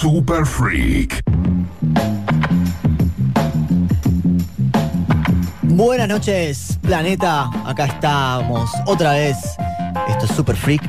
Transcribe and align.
Super 0.00 0.46
Freak. 0.46 1.20
Buenas 5.60 6.08
noches, 6.08 6.78
planeta. 6.80 7.50
Acá 7.66 7.84
estamos 7.84 8.70
otra 8.86 9.12
vez. 9.12 9.36
Esto 10.08 10.24
es 10.24 10.30
Super 10.30 10.56
Freak. 10.56 10.80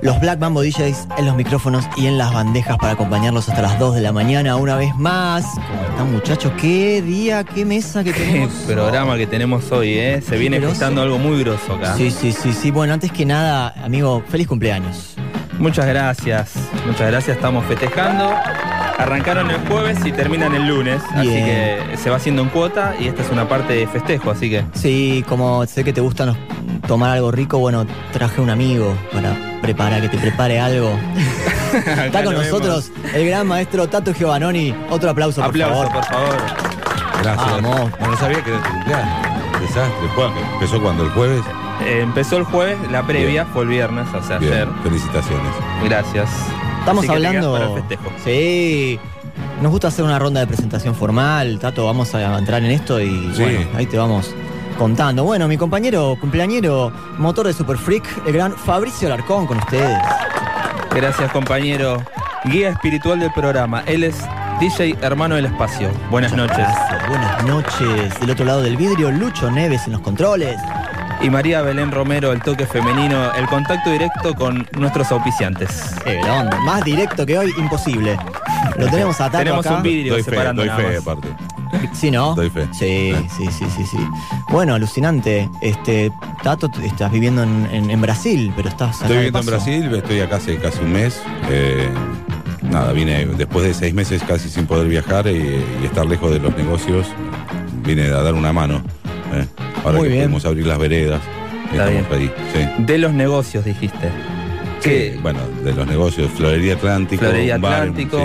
Los 0.00 0.18
Black 0.20 0.40
Mambo 0.40 0.62
DJs 0.62 1.08
en 1.18 1.26
los 1.26 1.36
micrófonos 1.36 1.84
y 1.98 2.06
en 2.06 2.16
las 2.16 2.32
bandejas 2.32 2.78
para 2.78 2.92
acompañarlos 2.92 3.46
hasta 3.50 3.60
las 3.60 3.78
2 3.78 3.96
de 3.96 4.00
la 4.00 4.12
mañana 4.12 4.56
una 4.56 4.76
vez 4.76 4.96
más. 4.96 5.44
¿Cómo 5.56 5.82
están 5.82 6.10
muchachos? 6.10 6.52
¿Qué 6.58 7.02
día, 7.02 7.44
qué 7.44 7.66
mesa 7.66 8.02
que 8.02 8.14
Qué 8.14 8.20
tenemos? 8.20 8.54
programa 8.66 9.18
que 9.18 9.26
tenemos 9.26 9.70
hoy, 9.70 9.98
¿eh? 9.98 10.22
Se 10.26 10.38
viene 10.38 10.58
gestando 10.60 11.02
algo 11.02 11.18
muy 11.18 11.44
grosso 11.44 11.74
acá. 11.74 11.94
Sí, 11.94 12.10
sí, 12.10 12.32
sí, 12.32 12.54
sí. 12.54 12.70
Bueno, 12.70 12.94
antes 12.94 13.12
que 13.12 13.26
nada, 13.26 13.74
amigo, 13.84 14.24
feliz 14.30 14.46
cumpleaños. 14.46 15.09
Muchas 15.60 15.86
gracias, 15.86 16.52
muchas 16.86 17.08
gracias. 17.10 17.36
Estamos 17.36 17.64
festejando. 17.66 18.32
Arrancaron 18.98 19.50
el 19.50 19.56
jueves 19.68 19.98
y 20.04 20.12
terminan 20.12 20.54
el 20.54 20.66
lunes, 20.66 21.00
así 21.14 21.28
que 21.28 21.78
se 21.96 22.10
va 22.10 22.16
haciendo 22.16 22.42
en 22.42 22.48
cuota 22.50 22.94
y 22.98 23.06
esta 23.08 23.22
es 23.22 23.30
una 23.30 23.48
parte 23.48 23.72
de 23.72 23.86
festejo, 23.86 24.30
así 24.30 24.50
que 24.50 24.62
Sí, 24.74 25.24
como 25.26 25.64
sé 25.66 25.84
que 25.84 25.92
te 25.94 26.02
gusta 26.02 26.34
tomar 26.86 27.10
algo 27.10 27.30
rico, 27.30 27.58
bueno, 27.58 27.86
traje 28.12 28.42
un 28.42 28.50
amigo 28.50 28.94
para 29.12 29.32
preparar, 29.62 30.02
que 30.02 30.08
te 30.10 30.18
prepare 30.18 30.60
algo. 30.60 30.98
Está 32.04 32.24
con 32.24 32.34
nosotros 32.34 32.90
el 33.14 33.26
gran 33.28 33.46
maestro 33.46 33.88
Tato 33.88 34.12
Giovanoni. 34.12 34.74
Otro 34.90 35.08
aplauso, 35.10 35.40
por 35.40 35.48
Aplauso, 35.50 35.74
favor. 35.74 35.92
por 35.92 36.04
favor. 36.04 36.36
Gracias. 37.22 37.62
Vamos. 37.62 37.90
No, 38.00 38.06
no 38.10 38.16
sabía 38.18 38.42
que 38.44 38.50
era 38.50 38.62
tu 38.62 38.70
cumpleaños. 38.70 39.60
Desastre. 39.60 40.08
¿Empezó 40.54 40.82
cuando? 40.82 41.04
¿El 41.04 41.10
jueves? 41.10 41.42
Eh, 41.84 42.00
empezó 42.02 42.36
el 42.36 42.44
jueves, 42.44 42.76
la 42.90 43.02
previa 43.06 43.26
Bien. 43.44 43.46
fue 43.52 43.62
el 43.64 43.68
viernes, 43.68 44.06
o 44.14 44.22
sea, 44.22 44.38
Bien, 44.38 44.52
ayer. 44.52 44.68
felicitaciones. 44.82 45.52
Gracias. 45.84 46.28
Estamos 46.80 47.04
Así 47.04 47.12
que 47.14 47.20
te 47.20 47.26
hablando. 47.26 47.54
quedas 47.54 47.68
para 47.68 47.74
el 47.80 47.80
festejo. 47.88 48.12
Sí. 48.24 49.00
Nos 49.62 49.70
gusta 49.72 49.88
hacer 49.88 50.04
una 50.04 50.18
ronda 50.18 50.40
de 50.40 50.46
presentación 50.46 50.94
formal. 50.94 51.58
Tato, 51.58 51.84
vamos 51.86 52.14
a 52.14 52.38
entrar 52.38 52.62
en 52.64 52.70
esto 52.70 53.00
y 53.00 53.30
Sí. 53.34 53.42
bueno, 53.42 53.60
ahí 53.76 53.86
te 53.86 53.98
vamos 53.98 54.34
contando. 54.78 55.24
Bueno, 55.24 55.46
mi 55.48 55.56
compañero 55.58 56.16
cumpleañero, 56.20 56.90
motor 57.18 57.46
de 57.46 57.52
Super 57.52 57.76
Freak, 57.76 58.04
el 58.26 58.32
gran 58.32 58.52
Fabricio 58.52 59.08
Alarcón 59.08 59.46
con 59.46 59.58
ustedes. 59.58 59.98
Gracias, 60.94 61.30
compañero. 61.32 62.02
Guía 62.44 62.70
espiritual 62.70 63.20
del 63.20 63.32
programa. 63.32 63.82
Él 63.86 64.02
es 64.04 64.16
DJ 64.60 64.96
Hermano 65.02 65.34
del 65.36 65.46
Espacio. 65.46 65.90
Buenas 66.10 66.32
noches. 66.32 66.56
Gracias, 66.56 67.08
Buenas 67.08 67.44
noches. 67.44 68.20
Del 68.20 68.30
otro 68.30 68.44
lado 68.46 68.62
del 68.62 68.76
vidrio, 68.76 69.10
Lucho 69.10 69.50
Neves 69.50 69.84
en 69.86 69.92
los 69.92 70.00
controles. 70.00 70.56
Y 71.22 71.28
María 71.28 71.60
Belén 71.60 71.90
Romero, 71.92 72.32
el 72.32 72.40
toque 72.40 72.66
femenino, 72.66 73.32
el 73.34 73.46
contacto 73.46 73.90
directo 73.90 74.34
con 74.34 74.66
nuestros 74.78 75.12
auspiciantes. 75.12 75.94
Qué 76.02 76.18
onda. 76.20 76.58
Más 76.64 76.82
directo 76.82 77.26
que 77.26 77.36
hoy, 77.38 77.52
imposible. 77.58 78.16
Lo 78.78 78.86
tenemos 78.88 79.20
a 79.20 79.26
Tato 79.26 79.38
Tenemos 79.38 79.66
acá. 79.66 79.76
un 79.76 79.82
vidrio 79.82 80.14
Doy 80.14 80.22
fe, 80.22 80.30
separando 80.30 80.62
doy 80.62 80.68
nada 80.70 80.80
fe 80.80 80.88
más. 80.94 81.02
aparte. 81.02 81.28
Sí, 81.92 82.10
¿no? 82.10 82.34
Doy 82.34 82.48
fe. 82.48 82.66
Sí, 82.72 83.14
sí, 83.36 83.46
sí, 83.52 83.66
sí, 83.76 83.84
sí. 83.84 83.98
Bueno, 84.48 84.74
alucinante. 84.74 85.48
Este, 85.60 86.10
Tato, 86.42 86.70
estás 86.82 87.12
viviendo 87.12 87.42
en, 87.42 87.68
en- 87.70 87.90
en 87.90 88.00
Brasil, 88.00 88.50
pero 88.56 88.70
estás 88.70 89.02
Estoy 89.02 89.16
viviendo 89.16 89.40
en. 89.40 89.46
Brasil, 89.46 89.94
estoy 89.94 90.20
acá 90.20 90.36
hace 90.36 90.56
casi 90.56 90.78
un 90.80 90.92
mes. 90.92 91.20
Eh, 91.50 91.86
nada, 92.62 92.92
vine 92.92 93.26
después 93.26 93.64
de 93.66 93.74
seis 93.74 93.92
meses 93.92 94.22
casi 94.26 94.48
sin 94.48 94.66
poder 94.66 94.88
viajar 94.88 95.26
y, 95.26 95.62
y 95.82 95.84
estar 95.84 96.06
lejos 96.06 96.30
de 96.32 96.38
los 96.38 96.56
negocios. 96.56 97.06
Vine 97.84 98.04
a 98.06 98.22
dar 98.22 98.32
una 98.34 98.54
mano. 98.54 98.80
eh. 99.34 99.46
Ahora 99.84 99.98
Muy 99.98 100.08
que 100.08 100.14
bien. 100.14 100.20
podemos 100.24 100.44
abrir 100.44 100.66
las 100.66 100.78
veredas, 100.78 101.20
Está 101.72 101.90
estamos 101.90 102.12
ahí. 102.18 102.30
Sí. 102.52 102.82
De 102.84 102.98
los 102.98 103.12
negocios, 103.12 103.64
dijiste. 103.64 104.10
Sí, 104.80 105.12
bueno, 105.22 105.40
de 105.62 105.72
los 105.74 105.86
negocios, 105.86 106.30
Florería 106.30 106.74
Atlántico, 106.74 107.20
Florería 107.22 107.56
un 107.56 107.62
bar, 107.62 107.72
Atlántico, 107.74 108.18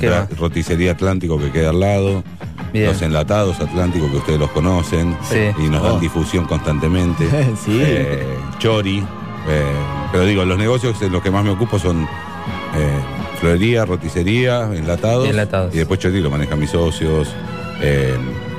sí, 0.00 0.06
roticería 0.36 0.92
Atlántico 0.92 1.38
que 1.38 1.50
queda 1.52 1.70
al 1.70 1.78
lado, 1.80 2.24
Bien. 2.72 2.86
los 2.86 3.00
enlatados 3.02 3.60
Atlántico 3.60 4.10
que 4.10 4.16
ustedes 4.16 4.38
los 4.40 4.50
conocen 4.50 5.16
Sí. 5.22 5.50
y 5.58 5.68
nos 5.68 5.82
Oh. 5.82 5.92
dan 5.92 6.00
difusión 6.00 6.46
constantemente. 6.46 7.24
Eh, 7.68 8.24
Chori, 8.58 8.98
eh, 8.98 9.62
pero 10.10 10.24
digo, 10.24 10.44
los 10.44 10.58
negocios 10.58 11.00
en 11.02 11.12
los 11.12 11.22
que 11.22 11.30
más 11.30 11.44
me 11.44 11.50
ocupo 11.50 11.78
son 11.78 12.02
eh, 12.02 12.98
florería, 13.40 13.84
roticería, 13.84 14.64
enlatados, 14.74 15.28
Enlatados. 15.28 15.72
y 15.74 15.78
después 15.78 16.00
Chori 16.00 16.20
lo 16.20 16.30
manejan 16.30 16.58
mis 16.58 16.70
socios. 16.70 17.28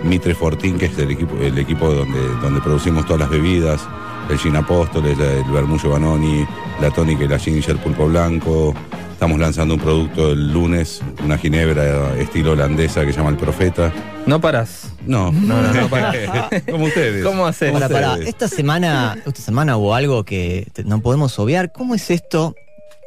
Mitre 0.06 0.36
Fortín, 0.36 0.78
que 0.78 0.86
es 0.86 0.98
el 0.98 1.12
equipo, 1.12 1.36
el 1.42 1.58
equipo 1.58 1.92
donde, 1.92 2.20
donde 2.42 2.62
producimos 2.62 3.06
todas 3.06 3.22
las 3.22 3.30
bebidas, 3.30 3.82
el 4.30 4.38
Gin 4.38 4.56
Apóstoles, 4.56 5.18
el 5.20 5.44
Bermullo 5.52 5.90
Banoni, 5.90 6.46
la 6.82 6.92
tónica 6.92 7.24
y 7.24 7.28
la 7.28 7.40
Ginger 7.40 7.78
Pulpo 7.78 8.08
Blanco. 8.08 8.74
Estamos 9.12 9.40
lanzando 9.40 9.76
un 9.76 9.80
producto 9.80 10.32
el 10.34 10.52
lunes, 10.52 11.02
una 11.24 11.38
ginebra 11.38 12.16
estilo 12.18 12.52
holandesa 12.52 13.06
que 13.06 13.14
se 13.14 13.18
llama 13.18 13.30
El 13.30 13.38
Profeta. 13.38 13.92
No 14.26 14.42
paras. 14.42 14.92
No, 15.06 15.32
No, 15.32 15.62
no. 15.62 15.90
Como 16.72 16.86
ustedes. 16.86 17.24
¿Cómo 17.24 17.46
haces? 17.46 17.72
Para, 17.72 17.88
para, 17.88 18.18
esta 18.18 18.48
semana, 18.48 19.18
esta 19.26 19.42
semana 19.42 19.78
hubo 19.78 19.96
algo 19.96 20.26
que 20.26 20.68
no 20.84 21.00
podemos 21.00 21.38
obviar. 21.40 21.72
¿Cómo 21.72 21.96
es 21.96 22.12
esto? 22.12 22.56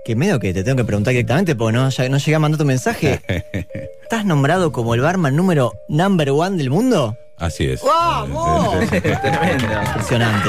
Que 0.08 0.16
medio 0.16 0.40
que 0.40 0.54
te 0.54 0.64
tengo 0.64 0.78
que 0.78 0.84
preguntar 0.86 1.12
directamente 1.12 1.54
porque 1.54 1.76
no, 1.76 1.90
ya- 1.90 2.08
no 2.08 2.16
llegué 2.16 2.34
a 2.34 2.38
mandar 2.38 2.56
tu 2.58 2.64
mensaje. 2.64 3.20
¿Estás 4.02 4.24
nombrado 4.24 4.72
como 4.72 4.94
el 4.94 5.02
barman 5.02 5.36
número 5.36 5.74
number 5.90 6.30
one 6.30 6.56
del 6.56 6.70
mundo? 6.70 7.14
Así 7.36 7.66
es. 7.66 7.82
¡Vamos! 7.82 8.88
Tremendo. 8.88 9.66
Impresionante. 9.86 10.48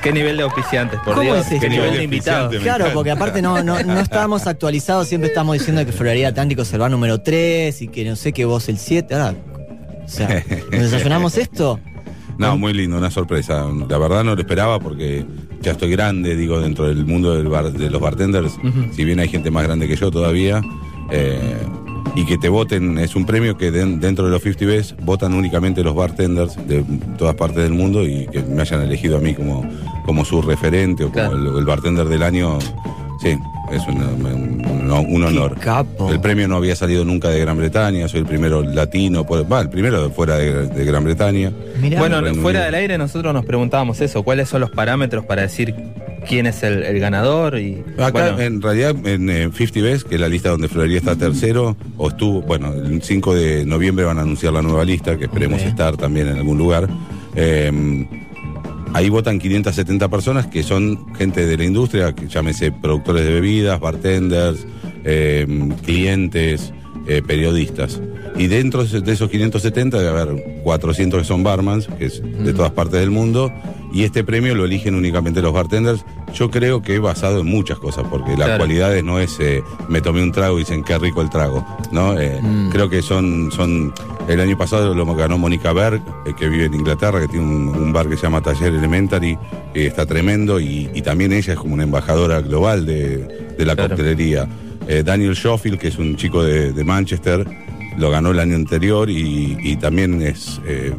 Qué 0.00 0.12
nivel 0.12 0.36
de 0.36 0.44
auspiciantes, 0.44 1.00
por 1.00 1.14
¿Cómo 1.16 1.22
Dios. 1.24 1.38
es 1.44 1.46
esto? 1.54 1.60
Qué 1.60 1.68
nivel 1.70 1.90
de 1.90 1.96
Qué 1.98 2.04
invitados. 2.04 2.54
Claro, 2.62 2.86
porque 2.94 3.10
aparte 3.10 3.42
no, 3.42 3.60
no, 3.64 3.82
no 3.82 3.98
estábamos 3.98 4.46
actualizados, 4.46 5.08
siempre 5.08 5.26
estamos 5.28 5.54
diciendo 5.58 5.84
que 5.84 5.90
Florería 5.90 6.28
Atlántico 6.28 6.62
es 6.62 6.72
el 6.72 6.78
bar 6.78 6.92
número 6.92 7.20
3 7.20 7.82
y 7.82 7.88
que 7.88 8.04
no 8.04 8.14
sé 8.14 8.32
que 8.32 8.44
vos 8.44 8.68
el 8.68 8.78
7. 8.78 9.12
Ahora, 9.12 9.34
o 10.04 10.08
sea, 10.08 10.44
¿nos 10.70 10.82
desayunamos 10.82 11.36
esto? 11.36 11.80
No, 12.38 12.56
muy 12.56 12.72
lindo, 12.72 12.96
una 12.96 13.10
sorpresa. 13.10 13.66
La 13.86 13.98
verdad 13.98 14.24
no 14.24 14.34
lo 14.34 14.40
esperaba 14.40 14.80
porque 14.80 15.26
ya 15.62 15.72
estoy 15.72 15.90
grande, 15.90 16.36
digo, 16.36 16.60
dentro 16.60 16.86
del 16.88 17.04
mundo 17.06 17.34
del 17.34 17.48
bar- 17.48 17.72
de 17.72 17.90
los 17.90 18.00
bartenders. 18.00 18.52
Si 18.92 19.04
bien 19.04 19.20
hay 19.20 19.28
gente 19.28 19.50
más 19.50 19.64
grande 19.64 19.86
que 19.88 19.96
yo 19.96 20.10
todavía. 20.10 20.62
eh, 21.12 21.38
y 22.16 22.24
que 22.26 22.38
te 22.38 22.48
voten, 22.48 22.98
es 22.98 23.14
un 23.14 23.24
premio 23.26 23.56
que 23.56 23.70
den- 23.70 24.00
dentro 24.00 24.24
de 24.24 24.30
los 24.32 24.42
50 24.42 24.66
Best 24.66 25.00
votan 25.02 25.32
únicamente 25.34 25.82
los 25.84 25.94
bartenders 25.94 26.56
de 26.68 26.84
todas 27.18 27.34
partes 27.36 27.62
del 27.62 27.72
mundo 27.72 28.04
y 28.04 28.26
que 28.32 28.42
me 28.42 28.62
hayan 28.62 28.80
elegido 28.82 29.16
a 29.16 29.20
mí 29.20 29.32
como, 29.34 29.64
como 30.06 30.24
su 30.24 30.42
referente 30.42 31.04
o 31.04 31.10
como 31.12 31.28
Claro. 31.30 31.50
el, 31.52 31.58
el 31.58 31.64
bartender 31.64 32.06
del 32.08 32.22
año. 32.24 32.58
Sí, 33.22 33.36
es 33.72 33.82
un, 33.86 34.02
un- 34.94 35.14
un 35.14 35.24
honor. 35.24 35.54
Qué 35.54 35.60
capo. 35.60 36.10
El 36.10 36.20
premio 36.20 36.48
no 36.48 36.56
había 36.56 36.74
salido 36.76 37.04
nunca 37.04 37.28
de 37.28 37.40
Gran 37.40 37.56
Bretaña, 37.56 38.08
soy 38.08 38.20
el 38.20 38.26
primero 38.26 38.62
latino, 38.62 39.26
por- 39.26 39.50
va, 39.50 39.60
el 39.60 39.70
primero 39.70 40.02
de 40.08 40.10
fuera 40.14 40.36
de, 40.36 40.66
de 40.68 40.84
Gran 40.84 41.04
Bretaña. 41.04 41.52
Mirá. 41.80 41.98
Bueno, 42.00 42.20
Reino 42.20 42.40
fuera 42.42 42.60
Unido. 42.60 42.64
del 42.66 42.74
aire 42.74 42.98
nosotros 42.98 43.32
nos 43.34 43.44
preguntábamos 43.44 44.00
eso, 44.00 44.22
cuáles 44.22 44.48
son 44.48 44.60
los 44.60 44.70
parámetros 44.70 45.24
para 45.24 45.42
decir 45.42 45.74
quién 46.28 46.46
es 46.46 46.62
el, 46.62 46.82
el 46.82 46.98
ganador 47.00 47.58
y 47.58 47.82
Acá, 47.98 48.10
bueno, 48.10 48.40
en 48.40 48.60
realidad, 48.60 48.94
en 49.06 49.30
eh, 49.30 49.50
50 49.54 49.80
Best, 49.80 50.06
que 50.08 50.16
es 50.16 50.20
la 50.20 50.28
lista 50.28 50.50
donde 50.50 50.68
Florería 50.68 50.98
está 50.98 51.16
tercero, 51.16 51.76
o 51.96 52.08
estuvo, 52.08 52.42
bueno, 52.42 52.72
el 52.74 53.02
5 53.02 53.34
de 53.34 53.64
noviembre 53.64 54.04
van 54.04 54.18
a 54.18 54.22
anunciar 54.22 54.52
la 54.52 54.60
nueva 54.62 54.84
lista, 54.84 55.16
que 55.16 55.24
esperemos 55.24 55.62
estar 55.62 55.96
también 55.96 56.28
en 56.28 56.36
algún 56.36 56.58
lugar. 56.58 56.88
Eh, 57.34 58.06
ahí 58.94 59.08
votan 59.08 59.38
570 59.38 60.08
personas 60.08 60.46
que 60.46 60.62
son 60.62 61.12
gente 61.14 61.46
de 61.46 61.56
la 61.56 61.64
industria, 61.64 62.14
que 62.14 62.28
llámese 62.28 62.72
productores 62.72 63.24
de 63.24 63.32
bebidas, 63.32 63.80
bartenders, 63.80 64.66
eh, 65.04 65.46
clientes, 65.84 66.72
eh, 67.06 67.22
periodistas. 67.26 68.00
Y 68.36 68.46
dentro 68.46 68.84
de 68.84 69.12
esos 69.12 69.28
570 69.28 69.98
debe 69.98 70.08
haber 70.20 70.44
400 70.62 71.20
que 71.20 71.26
son 71.26 71.42
barmans, 71.42 71.88
que 71.98 72.06
es 72.06 72.22
de 72.22 72.52
todas 72.54 72.70
partes 72.72 73.00
del 73.00 73.10
mundo, 73.10 73.52
y 73.92 74.04
este 74.04 74.22
premio 74.22 74.54
lo 74.54 74.64
eligen 74.64 74.94
únicamente 74.94 75.42
los 75.42 75.52
bartenders. 75.52 76.04
Yo 76.32 76.48
creo 76.48 76.80
que 76.80 77.00
basado 77.00 77.40
en 77.40 77.46
muchas 77.46 77.78
cosas, 77.80 78.04
porque 78.08 78.30
la 78.36 78.44
Claro. 78.44 78.58
cualidad 78.58 78.96
es- 78.96 79.02
no 79.02 79.18
es 79.18 79.36
eh, 79.40 79.62
me 79.88 80.00
tomé 80.00 80.22
un 80.22 80.30
trago 80.30 80.56
y 80.56 80.60
dicen 80.60 80.84
qué 80.84 80.96
rico 80.98 81.20
el 81.22 81.28
trago, 81.28 81.66
¿no? 81.90 82.18
Eh, 82.18 82.38
Mm. 82.40 82.70
Creo 82.70 82.88
que 82.88 83.02
son, 83.02 83.50
son 83.50 83.92
El 84.30 84.40
año 84.40 84.56
pasado 84.56 84.94
lo 84.94 85.04
ganó 85.16 85.38
Mónica 85.38 85.72
Berg, 85.72 86.00
eh, 86.24 86.32
que 86.38 86.48
vive 86.48 86.66
en 86.66 86.74
Inglaterra, 86.74 87.20
que 87.20 87.26
tiene 87.26 87.44
un, 87.44 87.68
un 87.68 87.92
bar 87.92 88.08
que 88.08 88.16
se 88.16 88.22
llama 88.22 88.40
Taller 88.40 88.72
Elementary, 88.74 89.32
eh, 89.74 89.86
está 89.86 90.06
tremendo, 90.06 90.60
y, 90.60 90.88
y 90.94 91.02
también 91.02 91.32
ella 91.32 91.54
es 91.54 91.58
como 91.58 91.74
una 91.74 91.82
embajadora 91.82 92.40
global 92.40 92.86
de, 92.86 93.18
de 93.58 93.64
la 93.66 93.74
Claro. 93.74 93.90
coctelería. 93.90 94.48
Eh, 94.86 95.02
Daniel 95.04 95.34
Schofield, 95.34 95.78
que 95.78 95.88
es 95.88 95.98
un 95.98 96.14
chico 96.16 96.44
de, 96.44 96.72
de 96.72 96.84
Manchester, 96.84 97.44
lo 97.98 98.08
ganó 98.10 98.30
el 98.30 98.38
año 98.38 98.54
anterior 98.54 99.10
y, 99.10 99.56
y 99.60 99.76
también 99.76 100.22
es, 100.22 100.60
eh, 100.64 100.92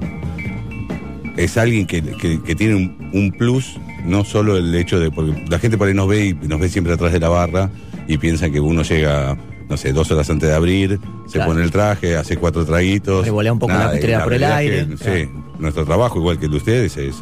es 1.38 1.58
alguien 1.58 1.88
que, 1.88 2.02
que- 2.02 2.42
que 2.44 2.56
tiene 2.56 2.76
un, 2.76 3.10
un 3.14 3.32
plus, 3.32 3.80
no 4.06 4.26
solo 4.26 4.58
el 4.58 4.76
hecho 4.76 5.00
de, 5.00 5.10
porque 5.10 5.46
la 5.50 5.58
gente 5.58 5.78
por 5.78 5.88
ahí 5.88 5.94
nos 5.94 6.08
ve 6.10 6.26
y 6.26 6.34
nos 6.34 6.60
ve 6.60 6.68
siempre 6.68 6.94
atrás 6.94 7.14
de 7.14 7.20
la 7.22 7.30
barra 7.30 7.70
y 8.10 8.18
piensa 8.18 8.50
que 8.50 8.60
uno 8.60 8.82
llega, 8.84 9.38
no 9.72 9.78
sé, 9.78 9.94
dos 9.94 10.12
horas 10.12 10.30
antes 10.30 10.50
de 10.50 10.54
abrir, 10.56 11.00
se 11.26 11.34
Claro. 11.38 11.52
pone 11.52 11.64
el 11.64 11.72
traje, 11.72 12.18
hace 12.18 12.36
cuatro 12.36 12.66
traguitos. 12.66 13.24
Revolea 13.26 13.54
un 13.54 13.60
poco 13.60 13.72
la 13.74 13.94
la 13.94 14.24
por 14.26 14.34
el 14.34 14.44
aire. 14.44 14.86
que, 14.86 14.98
Sí, 15.26 15.30
nuestro 15.60 15.86
trabajo, 15.86 16.20
igual 16.20 16.38
que 16.38 16.46
el 16.46 16.52
de 16.52 16.58
ustedes, 16.58 16.98
es, 16.98 17.16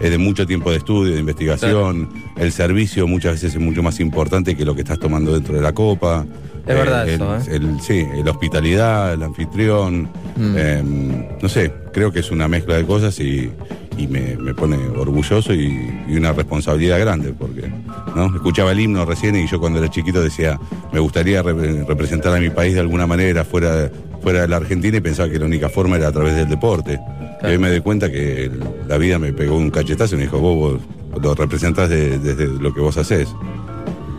es 0.00 0.10
de 0.10 0.18
mucho 0.18 0.46
tiempo 0.46 0.70
de 0.70 0.76
estudio, 0.76 1.12
de 1.14 1.18
investigación. 1.20 2.08
El 2.36 2.52
servicio 2.52 3.08
muchas 3.08 3.32
veces 3.32 3.54
es 3.54 3.60
mucho 3.60 3.82
más 3.82 3.98
importante 3.98 4.56
que 4.56 4.64
lo 4.64 4.74
que 4.76 4.82
estás 4.82 5.00
tomando 5.00 5.34
dentro 5.34 5.54
de 5.56 5.60
la 5.60 5.72
copa. 5.72 6.24
Es 6.64 6.76
verdad 6.76 7.08
el, 7.08 7.14
eso, 7.16 7.36
¿eh? 7.36 7.40
el- 7.56 7.80
sí, 7.80 8.06
la 8.24 8.30
hospitalidad, 8.30 9.14
el 9.14 9.22
anfitrión. 9.24 10.02
Mm. 10.36 10.54
eh, 10.56 11.28
no 11.42 11.48
sé, 11.48 11.72
creo 11.92 12.12
que 12.12 12.20
es 12.20 12.30
una 12.30 12.46
mezcla 12.46 12.76
de 12.76 12.84
cosas 12.86 13.18
y, 13.18 13.50
y 13.98 14.06
me, 14.08 14.36
me 14.36 14.54
pone 14.54 14.76
orgulloso 14.96 15.52
y, 15.54 15.66
y 16.08 16.16
una 16.16 16.32
responsabilidad 16.32 16.98
grande, 17.00 17.32
porque 17.38 17.70
¿no? 18.16 18.26
escuchaba 18.34 18.72
el 18.72 18.80
himno 18.80 19.04
recién 19.04 19.36
y 19.36 19.46
yo 19.46 19.60
cuando 19.60 19.78
era 19.78 19.90
chiquito 19.90 20.22
decía, 20.22 20.58
me 20.92 21.00
gustaría 21.00 21.42
re- 21.42 21.84
representar 21.84 22.34
a 22.34 22.40
mi 22.40 22.50
país 22.50 22.74
de 22.74 22.80
alguna 22.80 23.06
manera 23.06 23.44
fuera, 23.44 23.90
fuera 24.22 24.42
de 24.42 24.48
la 24.48 24.56
Argentina 24.56 24.96
y 24.96 25.00
pensaba 25.00 25.28
que 25.28 25.38
la 25.38 25.46
única 25.46 25.68
forma 25.68 25.96
era 25.96 26.08
a 26.08 26.12
través 26.12 26.34
del 26.34 26.48
deporte. 26.48 26.98
Y 27.42 27.46
hoy 27.46 27.58
me 27.58 27.68
doy 27.70 27.80
cuenta 27.80 28.10
que 28.10 28.44
el- 28.44 28.60
la 28.88 28.96
vida 28.98 29.18
me 29.18 29.32
pegó 29.32 29.56
un 29.56 29.70
cachetazo 29.70 30.14
y 30.14 30.18
me 30.18 30.24
dijo, 30.24 30.38
vos, 30.38 30.80
vos 31.10 31.22
lo 31.22 31.34
representás 31.34 31.88
de- 31.90 32.18
desde 32.18 32.46
lo 32.46 32.72
que 32.72 32.80
vos 32.80 32.96
haces. 32.96 33.28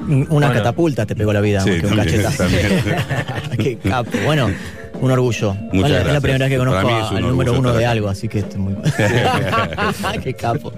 Una 0.07 0.25
Bueno. 0.27 0.51
catapulta 0.53 1.05
te 1.05 1.15
pegó 1.15 1.31
la 1.31 1.39
vida, 1.41 1.61
Sí, 1.61 1.69
más 1.69 1.79
que 1.79 1.87
un 1.87 1.95
también, 1.95 2.21
cachetazo. 2.23 2.43
también. 2.43 3.57
Qué 3.57 3.77
capo. 3.77 4.11
Bueno, 4.25 4.49
un 5.03 5.11
orgullo. 5.11 5.53
Bueno, 5.53 5.85
Es 5.85 5.91
la 5.91 6.00
gracias. 6.00 6.21
primera 6.21 6.45
vez 6.45 6.53
que 6.53 6.57
conozco 6.57 6.88
un 6.88 7.17
al 7.17 7.21
número 7.23 7.53
uno 7.59 7.73
de 7.73 7.85
acá. 7.85 7.91
algo, 7.91 8.09
así 8.09 8.27
que 8.27 8.39
estoy 8.39 8.59
muy. 8.59 8.75
Qué 10.23 10.33
capo. 10.33 10.73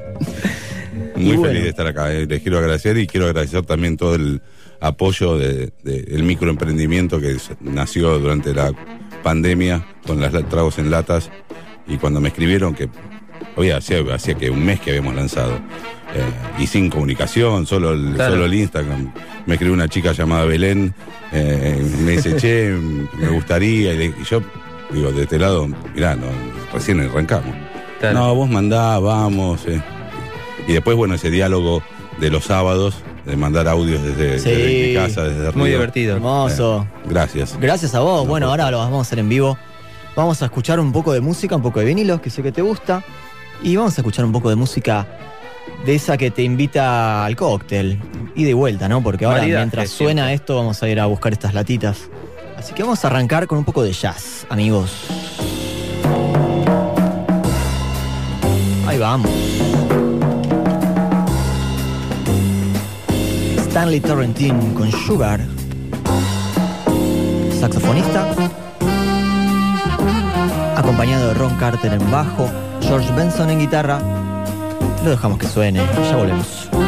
Muy 1.15 1.23
Y 1.31 1.35
bueno. 1.35 1.43
feliz 1.45 1.63
de 1.63 1.69
estar 1.69 1.87
acá. 1.87 2.11
eh. 2.13 2.25
Les 2.27 2.41
quiero 2.41 2.57
agradecer 2.57 2.97
y 2.97 3.07
quiero 3.07 3.27
agradecer 3.27 3.63
también 3.65 3.97
todo 3.97 4.15
el 4.15 4.41
apoyo 4.79 5.37
del 5.37 5.71
de, 5.83 5.99
el 6.11 6.23
microemprendimiento 6.23 7.19
que 7.19 7.37
nació 7.61 8.19
durante 8.19 8.53
la 8.53 8.71
pandemia 9.23 9.85
con 10.05 10.19
las 10.19 10.33
la- 10.33 10.43
tragos 10.43 10.77
en 10.79 10.91
latas 10.91 11.31
y 11.87 11.97
cuando 11.97 12.19
me 12.19 12.27
escribieron 12.29 12.73
que 12.75 12.89
había 13.57 13.77
hacía, 13.77 13.99
hacía 14.13 14.35
que 14.35 14.49
un 14.49 14.65
mes 14.65 14.79
que 14.79 14.89
habíamos 14.91 15.15
lanzado 15.15 15.53
eh, 15.53 16.61
y 16.61 16.67
sin 16.67 16.89
comunicación, 16.89 17.65
solo 17.65 17.93
el, 17.93 18.13
Claro. 18.15 18.33
solo 18.33 18.45
el 18.45 18.53
Instagram. 18.53 19.13
Me 19.45 19.53
escribió 19.55 19.73
una 19.73 19.87
chica 19.87 20.11
llamada 20.11 20.45
Belén, 20.45 20.93
eh, 21.31 21.83
me 22.03 22.11
dice, 22.13 22.35
che, 22.37 22.71
me 23.17 23.27
gustaría, 23.29 23.93
y, 23.93 23.97
le- 23.97 24.05
y 24.05 24.23
yo 24.27 24.41
digo, 24.91 25.11
de 25.11 25.23
este 25.23 25.37
lado, 25.37 25.67
mirá, 25.93 26.15
no, 26.15 26.27
recién 26.73 26.99
arrancamos. 26.99 27.55
Claro. 27.99 28.19
No, 28.19 28.35
vos 28.35 28.49
mandá, 28.49 28.97
vamos. 28.99 29.61
eh. 29.67 29.81
Y 30.67 30.73
después, 30.73 30.97
bueno, 30.97 31.13
ese 31.15 31.29
diálogo 31.29 31.83
de 32.19 32.29
los 32.31 32.45
sábados, 32.45 32.95
de 33.25 33.35
mandar 33.37 33.67
audios 33.67 34.01
desde, 34.03 34.39
Sí. 34.39 34.49
desde 34.49 34.87
mi 34.87 34.93
casa, 34.95 35.23
desde 35.23 35.51
Muy 35.57 35.69
Río. 35.69 35.77
divertido. 35.79 36.15
Hermoso. 36.15 36.87
Eh, 37.03 37.07
gracias. 37.09 37.57
Gracias 37.59 37.93
a 37.95 37.99
vos. 37.99 38.23
No, 38.23 38.29
Bueno, 38.29 38.47
por 38.47 38.51
ahora 38.61 38.71
lo 38.71 38.77
vamos 38.79 38.99
a 38.99 39.01
hacer 39.01 39.19
en 39.19 39.29
vivo. 39.29 39.57
Vamos 40.15 40.41
a 40.41 40.45
escuchar 40.45 40.79
un 40.79 40.91
poco 40.91 41.11
de 41.13 41.21
música, 41.21 41.55
un 41.55 41.61
poco 41.61 41.79
de 41.79 41.85
vinilos, 41.85 42.21
que 42.21 42.29
sé 42.29 42.41
que 42.43 42.51
te 42.51 42.61
gusta. 42.61 43.03
Y 43.63 43.75
vamos 43.75 43.97
a 43.97 44.01
escuchar 44.01 44.25
un 44.25 44.31
poco 44.31 44.49
de 44.49 44.55
música 44.55 45.07
de 45.85 45.95
esa 45.95 46.17
que 46.17 46.31
te 46.31 46.43
invita 46.43 47.25
al 47.25 47.35
cóctel. 47.35 47.99
Y 48.35 48.43
de 48.43 48.53
vuelta, 48.53 48.87
¿no? 48.87 49.01
Porque 49.01 49.25
ahora 49.25 49.43
mientras 49.43 49.89
siempre. 49.89 50.05
suena 50.05 50.33
esto 50.33 50.55
vamos 50.55 50.81
a 50.83 50.89
ir 50.89 50.99
a 50.99 51.05
buscar 51.05 51.33
estas 51.33 51.53
latitas. 51.53 52.09
Así 52.57 52.73
que 52.73 52.83
vamos 52.83 53.03
a 53.03 53.07
arrancar 53.07 53.47
con 53.47 53.57
un 53.57 53.65
poco 53.65 53.83
de 53.83 53.91
jazz, 53.91 54.45
amigos. 54.49 54.91
Ahí 58.87 58.97
vamos. 58.97 59.29
Stanley 63.57 63.99
Torrentin 63.99 64.73
con 64.73 64.91
Sugar. 64.91 65.41
Saxofonista. 67.59 68.25
Acompañado 70.77 71.27
de 71.27 71.33
Ron 71.33 71.55
Carter 71.55 71.93
en 71.93 72.11
bajo, 72.11 72.49
George 72.81 73.11
Benson 73.13 73.49
en 73.49 73.59
guitarra. 73.59 74.24
Lo 75.05 75.11
dejamos 75.11 75.37
que 75.37 75.45
suene, 75.45 75.79
ya 76.09 76.15
volvemos. 76.15 76.84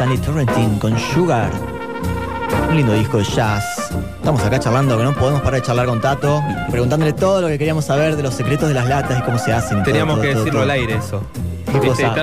Stanley 0.00 0.16
Torrentin 0.16 0.78
con 0.78 0.98
Sugar. 0.98 1.50
Un 2.70 2.74
lindo 2.74 2.94
disco 2.94 3.18
de 3.18 3.24
jazz. 3.24 3.62
Estamos 4.16 4.42
acá 4.42 4.58
charlando, 4.58 4.96
que 4.96 5.04
no 5.04 5.12
podemos 5.12 5.42
parar 5.42 5.60
de 5.60 5.66
charlar 5.66 5.84
con 5.88 6.00
Tato, 6.00 6.42
preguntándole 6.70 7.12
todo 7.12 7.42
lo 7.42 7.48
que 7.48 7.58
queríamos 7.58 7.84
saber 7.84 8.16
de 8.16 8.22
los 8.22 8.32
secretos 8.32 8.68
de 8.68 8.74
las 8.74 8.88
latas 8.88 9.18
y 9.18 9.22
cómo 9.22 9.36
se 9.38 9.52
hacen. 9.52 9.76
todo, 9.76 9.84
Teníamos 9.84 10.14
todo, 10.14 10.22
que 10.22 10.28
todo, 10.32 10.38
decirlo 10.44 10.60
todo. 10.60 10.62
al 10.62 10.70
aire 10.70 10.94
eso. 10.96 11.22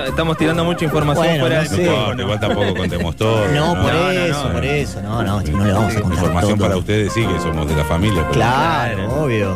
Estamos 0.08 0.36
tirando 0.36 0.64
mucha 0.64 0.84
información 0.86 1.24
Bueno, 1.24 1.40
fuera 1.46 2.14
no 2.16 2.22
igual 2.22 2.40
tampoco 2.40 2.74
contemos 2.74 3.14
todo. 3.14 3.46
No, 3.54 3.80
por 3.80 3.94
eso, 3.94 4.44
no. 4.48 4.52
por 4.52 4.64
eso. 4.64 5.00
No, 5.02 5.22
no, 5.22 5.40
no 5.40 5.64
le 5.64 5.72
vamos 5.72 5.92
a 5.96 6.00
contar 6.00 6.18
Información 6.18 6.58
todo. 6.58 6.66
para 6.68 6.78
ustedes 6.78 7.12
sí 7.12 7.24
que 7.24 7.38
somos 7.40 7.68
de 7.68 7.76
la 7.76 7.84
familia. 7.84 8.22
pero- 8.22 8.32
Claro, 8.32 8.96
Claro. 9.06 9.22
obvio. 9.22 9.54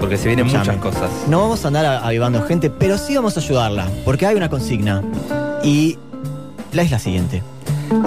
Porque 0.00 0.18
se 0.18 0.26
vienen 0.28 0.46
Escuchame. 0.48 0.76
muchas 0.76 0.94
cosas. 0.94 1.10
No 1.28 1.40
vamos 1.40 1.64
a 1.64 1.68
andar 1.68 1.86
avivando 2.04 2.42
gente, 2.42 2.68
pero 2.68 2.98
sí 2.98 3.16
vamos 3.16 3.38
a 3.38 3.40
ayudarla, 3.40 3.86
porque 4.04 4.26
hay 4.26 4.36
una 4.36 4.50
consigna. 4.50 5.02
Y 5.64 5.98
la 6.72 6.82
es 6.82 6.90
la 6.90 6.98
siguiente. 6.98 7.42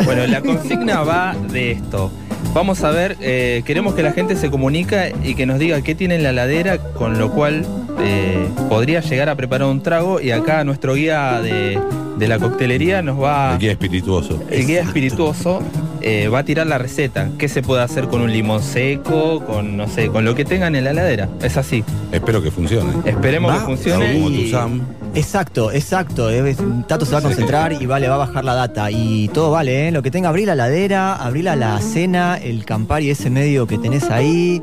Bueno, 0.05 0.25
la 0.27 0.41
consigna 0.41 1.01
va 1.01 1.35
de 1.51 1.71
esto. 1.71 2.11
Vamos 2.53 2.83
a 2.83 2.91
ver, 2.91 3.17
eh, 3.21 3.63
queremos 3.65 3.93
que 3.95 4.03
la 4.03 4.11
gente 4.11 4.35
se 4.35 4.49
comunica 4.51 5.09
y 5.23 5.35
que 5.35 5.45
nos 5.45 5.57
diga 5.59 5.81
qué 5.81 5.95
tiene 5.95 6.15
en 6.15 6.23
la 6.23 6.31
ladera, 6.33 6.77
con 6.79 7.17
lo 7.17 7.31
cual 7.31 7.65
eh, 7.99 8.47
podría 8.69 8.99
llegar 9.01 9.29
a 9.29 9.35
preparar 9.35 9.67
un 9.69 9.81
trago. 9.81 10.19
Y 10.19 10.31
acá 10.31 10.63
nuestro 10.63 10.95
guía 10.95 11.41
de, 11.41 11.79
de 12.17 12.27
la 12.27 12.39
coctelería 12.39 13.01
nos 13.01 13.21
va. 13.21 13.53
El 13.53 13.59
guía 13.59 13.71
espirituoso. 13.71 14.39
El 14.49 14.67
guía 14.67 14.81
espirituoso 14.81 15.61
eh, 16.01 16.27
va 16.27 16.39
a 16.39 16.43
tirar 16.43 16.67
la 16.67 16.77
receta. 16.77 17.29
¿Qué 17.37 17.47
se 17.47 17.61
puede 17.61 17.81
hacer 17.83 18.07
con 18.07 18.21
un 18.21 18.31
limón 18.31 18.61
seco? 18.61 19.43
Con, 19.45 19.77
no 19.77 19.87
sé, 19.87 20.07
con 20.07 20.25
lo 20.25 20.35
que 20.35 20.43
tengan 20.45 20.75
en 20.75 20.83
la 20.83 20.91
heladera. 20.91 21.29
Es 21.41 21.57
así. 21.57 21.83
Espero 22.11 22.41
que 22.43 22.51
funcione. 22.51 22.91
Esperemos 23.09 23.51
Va, 23.51 23.59
que 23.59 23.65
funcione. 23.65 24.13
Como 24.13 24.29
y- 24.29 24.43
tu 24.45 24.51
Sam. 24.51 24.81
Exacto, 25.13 25.71
exacto. 25.71 26.29
eh, 26.31 26.55
Tato 26.87 27.05
se 27.05 27.11
va 27.11 27.19
a 27.19 27.21
concentrar 27.21 27.73
y 27.73 27.85
vale, 27.85 28.07
va 28.07 28.15
a 28.15 28.19
bajar 28.19 28.45
la 28.45 28.55
data. 28.55 28.89
Y 28.91 29.27
todo 29.29 29.51
vale, 29.51 29.87
¿eh? 29.87 29.91
Lo 29.91 30.01
que 30.01 30.09
tenga, 30.11 30.29
abrí 30.29 30.45
la 30.45 30.55
ladera, 30.55 31.15
abrí 31.15 31.41
la, 31.41 31.55
la 31.55 31.79
cena, 31.81 32.37
el 32.37 32.63
Campari 32.65 33.09
ese 33.09 33.29
medio 33.29 33.67
que 33.67 33.77
tenés 33.77 34.09
ahí. 34.09 34.61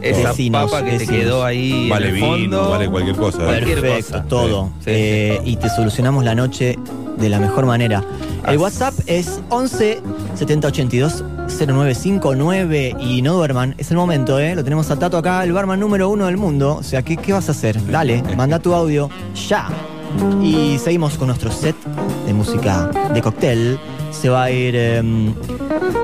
Esa 0.00 0.28
Vecinos, 0.30 0.70
papa 0.70 0.84
que 0.84 0.92
te 0.92 0.98
vecinos. 0.98 1.20
quedó 1.22 1.44
ahí. 1.44 1.88
Vale 1.88 2.08
en 2.08 2.14
el 2.14 2.20
vino, 2.22 2.28
fondo. 2.58 2.70
vale 2.70 2.88
cualquier 2.88 3.16
cosa. 3.16 3.42
¿eh? 3.42 3.46
Cualquier 3.46 3.80
Perfecto, 3.80 4.12
cosa. 4.12 4.24
todo. 4.24 4.64
Sí, 4.78 4.84
sí, 4.84 4.90
Eh, 4.94 5.40
Y 5.44 5.56
te 5.56 5.68
solucionamos 5.70 6.24
la 6.24 6.34
noche 6.34 6.76
de 7.18 7.28
la 7.28 7.38
mejor 7.38 7.66
manera. 7.66 8.02
El. 8.46 8.58
WhatsApp 8.58 8.94
es 9.06 9.40
11 9.50 10.00
70 10.34 10.68
82 10.68 11.24
0959 11.48 12.96
y 13.00 13.22
no 13.22 13.34
duerman, 13.34 13.74
es 13.78 13.90
el 13.90 13.96
momento, 13.96 14.38
¿eh? 14.38 14.54
Lo 14.54 14.62
tenemos 14.64 14.90
a 14.90 14.98
Tato 14.98 15.18
acá, 15.18 15.42
el 15.44 15.52
barman 15.52 15.80
número 15.80 16.08
uno 16.08 16.26
del 16.26 16.36
mundo. 16.36 16.76
O 16.76 16.82
sea, 16.82 17.02
¿qué, 17.02 17.16
qué 17.16 17.32
vas 17.32 17.48
a 17.48 17.52
hacer? 17.52 17.84
Dale, 17.90 18.22
manda 18.36 18.58
tu 18.58 18.74
audio 18.74 19.10
ya. 19.48 19.68
Y 20.42 20.78
seguimos 20.78 21.18
con 21.18 21.28
nuestro 21.28 21.50
set 21.50 21.76
de 22.26 22.32
música 22.32 22.90
de 23.12 23.20
cóctel. 23.20 23.78
Se 24.10 24.28
va 24.28 24.44
a 24.44 24.50
ir 24.50 24.74
em, 24.74 25.34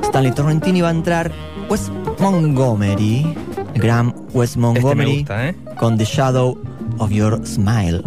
Stanley 0.03 0.31
Torrentini, 0.31 0.81
va 0.81 0.89
a 0.89 0.91
entrar 0.91 1.31
Wes 1.69 1.91
Montgomery, 2.19 3.33
gran 3.75 4.13
Wes 4.33 4.51
Este 4.51 4.59
me 4.59 4.67
Montgomery 4.67 5.17
gusta, 5.19 5.49
¿eh? 5.49 5.55
con 5.77 5.97
The 5.97 6.05
Shadow 6.05 6.57
of 6.99 7.11
Your 7.11 7.41
Smile. 7.45 8.03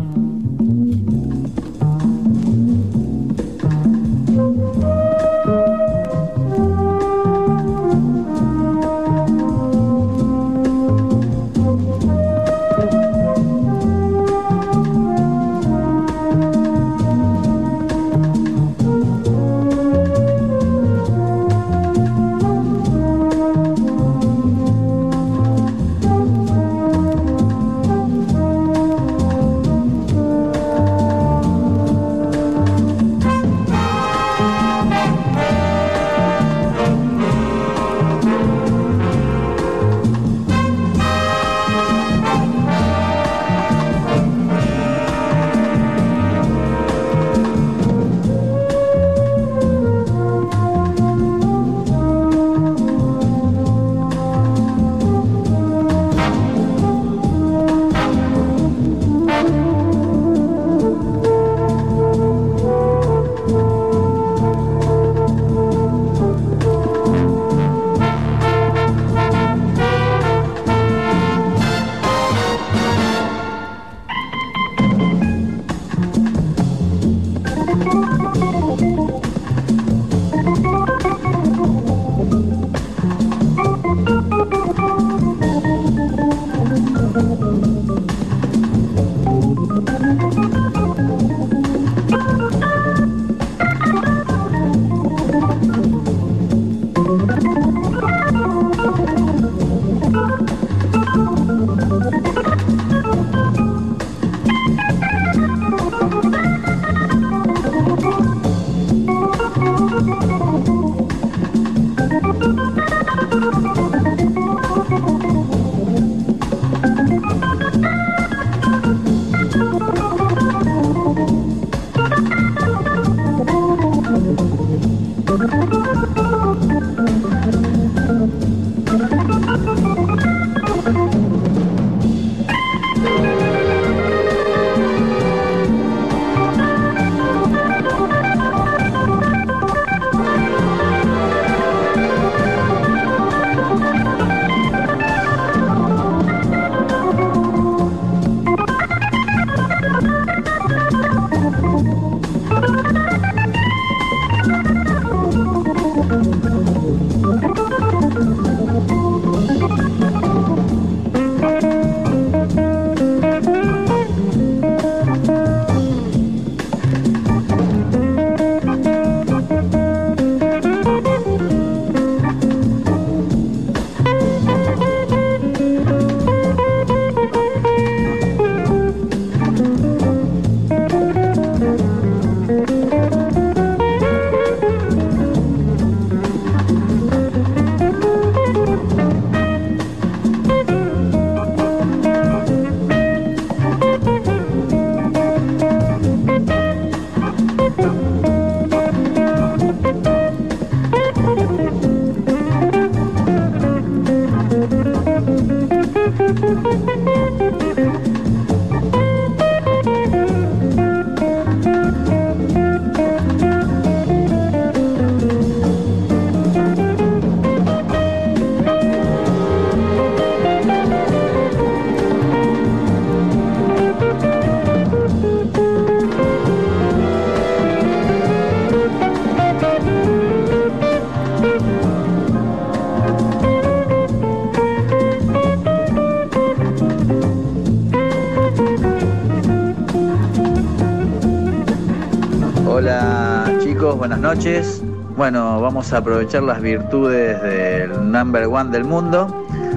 Bueno, 245.16 245.60
vamos 245.60 245.92
a 245.92 245.96
aprovechar 245.96 246.44
las 246.44 246.60
virtudes 246.62 247.42
del 247.42 248.12
number 248.12 248.46
one 248.46 248.70
del 248.70 248.84
mundo, 248.84 249.26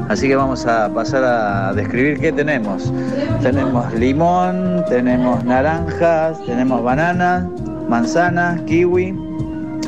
así 0.08 0.28
que 0.28 0.36
vamos 0.36 0.68
a 0.68 0.88
pasar 0.94 1.24
a 1.24 1.74
describir 1.74 2.20
qué 2.20 2.32
tenemos. 2.32 2.94
Tenemos 3.42 3.92
limón, 3.96 4.86
tenemos 4.88 5.44
naranjas, 5.44 6.38
tenemos 6.46 6.84
bananas, 6.84 7.46
manzanas, 7.90 8.62
kiwi, 8.62 9.18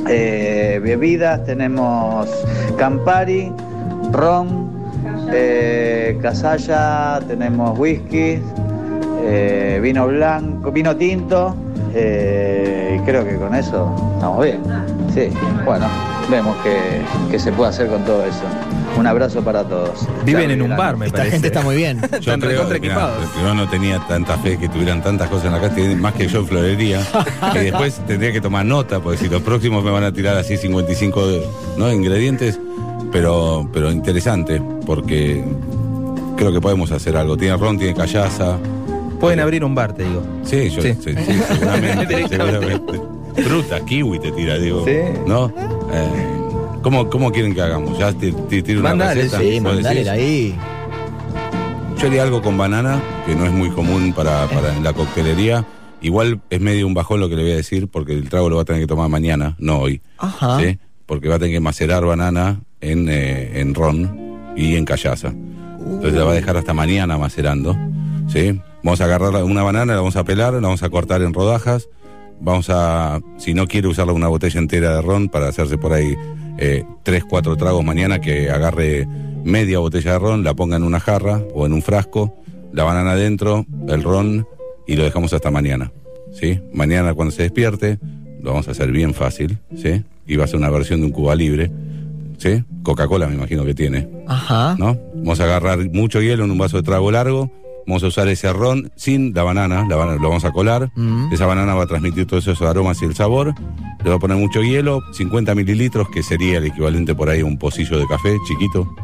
eh, 0.09 0.79
bebidas, 0.83 1.45
tenemos 1.45 2.27
Campari, 2.75 3.51
ron, 4.11 4.71
eh, 5.31 6.17
casalla, 6.19 7.19
tenemos 7.27 7.77
whisky, 7.77 8.39
eh, 9.23 9.79
vino 9.83 10.07
blanco, 10.07 10.71
vino 10.71 10.95
tinto, 10.95 11.55
eh, 11.93 12.99
creo 13.05 13.23
que 13.23 13.35
con 13.35 13.53
eso 13.53 13.93
estamos 14.15 14.43
bien. 14.43 14.62
Sí, 15.13 15.29
bueno, 15.65 15.85
vemos 16.29 16.55
que, 16.63 17.01
que 17.31 17.37
se 17.39 17.51
puede 17.51 17.69
hacer 17.69 17.87
con 17.87 18.03
todo 18.03 18.25
eso. 18.25 18.41
Un 18.97 19.07
abrazo 19.07 19.41
para 19.43 19.63
todos. 19.63 20.07
Viven 20.25 20.51
en 20.51 20.61
un 20.61 20.75
bar, 20.75 20.97
me 20.97 21.07
Esta 21.07 21.17
parece. 21.19 21.35
gente 21.35 21.47
está 21.47 21.61
muy 21.61 21.75
bien. 21.75 21.99
Yo 22.11 22.17
Están 22.17 22.39
creo 22.39 22.51
recontra 22.51 22.79
que 22.79 22.87
equipados. 22.87 23.17
yo 23.41 23.53
no 23.55 23.67
tenía 23.67 23.99
tanta 24.07 24.37
fe 24.37 24.57
que 24.57 24.69
tuvieran 24.69 25.01
tantas 25.01 25.29
cosas 25.29 25.45
en 25.47 25.51
la 25.53 25.61
casa, 25.61 25.75
tienen 25.75 25.99
más 26.01 26.13
que 26.13 26.27
yo 26.27 26.39
en 26.39 26.47
florería. 26.47 27.01
y 27.55 27.57
después 27.59 27.99
tendría 28.07 28.31
que 28.31 28.39
tomar 28.41 28.65
nota, 28.65 28.99
porque 28.99 29.17
si 29.17 29.29
los 29.29 29.41
próximos 29.41 29.83
me 29.83 29.89
van 29.91 30.03
a 30.03 30.11
tirar 30.11 30.37
así 30.37 30.57
55 30.57 31.27
de- 31.27 31.47
¿no? 31.77 31.91
ingredientes, 31.91 32.59
pero, 33.11 33.67
pero 33.73 33.91
interesante, 33.91 34.61
porque 34.85 35.43
creo 36.37 36.51
que 36.51 36.61
podemos 36.61 36.91
hacer 36.91 37.17
algo. 37.17 37.35
Tiene 37.35 37.57
ron, 37.57 37.77
tiene 37.79 37.93
callaza. 37.95 38.57
Pueden 39.19 39.39
abrir 39.39 39.63
un 39.63 39.73
bar, 39.73 39.93
te 39.93 40.03
digo. 40.03 40.21
Sí, 40.43 40.69
yo, 40.69 40.81
Sí. 40.83 40.93
sí, 41.03 41.15
sí, 41.15 41.41
seguramente, 41.47 42.27
seguramente. 42.29 43.01
Fruta, 43.35 43.83
kiwi 43.83 44.19
te 44.19 44.31
tira, 44.31 44.57
digo. 44.57 44.85
Sí. 44.85 44.97
¿No? 45.25 45.51
Eh, 45.91 46.79
¿cómo, 46.81 47.09
¿Cómo 47.09 47.31
quieren 47.31 47.53
que 47.53 47.61
hagamos? 47.61 47.97
¿Ya 47.97 48.13
te, 48.13 48.31
te 48.31 48.61
tiro 48.61 48.79
una 48.79 48.89
Mandale, 48.89 49.23
receta? 49.23 49.39
Sí, 49.41 49.59
¿Vos 49.59 49.73
mandale 49.73 50.09
ahí. 50.09 50.55
Yo 51.99 52.07
haría 52.07 52.23
algo 52.23 52.41
con 52.41 52.57
banana, 52.57 53.01
que 53.25 53.35
no 53.35 53.45
es 53.45 53.51
muy 53.51 53.69
común 53.69 54.13
para, 54.13 54.45
para 54.47 54.75
en 54.75 54.83
la 54.83 54.93
coctelería. 54.93 55.65
Igual 56.01 56.41
es 56.49 56.59
medio 56.59 56.85
un 56.85 56.93
bajón 56.93 57.21
lo 57.21 57.29
que 57.29 57.35
le 57.35 57.43
voy 57.43 57.51
a 57.53 57.55
decir, 57.55 57.87
porque 57.87 58.13
el 58.13 58.27
trago 58.29 58.49
lo 58.49 58.57
va 58.57 58.63
a 58.63 58.65
tener 58.65 58.81
que 58.81 58.87
tomar 58.87 59.09
mañana, 59.09 59.55
no 59.57 59.79
hoy. 59.79 60.01
Ajá. 60.17 60.59
¿sí? 60.59 60.77
Porque 61.05 61.29
va 61.29 61.35
a 61.35 61.39
tener 61.39 61.53
que 61.53 61.61
macerar 61.61 62.05
banana 62.05 62.59
en, 62.81 63.07
eh, 63.09 63.61
en 63.61 63.73
ron 63.73 64.53
y 64.57 64.75
en 64.75 64.83
callaza. 64.83 65.29
Entonces 65.29 66.13
la 66.13 66.25
va 66.25 66.31
a 66.31 66.35
dejar 66.35 66.57
hasta 66.57 66.73
mañana 66.73 67.17
macerando. 67.17 67.77
¿sí? 68.27 68.59
Vamos 68.83 68.99
a 68.99 69.05
agarrar 69.05 69.43
una 69.43 69.63
banana, 69.63 69.93
la 69.93 69.99
vamos 69.99 70.17
a 70.17 70.25
pelar, 70.25 70.53
la 70.53 70.59
vamos 70.59 70.83
a 70.83 70.89
cortar 70.89 71.21
en 71.21 71.33
rodajas. 71.33 71.87
Vamos 72.41 72.69
a, 72.69 73.19
si 73.37 73.53
no 73.53 73.67
quiere 73.67 73.87
usarla 73.87 74.13
una 74.13 74.27
botella 74.27 74.59
entera 74.59 74.95
de 74.95 75.01
ron 75.01 75.29
para 75.29 75.47
hacerse 75.47 75.77
por 75.77 75.93
ahí 75.93 76.15
eh, 76.57 76.83
tres, 77.03 77.23
cuatro 77.23 77.55
tragos 77.55 77.83
mañana, 77.83 78.19
que 78.19 78.49
agarre 78.49 79.07
media 79.43 79.79
botella 79.79 80.13
de 80.13 80.19
ron, 80.19 80.43
la 80.43 80.53
ponga 80.53 80.77
en 80.77 80.83
una 80.83 80.99
jarra 80.99 81.41
o 81.53 81.65
en 81.65 81.73
un 81.73 81.81
frasco, 81.81 82.35
la 82.71 82.83
banana 82.83 83.11
adentro, 83.11 83.65
el 83.87 84.03
ron 84.03 84.47
y 84.87 84.95
lo 84.95 85.03
dejamos 85.03 85.33
hasta 85.33 85.51
mañana. 85.51 85.91
¿sí? 86.33 86.59
Mañana 86.73 87.13
cuando 87.13 87.31
se 87.31 87.43
despierte, 87.43 87.99
lo 88.41 88.51
vamos 88.51 88.67
a 88.67 88.71
hacer 88.71 88.91
bien 88.91 89.13
fácil, 89.13 89.57
¿sí? 89.75 90.03
Y 90.27 90.35
va 90.35 90.45
a 90.45 90.47
ser 90.47 90.57
una 90.57 90.69
versión 90.69 90.99
de 90.99 91.05
un 91.07 91.11
Cuba 91.11 91.35
libre, 91.35 91.71
¿sí? 92.37 92.63
Coca-Cola 92.83 93.27
me 93.27 93.35
imagino 93.35 93.63
que 93.63 93.73
tiene, 93.73 94.09
Ajá. 94.27 94.75
¿no? 94.77 94.97
Vamos 95.15 95.39
a 95.39 95.45
agarrar 95.45 95.79
mucho 95.91 96.21
hielo 96.21 96.43
en 96.43 96.51
un 96.51 96.57
vaso 96.57 96.77
de 96.77 96.83
trago 96.83 97.09
largo, 97.11 97.49
vamos 97.87 98.03
a 98.03 98.07
usar 98.07 98.27
ese 98.27 98.51
ron 98.53 98.91
sin 98.95 99.33
la 99.33 99.43
banana, 99.43 99.85
la 99.89 99.95
banana 99.95 100.21
lo 100.21 100.29
vamos 100.29 100.45
a 100.45 100.51
colar, 100.51 100.91
Mm. 100.95 101.31
esa 101.33 101.45
banana 101.45 101.73
va 101.75 101.83
a 101.83 101.87
transmitir 101.87 102.25
todos 102.27 102.47
esos 102.47 102.61
aromas 102.67 103.01
y 103.01 103.05
el 103.05 103.15
sabor, 103.15 103.53
le 104.03 104.09
va 104.09 104.15
a 104.15 104.19
poner 104.19 104.37
mucho 104.37 104.61
hielo, 104.61 105.01
50 105.13 105.53
mililitros, 105.55 106.09
que 106.09 106.23
sería 106.23 106.57
el 106.59 106.65
equivalente 106.65 107.13
por 107.15 107.29
ahí 107.29 107.41
a 107.41 107.45
un 107.45 107.57
pocillo 107.57 107.97
de 107.97 108.05
café 108.07 108.37
chiquito, 108.47 108.95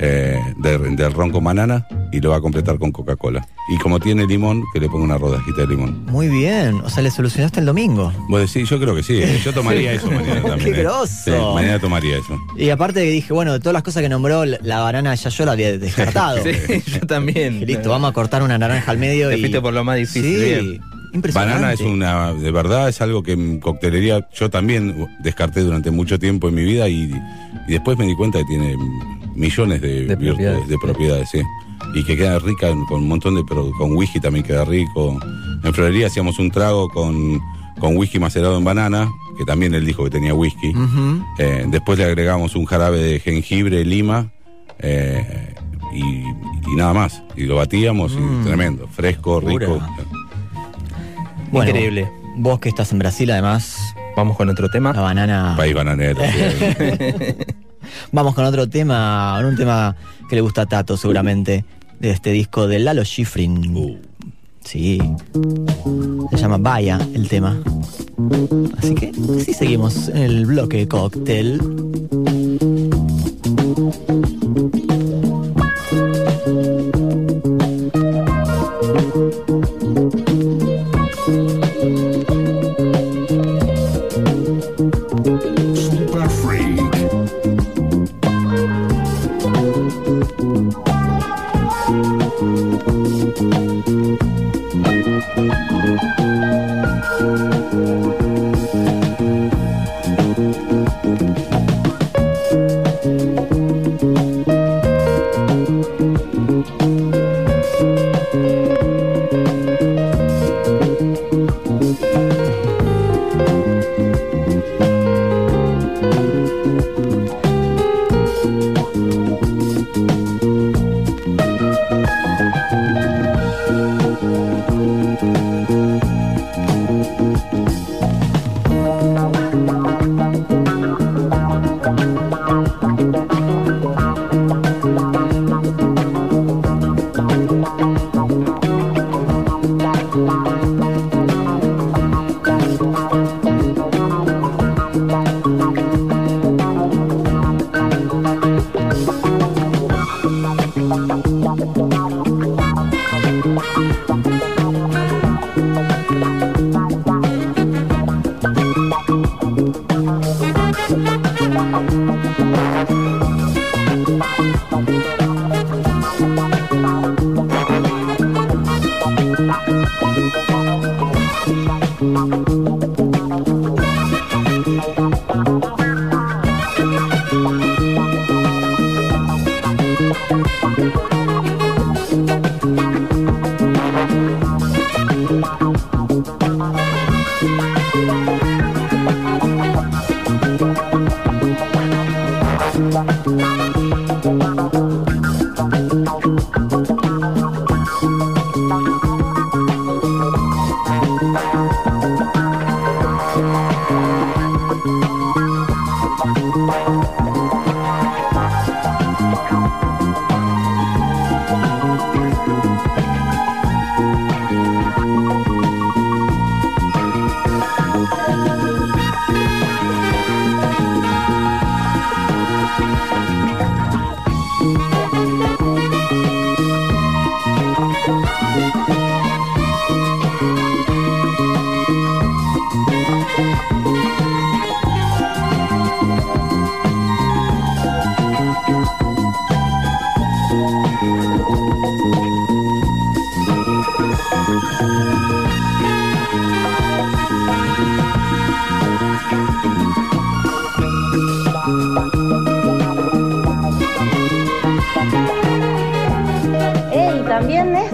eh, 0.00 0.38
de- 0.58 0.78
del 0.78 1.12
ron 1.12 1.30
con 1.30 1.42
banana, 1.44 1.86
y 2.12 2.20
lo 2.20 2.30
va 2.30 2.36
a 2.36 2.40
completar 2.40 2.78
con 2.78 2.92
Coca-Cola. 2.92 3.46
Y 3.68 3.78
como 3.78 3.98
tiene 3.98 4.26
limón, 4.26 4.62
que 4.72 4.80
le 4.80 4.88
ponga 4.88 5.04
una 5.04 5.18
rodajita 5.18 5.62
de 5.62 5.66
limón. 5.68 6.04
Muy 6.06 6.28
bien. 6.28 6.76
O 6.84 6.88
sea, 6.88 7.02
le 7.02 7.10
solucionaste 7.10 7.60
el 7.60 7.66
domingo. 7.66 8.12
Vos 8.28 8.40
decís, 8.52 8.68
yo 8.68 8.78
creo 8.78 8.94
que 8.94 9.02
sí, 9.02 9.14
¿eh? 9.22 9.40
yo 9.44 9.52
tomaría 9.52 9.92
eso 9.92 10.10
mañana 10.10 10.40
también. 10.46 10.58
¡Qué 10.74 10.80
¿eh? 10.80 10.82
grosso! 10.82 11.06
Sí, 11.24 11.30
mañana 11.54 11.78
tomaría 11.80 12.18
eso. 12.18 12.38
Y 12.56 12.70
aparte 12.70 13.00
que 13.02 13.10
dije, 13.10 13.32
bueno, 13.32 13.52
de 13.52 13.58
todas 13.60 13.74
las 13.74 13.82
cosas 13.82 14.02
que 14.02 14.08
nombró, 14.08 14.44
la, 14.44 14.80
banana 14.80 15.14
ya 15.14 15.30
yo 15.30 15.44
la 15.44 15.52
había 15.52 15.76
descartado. 15.78 16.38
Sí, 16.42 16.82
yo 16.92 17.00
también. 17.06 17.64
Listo, 17.66 17.90
vamos 17.90 18.10
a 18.10 18.12
cortar 18.12 18.42
una 18.42 18.56
naranja 18.58 18.90
al 18.92 18.98
medio 18.98 19.28
Te 19.28 19.36
y. 19.38 19.40
fuiste 19.40 19.60
por 19.60 19.72
lo 19.74 19.82
más 19.84 19.96
difícil, 19.96 20.22
Sí, 20.22 20.44
bien. 20.44 20.80
impresionante. 21.12 21.54
Banana 21.54 21.72
es 21.72 21.80
una, 21.80 22.32
de 22.34 22.50
verdad, 22.52 22.88
es 22.88 23.00
algo 23.00 23.22
que 23.22 23.32
en 23.32 23.58
coctelería 23.60 24.28
yo 24.32 24.48
también 24.50 25.08
descarté 25.20 25.60
durante 25.62 25.90
mucho 25.90 26.18
tiempo 26.18 26.48
en 26.48 26.54
mi 26.54 26.64
vida 26.64 26.88
y, 26.88 27.12
y 27.66 27.72
después 27.72 27.98
me 27.98 28.06
di 28.06 28.14
cuenta 28.14 28.38
que 28.38 28.44
tiene 28.44 28.76
millones 29.36 29.80
de, 29.80 30.06
propiedades, 30.16 30.66
de 30.68 30.74
sí. 30.74 30.80
propiedades, 30.82 31.28
sí. 31.30 31.40
Y 31.94 32.04
que 32.04 32.16
queda 32.16 32.38
rica 32.38 32.68
con 32.88 33.02
un 33.02 33.08
montón 33.08 33.34
de, 33.36 33.44
pero 33.48 33.70
con 33.78 33.92
whisky 33.96 34.20
también 34.20 34.44
queda 34.44 34.64
rico. 34.64 35.18
En 35.62 35.72
florería 35.74 36.06
hacíamos 36.08 36.38
un 36.38 36.50
trago 36.50 36.88
con, 36.88 37.40
con 37.78 37.96
whisky 37.96 38.18
macerado 38.18 38.58
en 38.58 38.64
banana, 38.64 39.10
que 39.38 39.44
también 39.44 39.74
él 39.74 39.84
dijo 39.86 40.04
que 40.04 40.10
tenía 40.10 40.34
whisky. 40.34 40.72
Eh, 41.38 41.64
después 41.68 41.98
le 41.98 42.04
agregamos 42.04 42.54
un 42.56 42.64
jarabe 42.66 42.98
de 42.98 43.20
jengibre, 43.20 43.84
lima 43.84 44.30
eh, 44.78 45.54
y, 45.94 46.00
y 46.70 46.76
nada 46.76 46.92
más. 46.92 47.22
Y 47.36 47.44
lo 47.44 47.56
batíamos 47.56 48.14
Mm. 48.14 48.40
y 48.40 48.44
tremendo, 48.44 48.88
fresco, 48.88 49.40
Pura. 49.40 49.66
rico. 49.66 49.80
Bueno, 51.52 51.70
Increíble. 51.70 52.08
Vos 52.38 52.58
que 52.58 52.68
estás 52.68 52.92
en 52.92 52.98
Brasil, 52.98 53.30
además, 53.30 53.78
Vamos 54.16 54.36
con 54.36 54.48
otro 54.48 54.68
tema. 54.70 54.92
la 54.94 55.00
banana. 55.02 55.54
País 55.56 55.74
bananero. 55.74 56.20
sí. 56.22 57.34
Vamos 58.12 58.34
con 58.34 58.44
otro 58.44 58.68
tema, 58.68 59.34
con 59.36 59.46
un 59.46 59.56
tema 59.56 59.96
que 60.28 60.36
le 60.36 60.42
gusta 60.42 60.62
a 60.62 60.66
Tato, 60.66 60.96
seguramente, 60.96 61.64
de 62.00 62.10
este 62.10 62.30
disco 62.30 62.66
de 62.66 62.78
Lalo 62.78 63.04
Schifrin. 63.04 63.76
Uh. 63.76 63.96
Sí. 64.66 65.00
Se 66.32 66.36
llama 66.36 66.58
Vaya 66.58 66.98
el 67.14 67.28
tema. 67.28 67.56
Así 68.78 68.94
que 68.94 69.12
sí 69.44 69.54
seguimos 69.54 70.08
en 70.08 70.16
el 70.16 70.46
bloque 70.46 70.88
cóctel. 70.88 71.60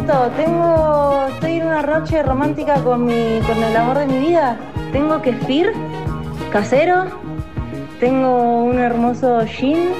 Esto, 0.02 0.30
tengo, 0.36 1.26
estoy 1.28 1.52
en 1.52 1.66
una 1.66 1.82
noche 1.82 2.22
romántica 2.22 2.74
con 2.82 3.04
mi, 3.04 3.40
con 3.46 3.62
el 3.62 3.76
amor 3.76 3.98
de 3.98 4.06
mi 4.06 4.18
vida. 4.18 4.58
Tengo 4.92 5.22
kefir 5.22 5.72
casero, 6.50 7.04
tengo 8.00 8.64
un 8.64 8.78
hermoso 8.78 9.44
gin, 9.46 9.90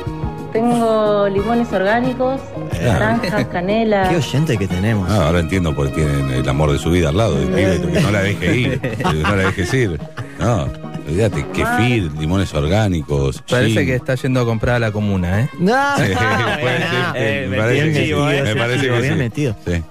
tengo 0.53 1.29
limones 1.29 1.73
orgánicos, 1.73 2.41
naranjas, 2.83 3.47
canela. 3.47 4.09
Qué 4.11 4.17
oyente 4.17 4.59
que 4.59 4.67
tenemos. 4.67 5.09
Ah, 5.09 5.27
ahora 5.27 5.41
entiendo 5.41 5.75
por 5.75 5.89
qué 5.89 6.03
tienen 6.03 6.31
el 6.31 6.49
amor 6.49 6.73
de 6.73 6.79
su 6.79 6.91
vida 6.91 7.11
al 7.11 7.17
lado. 7.17 7.37
que 7.37 8.01
no 8.03 8.11
la 8.11 8.23
deje 8.23 8.57
ir, 8.57 8.81
que 8.81 9.05
no 9.23 9.37
la 9.37 9.43
dejes 9.45 9.73
ir. 9.73 10.01
No, 10.41 10.67
olvídate, 11.13 11.47
kefir, 11.53 12.11
limones 12.19 12.53
orgánicos. 12.55 13.43
Parece 13.49 13.75
gin. 13.81 13.87
que 13.87 13.95
está 13.97 14.15
yendo 14.15 14.41
a 14.41 14.45
comprar 14.45 14.77
a 14.77 14.79
la 14.79 14.93
comuna, 14.93 15.43
¿eh? 15.43 15.49
No, 15.59 15.73
ser, 15.99 17.13
Eh, 17.15 17.47
me 17.51 17.57
parece 17.59 17.83
bien 17.83 17.87
que 17.87 17.95
sí. 17.95 18.01
metido, 18.01 18.31
eh. 18.31 18.43
Me 18.43 18.57
parece 18.57 18.89
Bien 18.89 19.01
que 19.03 19.09
sí. 19.09 19.15
metido. 19.15 19.57
Sí. 19.67 19.73
Eh, 19.73 19.83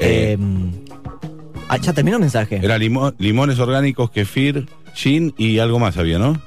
Eh, 0.00 0.38
ah, 1.68 1.76
ya 1.78 1.92
terminó 1.92 2.16
el 2.16 2.20
mensaje. 2.22 2.60
era 2.62 2.78
limo- 2.78 3.14
limones 3.18 3.58
orgánicos, 3.58 4.10
kefir, 4.10 4.66
gin 4.94 5.34
y 5.38 5.58
algo 5.58 5.78
más 5.78 5.96
había, 5.96 6.18
¿no? 6.18 6.40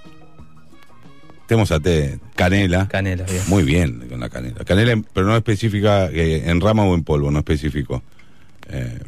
Tenemos 1.47 1.71
a 1.71 1.79
té, 1.79 2.19
canela. 2.35 2.87
Canela, 2.89 3.23
bien. 3.23 3.41
Muy 3.47 3.63
bien 3.63 4.05
con 4.09 4.19
la 4.19 4.27
canela. 4.29 4.65
Canela, 4.65 5.01
pero 5.13 5.27
no 5.27 5.35
específica 5.37 6.09
eh, 6.11 6.43
en 6.49 6.59
rama 6.59 6.83
o 6.83 6.93
en 6.93 7.03
polvo, 7.03 7.31
no 7.31 7.39
específico. 7.39 8.03
Eh, 8.69 8.99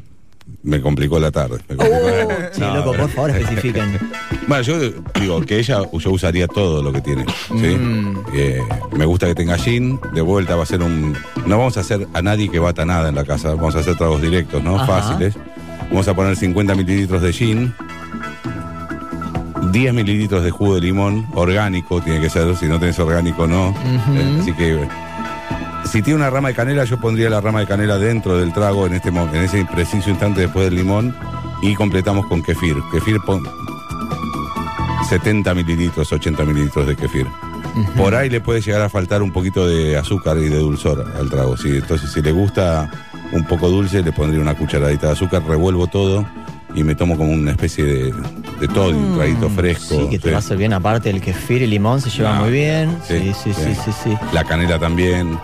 me 0.63 0.81
complicó 0.81 1.19
la 1.19 1.31
tarde. 1.31 1.57
me 1.69 1.75
complicó 1.75 2.07
la- 2.07 2.25
Oh, 2.25 2.29
sí, 2.51 2.61
No, 2.61 2.75
loco, 2.75 2.93
por 2.93 3.09
favor, 3.09 3.29
especifiquen. 3.31 3.99
Bueno, 4.49 4.63
yo 4.63 4.79
digo 5.19 5.41
que 5.41 5.59
ella, 5.59 5.81
yo 5.93 6.09
usaría 6.11 6.47
todo 6.47 6.81
lo 6.81 6.91
que 6.91 7.01
tiene. 7.01 7.23
¿sí? 7.49 7.53
Mm. 7.53 8.17
Eh, 8.33 8.59
me 8.97 9.05
gusta 9.05 9.27
que 9.27 9.35
tenga 9.35 9.55
gin. 9.59 9.99
De 10.11 10.21
vuelta 10.21 10.55
va 10.55 10.63
a 10.63 10.65
ser 10.65 10.81
un. 10.81 11.15
No 11.45 11.59
vamos 11.59 11.77
a 11.77 11.81
hacer 11.81 12.07
a 12.15 12.21
nadie 12.23 12.49
que 12.49 12.57
bata 12.57 12.83
nada 12.83 13.09
en 13.09 13.15
la 13.15 13.23
casa. 13.25 13.49
Vamos 13.53 13.75
a 13.75 13.79
hacer 13.79 13.95
tragos 13.95 14.19
directos, 14.23 14.63
¿no? 14.63 14.75
Ajá. 14.79 14.87
Fáciles. 15.03 15.35
Vamos 15.91 16.07
a 16.07 16.15
poner 16.15 16.35
50 16.35 16.73
mililitros 16.73 17.21
de 17.21 17.31
gin. 17.31 17.73
10 19.71 19.93
mililitros 19.93 20.43
de 20.43 20.49
jugo 20.49 20.75
de 20.75 20.81
limón 20.81 21.27
orgánico, 21.35 22.01
tiene 22.01 22.19
que 22.19 22.29
ser, 22.31 22.55
si 22.55 22.65
no 22.65 22.79
tenés 22.79 22.97
orgánico 22.97 23.45
no. 23.45 23.69
Eh, 24.15 24.37
así 24.41 24.53
que 24.53 24.79
si 25.85 26.01
tiene 26.01 26.17
una 26.19 26.29
rama 26.29 26.49
de 26.49 26.55
canela, 26.55 26.83
yo 26.83 26.99
pondría 26.99 27.29
la 27.29 27.41
rama 27.41 27.59
de 27.61 27.67
canela 27.67 27.97
dentro 27.97 28.37
del 28.37 28.53
trago 28.53 28.85
en 28.87 28.93
este 28.93 29.09
en 29.09 29.35
ese 29.35 29.65
preciso 29.65 30.09
instante 30.09 30.41
después 30.41 30.65
del 30.65 30.75
limón 30.75 31.15
y 31.61 31.73
completamos 31.75 32.25
con 32.27 32.41
kefir. 32.43 32.75
Kefir 32.91 33.19
pon- 33.25 33.43
70 35.07 35.53
mililitros, 35.55 36.11
80 36.11 36.43
mililitros 36.45 36.85
de 36.87 36.95
kefir. 36.95 37.25
Por 37.97 38.13
ahí 38.15 38.29
le 38.29 38.41
puede 38.41 38.61
llegar 38.61 38.81
a 38.81 38.89
faltar 38.89 39.21
un 39.21 39.31
poquito 39.31 39.67
de 39.67 39.97
azúcar 39.97 40.37
y 40.37 40.49
de 40.49 40.57
dulzor 40.59 41.05
al 41.17 41.29
trago. 41.29 41.55
Sí, 41.57 41.69
entonces 41.69 42.11
si 42.11 42.21
le 42.21 42.31
gusta 42.31 42.89
un 43.31 43.45
poco 43.45 43.69
dulce, 43.69 44.01
le 44.03 44.11
pondría 44.11 44.41
una 44.41 44.55
cucharadita 44.55 45.07
de 45.07 45.13
azúcar, 45.13 45.43
revuelvo 45.47 45.87
todo 45.87 46.25
y 46.75 46.83
me 46.83 46.93
tomo 46.95 47.17
como 47.17 47.31
una 47.31 47.51
especie 47.51 47.83
de, 47.83 48.13
de 48.59 48.67
todo, 48.67 48.89
un 48.89 49.15
traguito 49.15 49.49
fresco. 49.49 49.95
Mm, 49.95 49.99
Sí, 50.03 50.09
que 50.09 50.17
te 50.19 50.23
sí. 50.25 50.29
va 50.31 50.35
a 50.35 50.39
hacer 50.39 50.57
bien. 50.57 50.73
Aparte, 50.73 51.09
el 51.09 51.21
kefir 51.21 51.61
y 51.63 51.67
limón 51.67 52.01
se 52.01 52.09
llevan 52.09 52.37
Ah, 52.37 52.41
muy 52.41 52.51
bien. 52.51 52.95
Sí, 53.07 53.33
sí, 53.33 53.53
sí. 53.53 53.73
sí, 53.85 53.91
sí. 54.03 54.17
La 54.33 54.43
canela 54.43 54.77
también. 54.77 55.37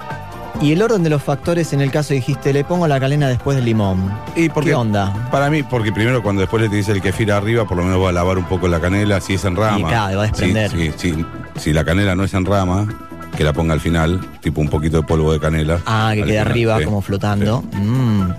Y 0.61 0.71
el 0.71 0.81
orden 0.81 1.03
de 1.03 1.09
los 1.09 1.21
factores, 1.21 1.73
en 1.73 1.81
el 1.81 1.91
caso 1.91 2.13
dijiste, 2.13 2.53
le 2.53 2.63
pongo 2.63 2.87
la 2.87 2.99
calena 2.99 3.27
después 3.27 3.57
del 3.57 3.65
limón. 3.65 4.11
¿Y 4.35 4.49
porque, 4.49 4.69
¿Qué 4.69 4.75
onda? 4.75 5.29
Para 5.31 5.49
mí, 5.49 5.63
porque 5.63 5.91
primero 5.91 6.23
cuando 6.23 6.41
después 6.41 6.61
le 6.61 6.69
dice 6.69 6.91
el 6.91 7.01
kefir 7.01 7.31
arriba, 7.31 7.65
por 7.65 7.77
lo 7.77 7.83
menos 7.83 8.01
va 8.01 8.09
a 8.09 8.13
lavar 8.13 8.37
un 8.37 8.45
poco 8.45 8.67
la 8.67 8.79
canela, 8.79 9.19
si 9.21 9.33
es 9.33 9.45
en 9.45 9.55
rama. 9.55 9.79
Y 9.79 9.83
claro, 9.83 10.17
va 10.17 10.23
a 10.23 10.27
desprender. 10.27 10.71
Sí. 10.97 11.25
si 11.57 11.73
la 11.73 11.83
canela 11.83 12.15
no 12.15 12.23
es 12.23 12.33
en 12.33 12.45
rama, 12.45 12.87
que 13.35 13.43
la 13.43 13.53
ponga 13.53 13.73
al 13.73 13.81
final, 13.81 14.21
tipo 14.41 14.61
un 14.61 14.69
poquito 14.69 14.97
de 14.97 15.03
polvo 15.03 15.33
de 15.33 15.39
canela. 15.39 15.79
Ah, 15.85 16.11
que 16.15 16.23
final, 16.23 16.47
arriba 16.47 16.79
sí. 16.79 16.85
como 16.85 17.01
flotando. 17.01 17.63
Mm. 17.73 18.29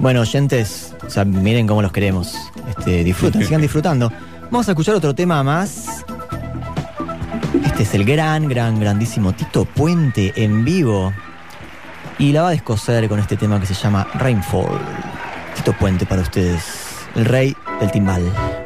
Bueno, 0.00 0.22
oyentes, 0.22 0.94
o 1.06 1.10
sea, 1.10 1.24
miren 1.24 1.66
cómo 1.66 1.80
los 1.80 1.92
queremos. 1.92 2.34
Este, 2.76 3.04
disfruten, 3.04 3.44
sigan 3.46 3.60
disfrutando. 3.60 4.12
Vamos 4.50 4.68
a 4.68 4.72
escuchar 4.72 4.94
otro 4.94 5.14
tema 5.14 5.42
más. 5.42 6.04
Este 7.64 7.84
es 7.84 7.94
el 7.94 8.04
gran, 8.04 8.48
gran, 8.48 8.80
grandísimo 8.80 9.32
Tito 9.32 9.64
Puente 9.64 10.32
en 10.36 10.64
vivo. 10.64 11.12
Y 12.18 12.32
la 12.32 12.42
va 12.42 12.48
a 12.48 12.52
descoser 12.52 13.08
con 13.08 13.18
este 13.18 13.36
tema 13.36 13.58
que 13.58 13.66
se 13.66 13.74
llama 13.74 14.06
Rainfall. 14.14 14.78
Tito 15.54 15.72
Puente 15.72 16.06
para 16.06 16.22
ustedes, 16.22 17.06
el 17.14 17.24
rey 17.24 17.56
del 17.80 17.90
timbal. 17.90 18.61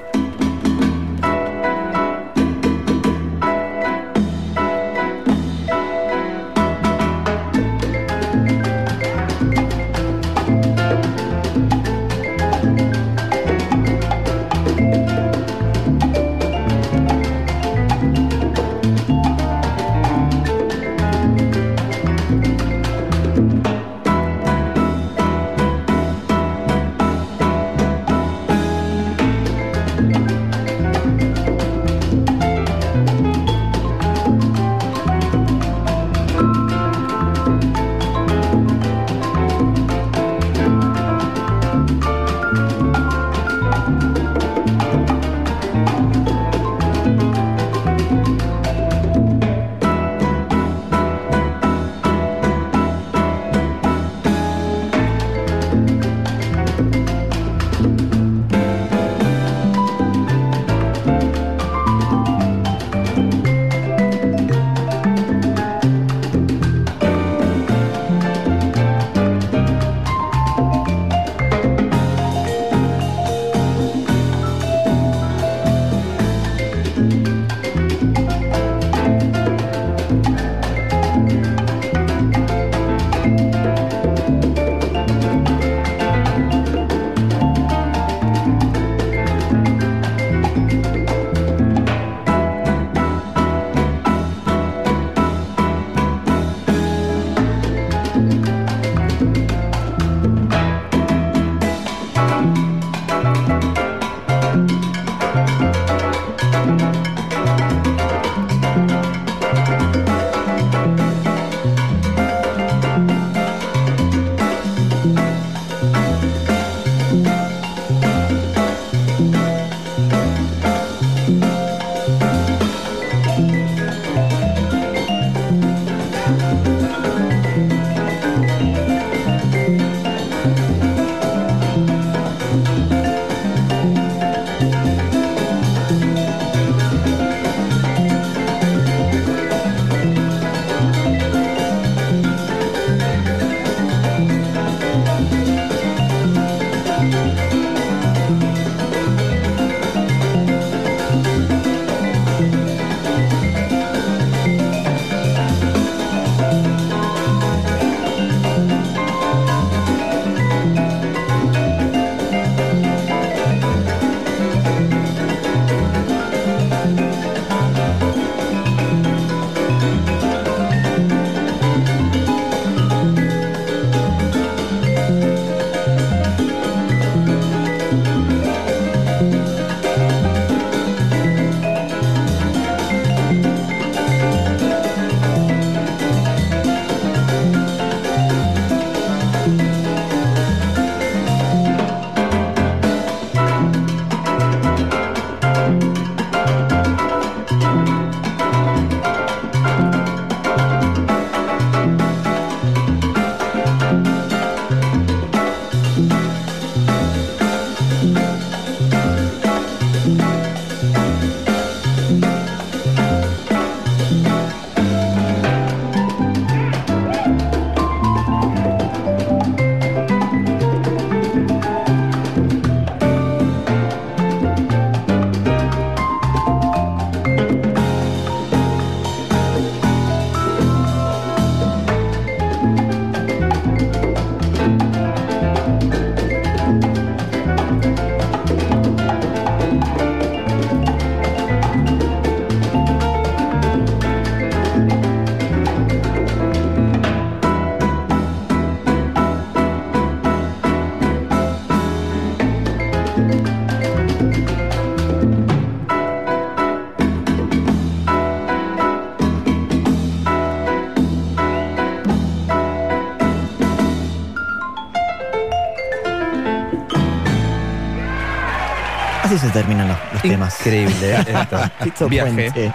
Se 269.46 269.52
terminan 269.52 269.88
los, 269.88 269.98
los 270.12 270.22
temas. 270.22 270.59
Increíble 270.61 271.14
¿eh? 271.14 271.46
esto. 271.87 272.09
Viaje. 272.09 272.32
Puente. 272.32 272.74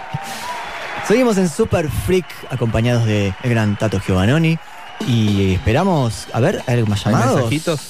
Seguimos 1.06 1.36
en 1.36 1.48
Super 1.48 1.88
Freak 1.90 2.26
acompañados 2.50 3.04
de 3.04 3.34
el 3.42 3.50
gran 3.50 3.76
Tato 3.76 4.00
Giovannoni 4.00 4.58
y 5.06 5.54
esperamos, 5.54 6.28
a 6.32 6.40
ver, 6.40 6.62
¿hay 6.66 6.76
algo 6.76 6.86
más 6.86 7.06
¿Hay 7.06 7.12
llamados? 7.12 7.34
mensajitos? 7.36 7.80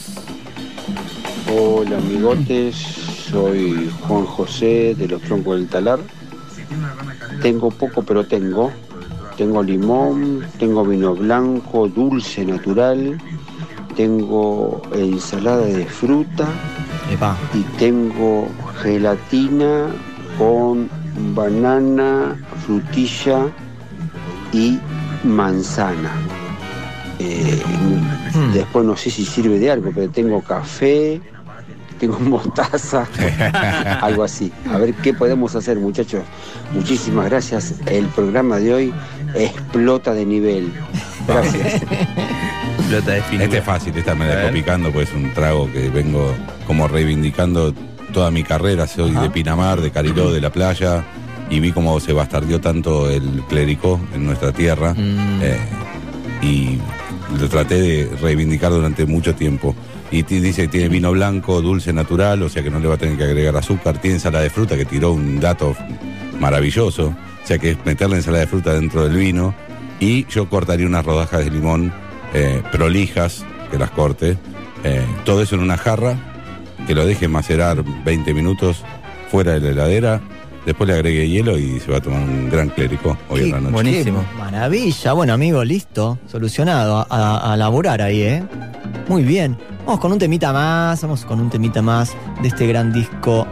Hola 1.55 1.99
amigotes, 1.99 2.75
soy 2.75 3.93
Juan 4.01 4.25
José 4.25 4.95
de 4.97 5.09
los 5.09 5.21
Troncos 5.23 5.57
del 5.57 5.69
Talar. 5.69 6.01
Tengo 7.43 7.71
poco 7.71 8.03
pero 8.03 8.25
tengo. 8.25 8.73
Tengo 9.37 9.63
limón, 9.63 10.47
tengo 10.59 10.85
vino 10.85 11.15
blanco, 11.15 11.89
dulce 11.89 12.45
natural, 12.45 13.19
tengo 13.97 14.83
ensalada 14.95 15.65
de 15.65 15.87
fruta 15.87 16.47
Epa, 17.11 17.37
y 17.55 17.63
tengo 17.79 18.47
gelatina 18.83 19.87
con 20.39 20.89
banana, 21.35 22.37
frutilla 22.67 23.47
y 24.53 24.79
manzana. 25.25 26.13
Eh, 27.19 27.63
Hmm. 28.35 28.53
Después 28.53 28.85
no 28.85 28.97
sé 28.97 29.11
si 29.11 29.25
sirve 29.25 29.59
de 29.59 29.71
algo, 29.71 29.91
pero 29.95 30.11
tengo 30.11 30.41
café, 30.43 31.21
tengo 31.99 32.19
mostaza, 32.21 33.07
algo 34.01 34.25
así. 34.25 34.53
A 34.71 34.79
ver 34.79 34.95
qué 34.95 35.13
podemos 35.13 35.55
hacer, 35.55 35.79
muchachos. 35.79 36.23
Muchísimas 36.73 37.27
gracias. 37.27 37.75
El 37.87 38.07
programa 38.07 38.59
de 38.59 38.75
hoy 38.75 38.95
explota 39.35 40.15
de 40.15 40.25
nivel. 40.25 40.73
Gracias. 41.27 41.83
Flota 42.89 43.13
de. 43.13 43.45
Este 43.45 43.59
es 43.59 43.65
fácil, 43.65 43.97
esta 43.97 44.15
me 44.15 44.27
la 44.27 44.51
picando, 44.51 44.91
pues 44.91 45.09
es 45.11 45.15
un 45.15 45.33
trago 45.33 45.71
que 45.71 45.89
vengo 45.89 46.35
como 46.67 46.89
reivindicando 46.89 47.75
toda 48.13 48.31
mi 48.31 48.43
carrera. 48.43 48.87
Soy 48.87 49.11
de 49.11 49.31
Pinamar, 49.31 49.81
de 49.81 49.91
Cariló, 49.91 50.33
de 50.33 50.41
la 50.41 50.51
playa, 50.51 51.05
y 51.51 51.61
vi 51.61 51.73
cómo 51.73 51.99
se 52.01 52.13
bastardió 52.13 52.61
tanto 52.61 53.11
el 53.11 53.43
clérico 53.49 54.01
en 54.15 54.27
nuestra 54.27 54.53
tierra. 54.53 54.95
Mm. 54.95 55.41
eh, 55.43 55.59
y 56.43 56.79
lo 57.41 57.49
traté 57.49 57.81
de 57.81 58.17
reivindicar 58.21 58.71
durante 58.71 59.07
mucho 59.07 59.35
tiempo. 59.35 59.75
Y 60.11 60.23
dice 60.23 60.63
que 60.63 60.69
tiene 60.69 60.89
vino 60.89 61.11
blanco, 61.13 61.63
dulce 61.63 61.93
natural, 61.93 62.43
o 62.43 62.49
sea 62.49 62.63
que 62.63 62.71
no 62.71 62.79
le 62.79 62.87
va 62.87 62.97
a 62.97 62.99
tener 62.99 63.17
que 63.17 63.25
agregar 63.25 63.57
azúcar. 63.57 63.99
Tiene 63.99 64.17
ensalada 64.17 64.45
de 64.45 64.51
fruta, 64.51 64.77
que 64.77 64.85
tiró 64.85 65.13
un 65.13 65.41
dato 65.41 65.75
maravilloso. 66.39 67.15
O 67.43 67.47
sea 67.47 67.59
que 67.59 67.71
es 67.71 67.79
meterle 67.87 68.17
ensalada 68.17 68.43
de 68.43 68.47
fruta 68.47 68.75
dentro 68.75 69.05
del 69.05 69.17
vino. 69.17 69.55
Y 70.01 70.27
yo 70.27 70.51
cortaría 70.51 70.87
unas 70.87 71.05
rodajas 71.07 71.45
de 71.45 71.51
limón 71.51 71.93
eh, 72.35 72.63
prolijas, 72.71 73.45
que 73.71 73.79
las 73.79 73.91
corte. 73.91 74.37
eh, 74.85 75.03
todo 75.25 75.43
eso 75.43 75.55
en 75.55 75.63
una 75.63 75.79
jarra, 75.79 76.32
que 76.87 76.95
lo 76.95 77.05
deje 77.07 77.29
macerar 77.29 77.83
20 78.05 78.35
minutos 78.35 78.83
fuera 79.31 79.53
de 79.53 79.61
la 79.61 79.69
heladera. 79.71 80.21
Después 80.67 80.87
le 80.89 80.95
agregue 80.95 81.29
hielo 81.29 81.59
y 81.59 81.81
se 81.81 81.91
va 81.91 81.99
a 81.99 82.01
tomar 82.01 82.21
un 82.21 82.49
gran 82.49 82.69
clérico 82.69 83.17
hoy 83.29 83.41
Qué 83.41 83.45
en 83.47 83.51
la 83.53 83.61
noche. 83.61 83.73
Buenísimo. 83.73 84.25
Maravilla. 84.39 85.13
Bueno, 85.13 85.33
amigo, 85.33 85.65
listo. 85.65 86.19
Solucionado. 86.31 87.05
A, 87.11 87.53
a- 87.53 87.57
laburar 87.57 88.01
ahí, 88.01 88.23
¿eh? 88.23 88.45
Muy 89.09 89.25
bien. 89.25 89.57
Vamos 89.85 89.99
con 90.01 90.13
un 90.13 90.19
temita 90.21 90.53
más. 90.53 91.03
Vamos 91.03 91.25
con 91.25 91.41
un 91.41 91.51
temita 91.51 91.83
más 91.83 92.15
de 92.43 92.49
este 92.49 92.67
gran 92.69 92.93
disco. 92.93 93.45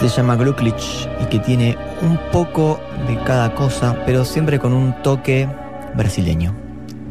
Se 0.00 0.08
llama 0.08 0.34
Glucklich 0.36 1.08
y 1.22 1.26
que 1.26 1.38
tiene 1.38 1.76
un 2.00 2.18
poco 2.32 2.80
de 3.06 3.16
cada 3.24 3.54
cosa, 3.54 3.96
pero 4.04 4.24
siempre 4.24 4.58
con 4.58 4.72
un 4.72 4.94
toque 5.02 5.46
brasileño. 5.94 6.54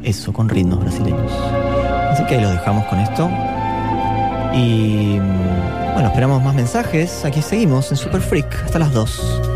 Eso, 0.03 0.33
con 0.33 0.49
ritmos 0.49 0.79
brasileños. 0.81 1.31
Así 2.11 2.25
que 2.25 2.35
ahí 2.35 2.41
lo 2.41 2.49
dejamos 2.49 2.85
con 2.87 2.99
esto. 2.99 3.29
Y 4.53 5.19
mm, 5.19 5.93
bueno, 5.93 6.07
esperamos 6.09 6.41
más 6.41 6.55
mensajes. 6.55 7.25
Aquí 7.25 7.41
seguimos 7.41 7.91
en 7.91 7.97
Super 7.97 8.21
Freak 8.21 8.63
hasta 8.65 8.79
las 8.79 8.91
2. 8.93 9.50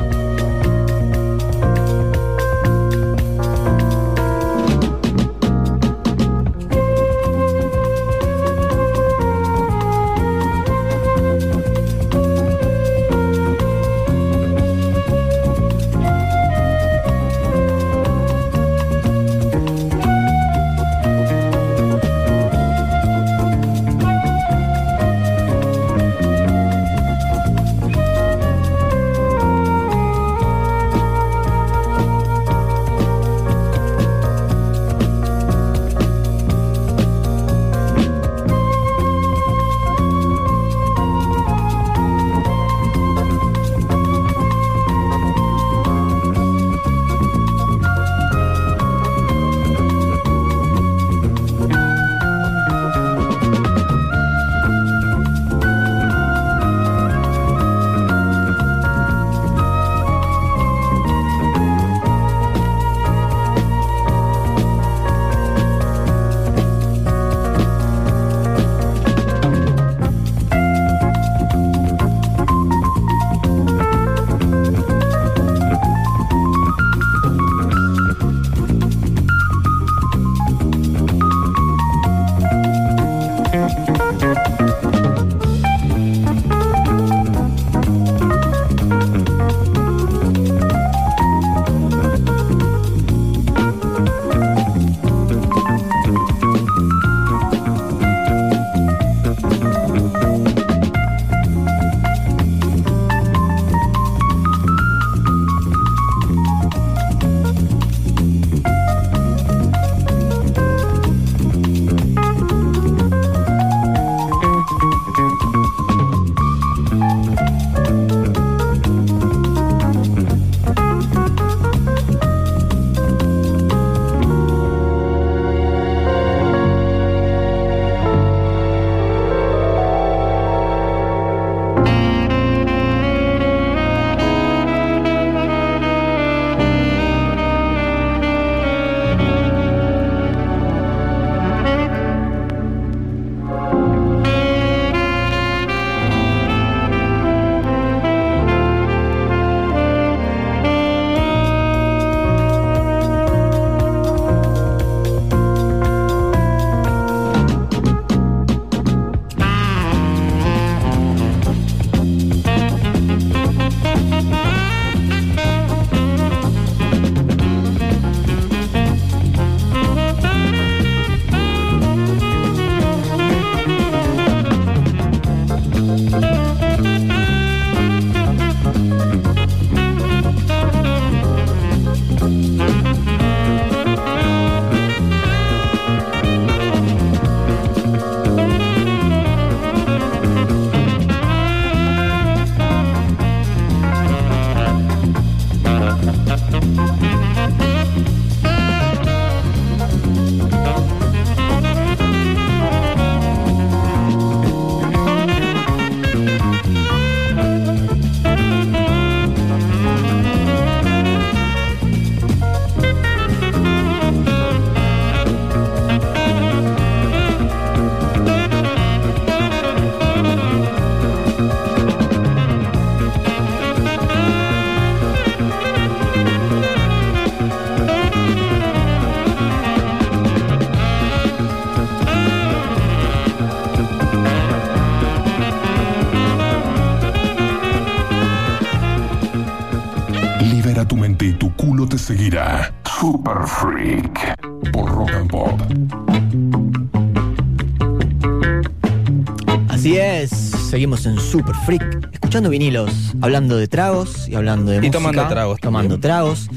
Seguimos 250.86 251.06
en 251.08 251.20
Super 251.20 251.56
Freak, 251.66 252.10
escuchando 252.14 252.48
vinilos, 252.52 252.92
hablando 253.20 253.58
de 253.58 253.68
tragos 253.68 254.28
y 254.30 254.36
hablando 254.36 254.70
de 254.70 254.78
Y 254.78 254.80
música, 254.82 254.98
tomando 255.00 255.28
tragos 255.28 255.60
tomando 255.60 255.96
también. 255.96 256.02
tragos. 256.02 256.48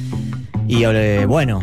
Y 0.67 0.85
eh, 0.85 1.25
bueno, 1.25 1.61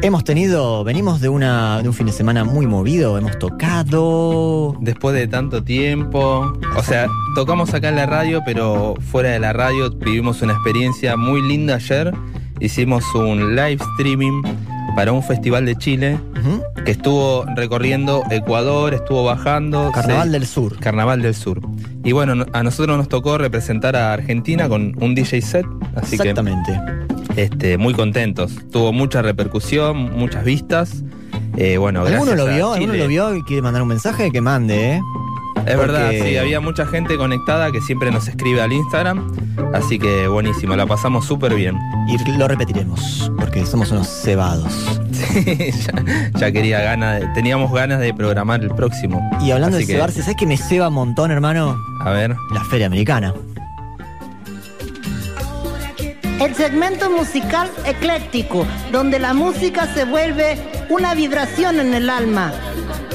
hemos 0.00 0.22
tenido, 0.22 0.84
venimos 0.84 1.20
de 1.20 1.28
una 1.28 1.82
de 1.82 1.88
un 1.88 1.94
fin 1.94 2.06
de 2.06 2.12
semana 2.12 2.44
muy 2.44 2.68
movido, 2.68 3.18
hemos 3.18 3.36
tocado. 3.40 4.76
Después 4.80 5.16
de 5.16 5.26
tanto 5.26 5.64
tiempo, 5.64 6.52
o 6.76 6.82
sea, 6.84 7.08
tocamos 7.34 7.74
acá 7.74 7.88
en 7.88 7.96
la 7.96 8.06
radio, 8.06 8.42
pero 8.44 8.94
fuera 9.10 9.30
de 9.30 9.40
la 9.40 9.52
radio 9.52 9.90
vivimos 9.90 10.40
una 10.40 10.52
experiencia 10.52 11.16
muy 11.16 11.42
linda 11.42 11.74
ayer. 11.74 12.14
Hicimos 12.60 13.02
un 13.16 13.56
live 13.56 13.78
streaming 13.96 14.42
para 14.94 15.10
un 15.10 15.24
festival 15.24 15.66
de 15.66 15.74
Chile 15.74 16.20
que 16.84 16.92
estuvo 16.92 17.44
recorriendo 17.56 18.22
Ecuador, 18.30 18.94
estuvo 18.94 19.24
bajando. 19.24 19.90
Carnaval 19.92 20.26
se- 20.28 20.32
del 20.38 20.46
Sur. 20.46 20.78
Carnaval 20.78 21.22
del 21.22 21.34
Sur. 21.34 21.60
Y 22.04 22.12
bueno, 22.12 22.34
no- 22.34 22.46
a 22.52 22.62
nosotros 22.62 22.96
nos 22.96 23.08
tocó 23.08 23.38
representar 23.38 23.96
a 23.96 24.12
Argentina 24.12 24.68
con 24.68 24.94
un 25.02 25.14
DJ 25.14 25.40
set, 25.42 25.66
así 25.96 26.16
Exactamente. 26.16 26.78
que 27.34 27.42
este, 27.42 27.78
muy 27.78 27.94
contentos. 27.94 28.52
Tuvo 28.70 28.92
mucha 28.92 29.22
repercusión, 29.22 30.12
muchas 30.16 30.44
vistas. 30.44 31.02
Eh, 31.56 31.78
bueno, 31.78 32.02
¿Alguno 32.04 32.34
lo 32.34 32.46
a 32.46 32.54
vio? 32.54 32.72
¿Alguno 32.74 32.92
lo 32.94 33.08
vio 33.08 33.34
y 33.34 33.42
quiere 33.42 33.62
mandar 33.62 33.82
un 33.82 33.88
mensaje? 33.88 34.30
Que 34.30 34.40
mande, 34.40 34.92
¿eh? 34.96 35.00
Es 35.66 35.78
verdad, 35.78 36.10
sí, 36.10 36.36
había 36.36 36.60
mucha 36.60 36.84
gente 36.84 37.16
conectada 37.16 37.72
que 37.72 37.80
siempre 37.80 38.10
nos 38.10 38.28
escribe 38.28 38.60
al 38.60 38.70
Instagram, 38.72 39.32
así 39.72 39.98
que 39.98 40.28
buenísimo, 40.28 40.76
la 40.76 40.84
pasamos 40.84 41.24
súper 41.24 41.54
bien. 41.54 41.78
Y 42.06 42.36
lo 42.36 42.46
repetiremos, 42.48 43.32
porque 43.38 43.64
somos 43.64 43.90
unos 43.90 44.06
cebados. 44.08 45.00
Sí, 45.34 45.70
ya, 45.70 46.30
ya 46.38 46.52
quería 46.52 46.80
ganas, 46.80 47.20
de- 47.20 47.26
teníamos 47.28 47.72
ganas 47.72 48.00
de 48.00 48.12
programar 48.14 48.60
el 48.62 48.70
próximo. 48.70 49.20
Y 49.40 49.50
hablando 49.50 49.76
Así 49.76 49.86
de 49.86 49.92
que, 49.92 49.96
cebarse, 49.98 50.22
¿sabes 50.22 50.36
que 50.36 50.46
me 50.46 50.56
ceba 50.56 50.88
un 50.88 50.94
montón, 50.94 51.30
hermano? 51.30 51.76
A 52.00 52.10
ver, 52.10 52.34
La 52.52 52.64
Feria 52.64 52.86
Americana. 52.86 53.32
El 56.40 56.54
segmento 56.54 57.10
musical 57.10 57.70
ecléctico, 57.86 58.66
donde 58.92 59.18
la 59.18 59.32
música 59.34 59.86
se 59.94 60.04
vuelve 60.04 60.58
una 60.90 61.14
vibración 61.14 61.78
en 61.80 61.94
el 61.94 62.10
alma. 62.10 62.52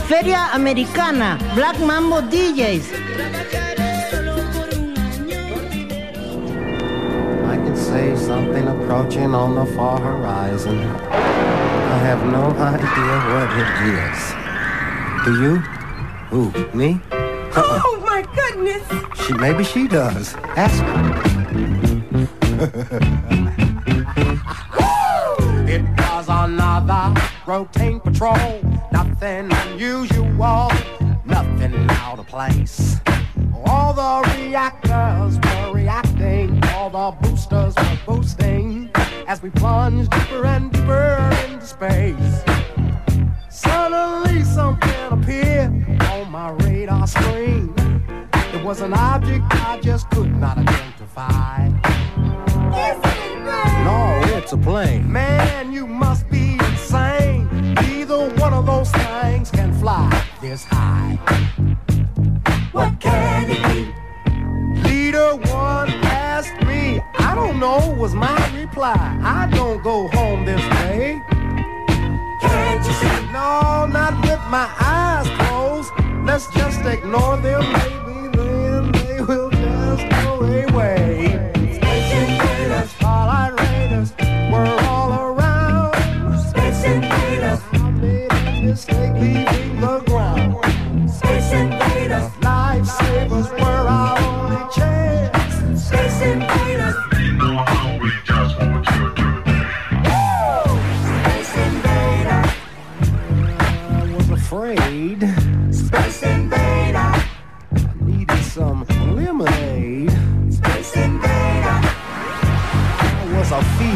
Feria 0.08 0.54
Americana, 0.54 1.38
Black 1.54 1.78
Mambo 1.80 2.22
DJs. 2.22 2.86
I 7.46 7.56
can 7.58 7.76
say 7.76 8.16
something 8.16 8.68
approaching 8.68 9.36
on 9.36 9.54
the 9.56 9.66
far 9.76 10.00
horizon. 10.02 10.80
I 11.90 11.98
have 11.98 12.22
no 12.24 12.52
idea 12.52 13.20
what 13.34 13.50
it 13.58 13.70
is. 13.98 14.20
Do 15.26 15.32
you? 15.42 15.58
Who? 16.30 16.54
Me? 16.78 17.02
Uh-uh. 17.12 17.82
Oh 17.84 17.98
my 18.06 18.22
goodness! 18.36 18.86
She 19.26 19.34
maybe 19.34 19.64
she 19.64 19.88
does. 19.88 20.36
Ask 20.56 20.84
her. 20.84 21.00
it 25.68 25.82
was 25.98 26.28
another 26.30 27.16
routine 27.48 28.00
patrol. 28.00 28.62
Nothing 28.92 29.52
unusual, 29.52 30.72
nothing 31.26 31.74
out 31.90 32.20
of 32.20 32.28
place. 32.28 32.98
All 33.66 33.94
the 33.94 34.22
reactors 34.38 35.40
were 35.40 35.74
reacting, 35.74 36.64
all 36.76 36.92
the 36.92 37.10
boosters 37.20 37.74
were 37.76 37.98
boosting 38.06 38.79
as 39.30 39.44
we 39.44 39.52
plunge 39.52 40.10
deeper 40.10 40.44
and 40.44 40.72
deeper 40.72 41.30
into 41.46 41.64
space. 41.64 42.44
Suddenly 43.52 44.44
something 44.44 44.90
appeared 45.12 45.72
on 46.02 46.32
my 46.32 46.50
radar 46.64 47.06
screen. 47.06 47.72
It 48.56 48.64
was 48.64 48.82
an 48.82 48.92
object 48.92 49.46
I 49.52 49.80
just 49.84 50.10
could 50.10 50.36
not 50.36 50.58
identify. 50.58 51.68
No, 53.86 54.20
it's 54.36 54.52
a 54.52 54.58
plane. 54.58 55.12
Man, 55.12 55.72
you 55.72 55.86
must 55.86 56.28
be 56.32 56.54
insane. 56.54 57.48
Neither 57.76 58.30
one 58.42 58.54
of 58.54 58.66
those 58.66 58.92
things 58.92 59.52
can 59.52 59.72
fly 59.80 60.10
this 60.42 60.64
high. 60.64 61.20
What 62.72 63.00
can 63.00 63.52
it 63.52 63.62
be? 63.70 64.90
Leader 64.90 65.36
one 65.36 66.09
asked 66.40 66.66
me. 66.66 67.02
I 67.16 67.36
don't 67.36 67.60
know, 67.60 67.94
was 67.98 68.16
my 68.16 68.40
reply. 68.56 68.96
I 69.22 69.50
don't 69.54 69.84
go 69.84 70.08
home 70.08 70.46
this 70.46 70.64
way. 70.76 71.22
Can't 72.42 72.86
you 72.86 72.94
see? 73.02 73.20
No, 73.34 73.86
not 73.88 74.14
with 74.22 74.40
my 74.48 74.68
eyes 74.80 75.28
closed. 75.38 75.92
Let's 76.26 76.48
just 76.54 76.80
ignore 76.86 77.36
them. 77.38 77.64
Maybe 77.74 78.18
then 78.38 78.92
they 78.94 79.22
will 79.22 79.50
just 79.50 80.04
go 80.24 80.32
away. 80.70 81.59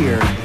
here. 0.04 0.43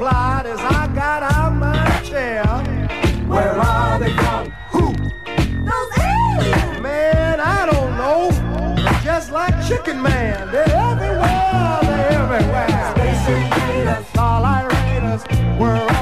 Replied 0.00 0.46
as 0.46 0.58
I 0.60 0.86
got 0.94 1.22
out 1.22 1.52
my 1.56 2.00
chair. 2.02 2.42
Where 3.26 3.52
are 3.52 3.98
they 3.98 4.10
from? 4.14 4.50
Who? 4.72 4.94
Those 5.68 5.90
aliens! 5.98 6.80
Man, 6.80 7.38
I 7.38 7.66
don't 7.66 7.92
know. 7.98 8.30
Just 9.02 9.30
like 9.30 9.54
Chicken 9.68 10.00
Man, 10.00 10.50
they're 10.50 10.74
everywhere, 10.74 11.78
they're 11.82 12.12
everywhere. 12.12 12.92
Space 12.96 13.28
invaders, 13.28 14.06
Starlight 14.06 14.72
Raiders, 14.72 15.22
we're 15.60 15.99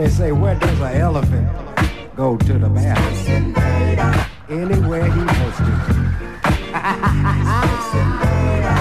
they 0.00 0.08
say, 0.08 0.32
where 0.32 0.54
does 0.54 0.80
an 0.80 0.96
elephant 0.96 1.46
go 2.16 2.36
to 2.38 2.54
the 2.54 2.68
bathroom? 2.70 3.54
Anywhere 4.48 5.04
he 5.04 5.20
wants 5.20 5.58
to. 5.58 5.64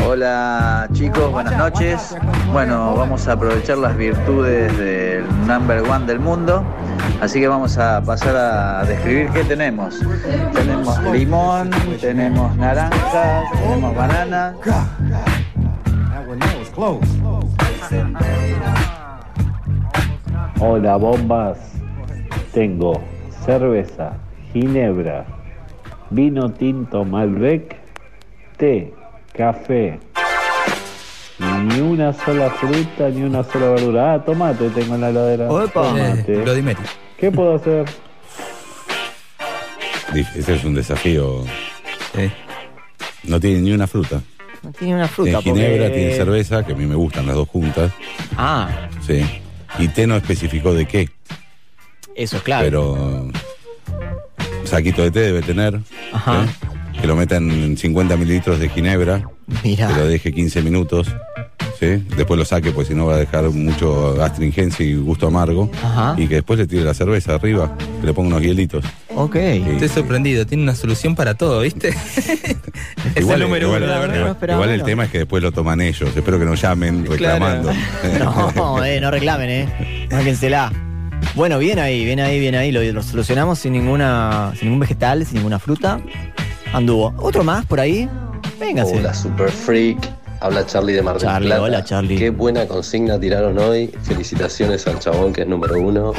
Hola 0.05 0.87
chicos, 0.93 1.29
buenas 1.31 1.57
noches. 1.57 2.15
Bueno, 2.53 2.95
vamos 2.95 3.27
a 3.27 3.33
aprovechar 3.33 3.79
las 3.79 3.97
virtudes 3.97 4.75
del 4.77 5.25
number 5.45 5.83
one 5.83 6.05
del 6.05 6.19
mundo. 6.19 6.63
Así 7.21 7.41
que 7.41 7.49
vamos 7.49 7.77
a 7.77 8.01
pasar 8.01 8.35
a 8.37 8.85
describir 8.85 9.29
qué 9.31 9.43
tenemos. 9.43 9.99
Tenemos 10.53 11.03
limón, 11.11 11.69
tenemos 11.99 12.55
naranjas, 12.55 13.43
tenemos 13.61 13.93
bananas. 13.93 14.55
Hola 20.61 20.97
bombas, 20.97 21.57
tengo 22.53 23.01
cerveza, 23.45 24.13
ginebra, 24.51 25.25
vino 26.09 26.51
tinto 26.51 27.05
Malbec 27.05 27.75
té, 28.57 28.93
café. 29.33 29.99
Ni 31.39 31.79
una 31.79 32.11
sola 32.11 32.49
fruta, 32.49 33.09
ni 33.09 33.23
una 33.23 33.43
sola 33.43 33.69
verdura. 33.69 34.13
Ah, 34.15 34.23
tomate 34.25 34.69
tengo 34.71 34.95
en 34.95 35.01
la 35.01 35.09
heladera. 35.09 35.49
Opa. 35.49 35.69
Tomate. 35.71 36.33
Eh, 36.41 36.45
lo 36.45 36.53
dimeri. 36.53 36.79
¿Qué 37.17 37.31
puedo 37.31 37.55
hacer? 37.55 37.85
Ese 40.35 40.55
es 40.55 40.63
un 40.65 40.73
desafío. 40.75 41.43
Sí. 42.15 42.29
No 43.23 43.39
tiene 43.39 43.61
ni 43.61 43.71
una 43.71 43.87
fruta. 43.87 44.21
No 44.63 44.71
tiene 44.73 44.95
una 44.95 45.07
fruta. 45.07 45.39
Tiene 45.41 45.59
ginebra, 45.61 45.85
porque- 45.85 45.97
tiene 45.97 46.15
cerveza, 46.15 46.65
que 46.65 46.73
a 46.73 46.75
mí 46.75 46.85
me 46.85 46.95
gustan 46.95 47.25
las 47.25 47.35
dos 47.35 47.47
juntas. 47.47 47.91
Ah, 48.35 48.67
Sí. 49.01 49.23
Y 49.79 49.87
té 49.87 50.05
no 50.07 50.15
especificó 50.17 50.73
de 50.73 50.85
qué, 50.85 51.09
eso 52.15 52.37
es 52.37 52.43
claro. 52.43 52.63
pero 52.65 53.31
saquito 54.65 55.01
de 55.01 55.11
té 55.11 55.19
debe 55.21 55.41
tener. 55.41 55.79
Ajá. 56.11 56.45
¿sí? 56.45 56.99
Que 57.01 57.07
lo 57.07 57.15
metan 57.15 57.49
en 57.49 57.77
50 57.77 58.17
mililitros 58.17 58.59
de 58.59 58.67
ginebra, 58.69 59.23
Mira. 59.63 59.87
que 59.87 59.93
lo 59.93 60.05
deje 60.05 60.33
15 60.33 60.61
minutos. 60.61 61.07
¿Sí? 61.79 62.03
Después 62.17 62.37
lo 62.37 62.45
saque, 62.45 62.71
pues 62.71 62.87
si 62.87 62.93
no 62.95 63.05
va 63.05 63.15
a 63.15 63.17
dejar 63.17 63.49
mucho 63.49 64.21
astringencia 64.21 64.85
y 64.85 64.95
gusto 64.95 65.27
amargo. 65.27 65.69
Ajá. 65.83 66.15
Y 66.17 66.27
que 66.27 66.35
después 66.35 66.59
le 66.59 66.67
tire 66.67 66.83
la 66.83 66.93
cerveza 66.93 67.35
arriba, 67.35 67.75
que 68.01 68.07
le 68.07 68.13
ponga 68.13 68.29
unos 68.29 68.41
hielitos. 68.41 68.83
Ok. 69.15 69.35
Y- 69.35 69.63
Estoy 69.71 69.89
sorprendido, 69.89 70.45
tiene 70.45 70.63
una 70.63 70.75
solución 70.75 71.15
para 71.15 71.33
todo, 71.35 71.61
¿viste? 71.61 71.89
es 73.15 73.27
el 73.27 73.39
número 73.39 73.67
igual- 73.67 73.83
uno, 73.83 73.91
la 73.91 74.07
no 74.07 74.13
verdad. 74.35 74.53
igual 74.53 74.69
el 74.69 74.83
tema 74.83 75.05
es 75.05 75.11
que 75.11 75.19
después 75.19 75.41
lo 75.43 75.51
toman 75.51 75.81
ellos. 75.81 76.09
Espero 76.15 76.37
que 76.39 76.45
nos 76.45 76.61
llamen 76.61 77.05
reclamando. 77.05 77.71
No, 78.55 78.83
eh, 78.83 78.99
no 78.99 79.11
reclamen, 79.11 79.49
eh. 79.49 80.07
Márquensela. 80.11 80.71
Bueno, 81.35 81.59
bien 81.59 81.79
ahí, 81.79 82.05
bien 82.05 82.19
ahí, 82.19 82.39
bien 82.39 82.55
ahí. 82.55 82.71
Lo, 82.71 82.81
lo 82.81 83.03
solucionamos 83.03 83.59
sin 83.59 83.73
ninguna, 83.73 84.51
sin 84.57 84.67
ningún 84.69 84.79
vegetal, 84.79 85.25
sin 85.25 85.35
ninguna 85.35 85.59
fruta. 85.59 85.99
Anduvo. 86.73 87.13
¿Otro 87.17 87.43
más 87.43 87.65
por 87.65 87.79
ahí? 87.79 88.07
Véngase. 88.59 88.97
Hola 88.97 89.13
Super 89.13 89.49
Freak, 89.51 89.97
habla 90.41 90.65
Charlie 90.65 90.93
de 90.93 91.01
Mar 91.01 91.15
del 91.15 91.23
Charlie, 91.23 91.47
Plata. 91.47 91.61
hola, 91.63 91.83
Charlie. 91.83 92.17
Qué 92.17 92.29
buena 92.29 92.67
consigna 92.67 93.19
tiraron 93.19 93.57
hoy. 93.57 93.87
Felicitaciones 94.03 94.87
al 94.87 94.99
chabón 94.99 95.33
que 95.33 95.41
es 95.41 95.47
número 95.47 95.79
uno. 95.79 96.13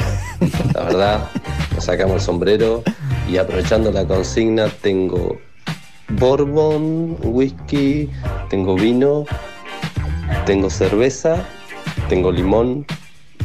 La 0.73 0.83
verdad, 0.83 1.29
nos 1.75 1.85
sacamos 1.85 2.15
el 2.15 2.21
sombrero. 2.21 2.83
Y 3.29 3.37
aprovechando 3.37 3.91
la 3.91 4.05
consigna, 4.05 4.67
tengo 4.81 5.37
bourbon, 6.09 7.17
whisky, 7.23 8.09
tengo 8.49 8.75
vino, 8.75 9.25
tengo 10.45 10.69
cerveza, 10.69 11.45
tengo 12.09 12.31
limón 12.31 12.85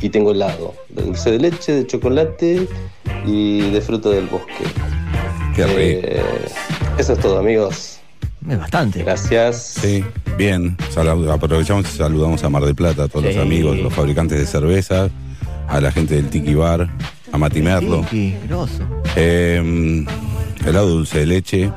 y 0.01 0.09
tengo 0.09 0.33
helado. 0.33 0.75
De 0.89 1.03
dulce 1.03 1.31
de 1.33 1.39
leche, 1.39 1.73
de 1.73 1.87
chocolate 1.87 2.67
y 3.25 3.71
de 3.71 3.81
fruto 3.81 4.11
del 4.11 4.27
bosque. 4.27 4.65
Qué 5.55 5.67
rico. 5.67 6.01
Eh, 6.05 6.23
eso 6.99 7.13
es 7.13 7.19
todo, 7.21 7.39
amigos. 7.39 7.96
Es 8.49 8.59
bastante. 8.59 9.03
Gracias. 9.03 9.79
Sí, 9.81 10.05
bien. 10.39 10.77
Aprovechamos 11.31 11.87
y 11.93 11.97
saludamos 11.97 12.43
a 12.45 12.49
Mar 12.49 12.65
del 12.65 12.75
Plata, 12.75 13.05
a 13.05 13.09
todos 13.09 13.27
Sí. 13.27 13.35
los 13.35 13.43
amigos, 13.45 13.77
los 13.79 13.93
fabricantes 13.93 14.39
de 14.39 14.47
cerveza, 14.47 15.09
a 15.69 15.81
la 15.81 15.91
gente 15.91 16.15
del 16.15 16.29
Tiki 16.31 16.55
Bar, 16.55 16.89
a 17.33 17.39
Mati 17.39 17.61
Merlo. 17.63 18.03
Tiki, 18.03 18.35
grosso. 18.49 18.83
Eh, 19.17 20.05
helado 20.65 20.89
dulce 20.89 21.21
de 21.21 21.27
leche 21.27 21.73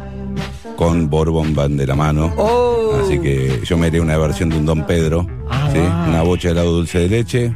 con 0.75 1.09
Bourbon 1.09 1.55
van 1.55 1.75
de 1.75 1.87
la 1.87 1.95
mano. 1.95 2.33
Oh. 2.37 3.01
Así 3.03 3.19
que 3.19 3.61
yo 3.65 3.77
me 3.77 3.87
haré 3.87 3.99
una 3.99 4.17
versión 4.17 4.49
de 4.49 4.57
un 4.57 4.65
Don 4.65 4.85
Pedro. 4.85 5.27
Ah. 5.49 6.05
Una 6.07 6.21
bocha 6.23 6.49
de 6.49 6.51
helado 6.53 6.71
dulce 6.71 6.99
de 6.99 7.09
leche, 7.09 7.53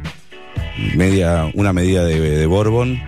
media, 0.96 1.50
una 1.54 1.72
medida 1.74 2.04
de, 2.06 2.20
de 2.20 2.46
Bourbon 2.46 3.00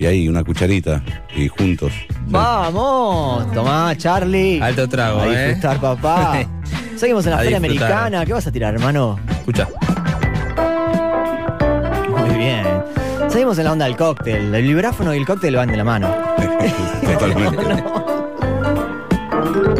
y 0.00 0.06
ahí 0.06 0.28
una 0.28 0.42
cucharita 0.42 1.02
y 1.36 1.46
juntos. 1.48 1.92
Vamos, 2.26 3.52
tomá, 3.52 3.94
Charlie. 3.96 4.58
Alto 4.60 4.88
trago, 4.88 5.20
A 5.20 5.26
¿eh? 5.26 5.48
disfrutar, 5.48 5.78
papá. 5.78 6.38
Seguimos 6.96 7.26
en 7.26 7.30
la 7.32 7.36
A 7.36 7.40
feria 7.40 7.60
disfrutar. 7.60 7.86
americana. 7.92 8.24
¿Qué 8.26 8.32
vas 8.32 8.46
a 8.46 8.50
tirar, 8.50 8.72
hermano? 8.74 9.20
Escucha. 9.30 9.68
Muy 12.08 12.30
bien. 12.38 12.64
Seguimos 13.28 13.58
en 13.58 13.64
la 13.64 13.72
onda 13.72 13.84
del 13.84 13.96
cóctel. 13.96 14.54
El 14.54 14.62
vibráfono 14.62 15.14
y 15.14 15.18
el 15.18 15.26
cóctel 15.26 15.54
van 15.56 15.68
de 15.68 15.76
la 15.76 15.84
mano. 15.84 16.08
Totalmente. 17.04 17.84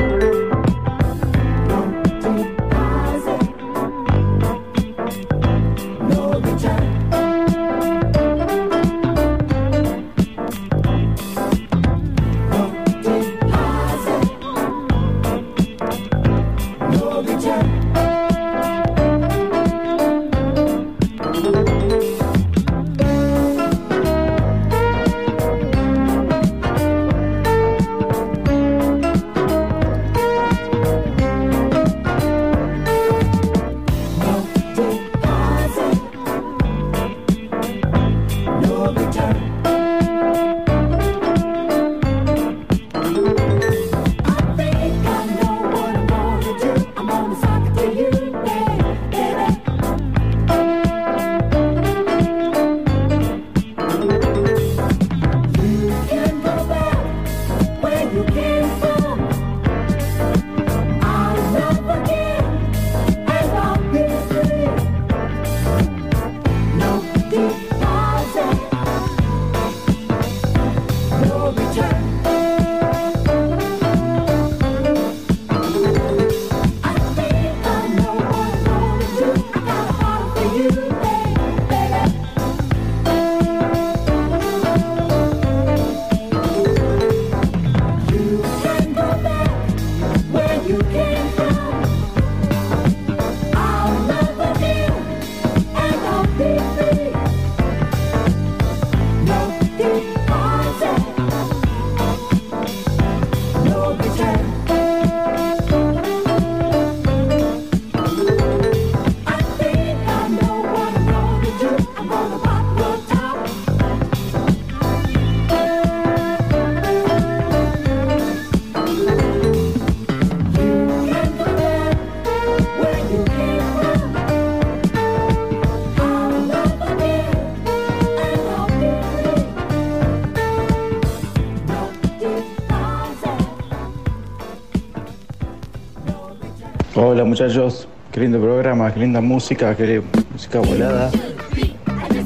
Hola 137.21 137.29
muchachos, 137.29 137.87
qué 138.13 138.21
lindo 138.21 138.41
programa, 138.41 138.91
qué 138.95 139.01
linda 139.01 139.21
música, 139.21 139.77
qué 139.77 140.01
música 140.33 140.59
volada. 140.59 141.11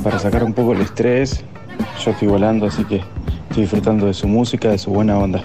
Para 0.05 0.21
sacar 0.21 0.45
un 0.45 0.53
poco 0.53 0.73
el 0.73 0.83
estrés, 0.83 1.43
yo 2.05 2.13
estoy 2.13 2.29
volando, 2.29 2.67
así 2.67 2.85
que 2.85 3.03
estoy 3.49 3.63
disfrutando 3.63 4.07
de 4.07 4.15
su 4.15 4.29
música, 4.29 4.71
de 4.71 4.79
su 4.79 4.93
buena 4.93 5.19
onda. 5.19 5.43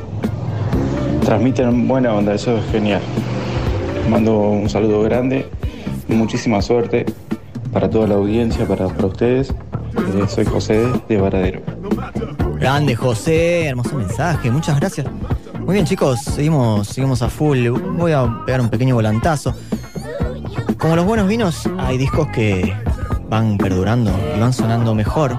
Transmiten 1.25 1.87
buena 1.87 2.13
onda, 2.13 2.35
eso 2.35 2.59
es 2.59 2.65
genial. 2.71 3.01
Mando 4.07 4.37
un 4.37 4.69
saludo 4.69 5.01
grande, 5.01 5.47
muchísima 6.07 6.61
suerte 6.61 7.07
para 7.73 7.89
toda 7.89 8.05
la 8.05 8.13
audiencia, 8.13 8.67
para, 8.67 8.87
para 8.87 9.07
ustedes. 9.07 9.49
Eh, 9.49 10.25
soy 10.27 10.45
José 10.45 10.85
de 11.07 11.17
Varadero. 11.17 11.61
Grande, 12.59 12.95
José. 12.95 13.65
Hermoso 13.65 13.95
mensaje. 13.95 14.51
Muchas 14.51 14.79
gracias. 14.79 15.07
Muy 15.69 15.75
bien, 15.75 15.85
chicos, 15.85 16.21
seguimos, 16.21 16.87
seguimos 16.87 17.21
a 17.21 17.29
full. 17.29 17.67
Voy 17.69 18.11
a 18.11 18.41
pegar 18.43 18.59
un 18.59 18.69
pequeño 18.69 18.95
volantazo. 18.95 19.53
Como 20.79 20.95
los 20.95 21.05
buenos 21.05 21.27
vinos, 21.27 21.69
hay 21.77 21.99
discos 21.99 22.27
que 22.29 22.75
van 23.29 23.55
perdurando 23.59 24.11
y 24.35 24.39
van 24.39 24.51
sonando 24.51 24.95
mejor. 24.95 25.37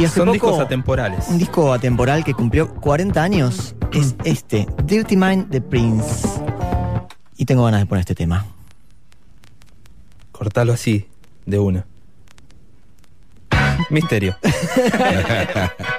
Y 0.00 0.04
hace 0.04 0.16
Son 0.16 0.24
poco, 0.24 0.32
discos 0.32 0.58
atemporales. 0.58 1.28
Un 1.28 1.38
disco 1.38 1.72
atemporal 1.72 2.24
que 2.24 2.34
cumplió 2.34 2.74
40 2.74 3.22
años 3.22 3.76
es 3.92 4.16
este, 4.24 4.66
Dirty 4.82 5.16
Mind 5.16 5.46
de 5.46 5.60
Prince. 5.60 6.26
Y 7.36 7.44
tengo 7.44 7.64
ganas 7.64 7.82
de 7.82 7.86
poner 7.86 8.00
este 8.00 8.16
tema. 8.16 8.44
Cortalo 10.32 10.72
así, 10.72 11.06
de 11.46 11.60
una. 11.60 11.86
Misterio. 13.90 14.36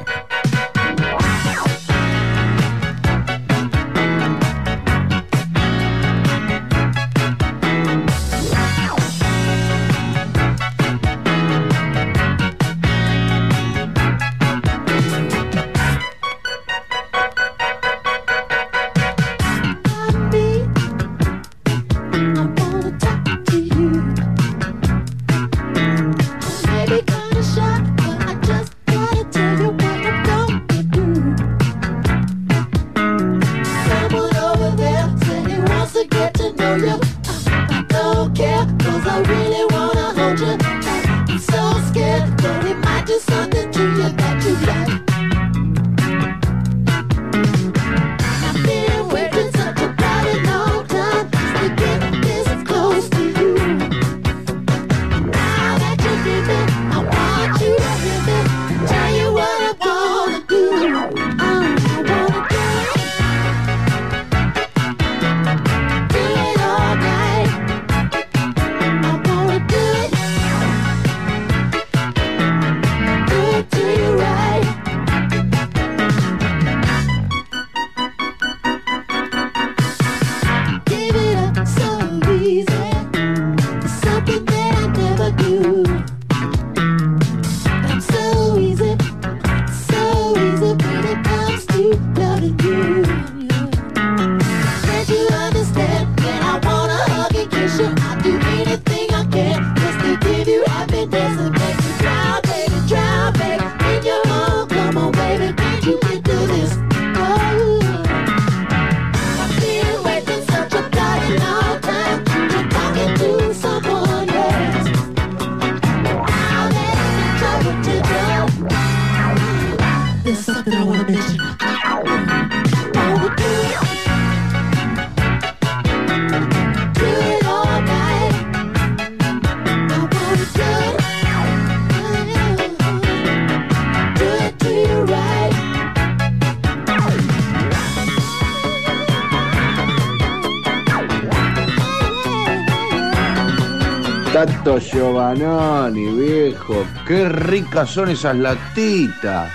Alberto 144.63 144.79
Giovanoni, 144.79 146.05
viejo. 146.13 146.85
Qué 147.05 147.27
ricas 147.27 147.89
son 147.89 148.09
esas 148.09 148.37
latitas. 148.37 149.51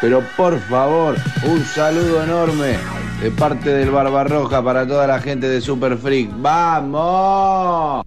Pero 0.00 0.22
por 0.34 0.58
favor, 0.60 1.14
un 1.46 1.62
saludo 1.62 2.24
enorme 2.24 2.78
de 3.20 3.30
parte 3.32 3.68
del 3.68 3.90
Barbarroja 3.90 4.62
para 4.64 4.86
toda 4.86 5.06
la 5.06 5.20
gente 5.20 5.46
de 5.46 5.60
Super 5.60 5.98
Freak. 5.98 6.30
¡Vamos! 6.38 8.06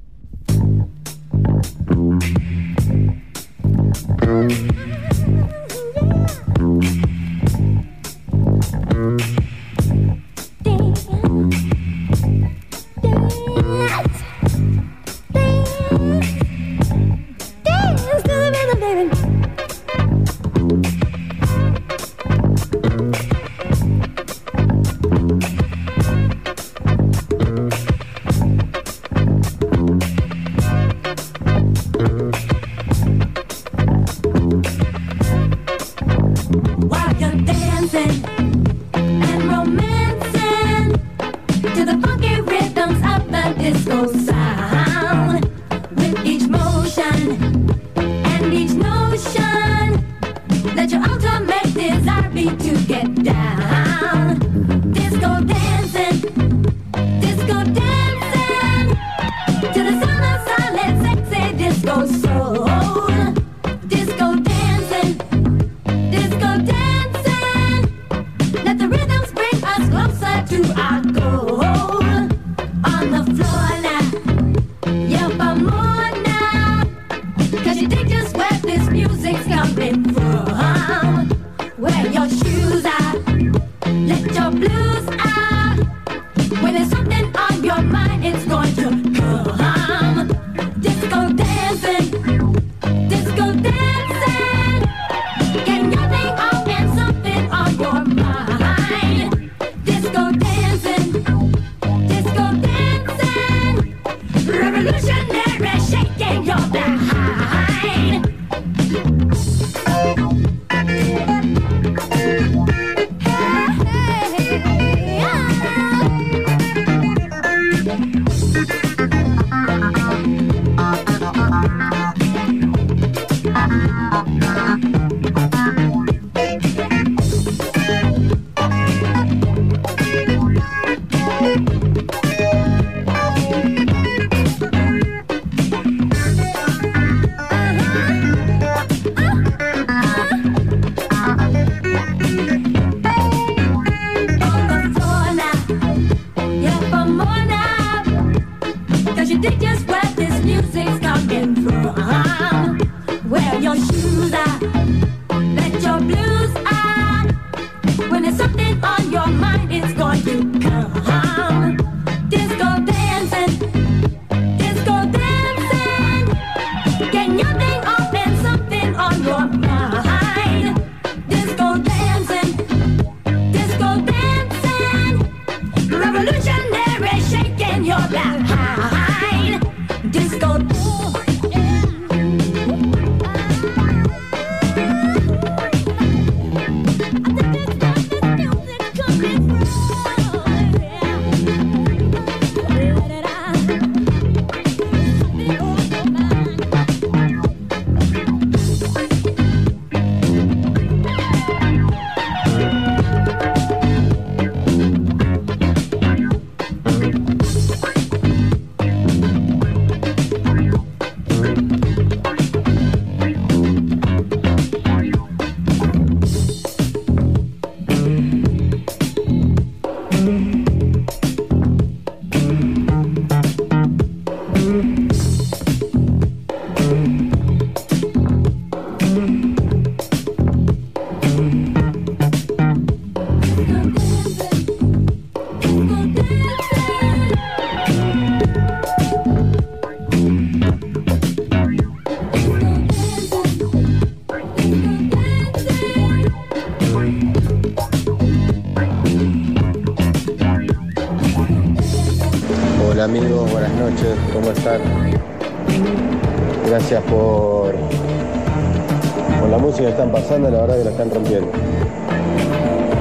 Están 261.02 261.16
rompiendo. 261.16 261.50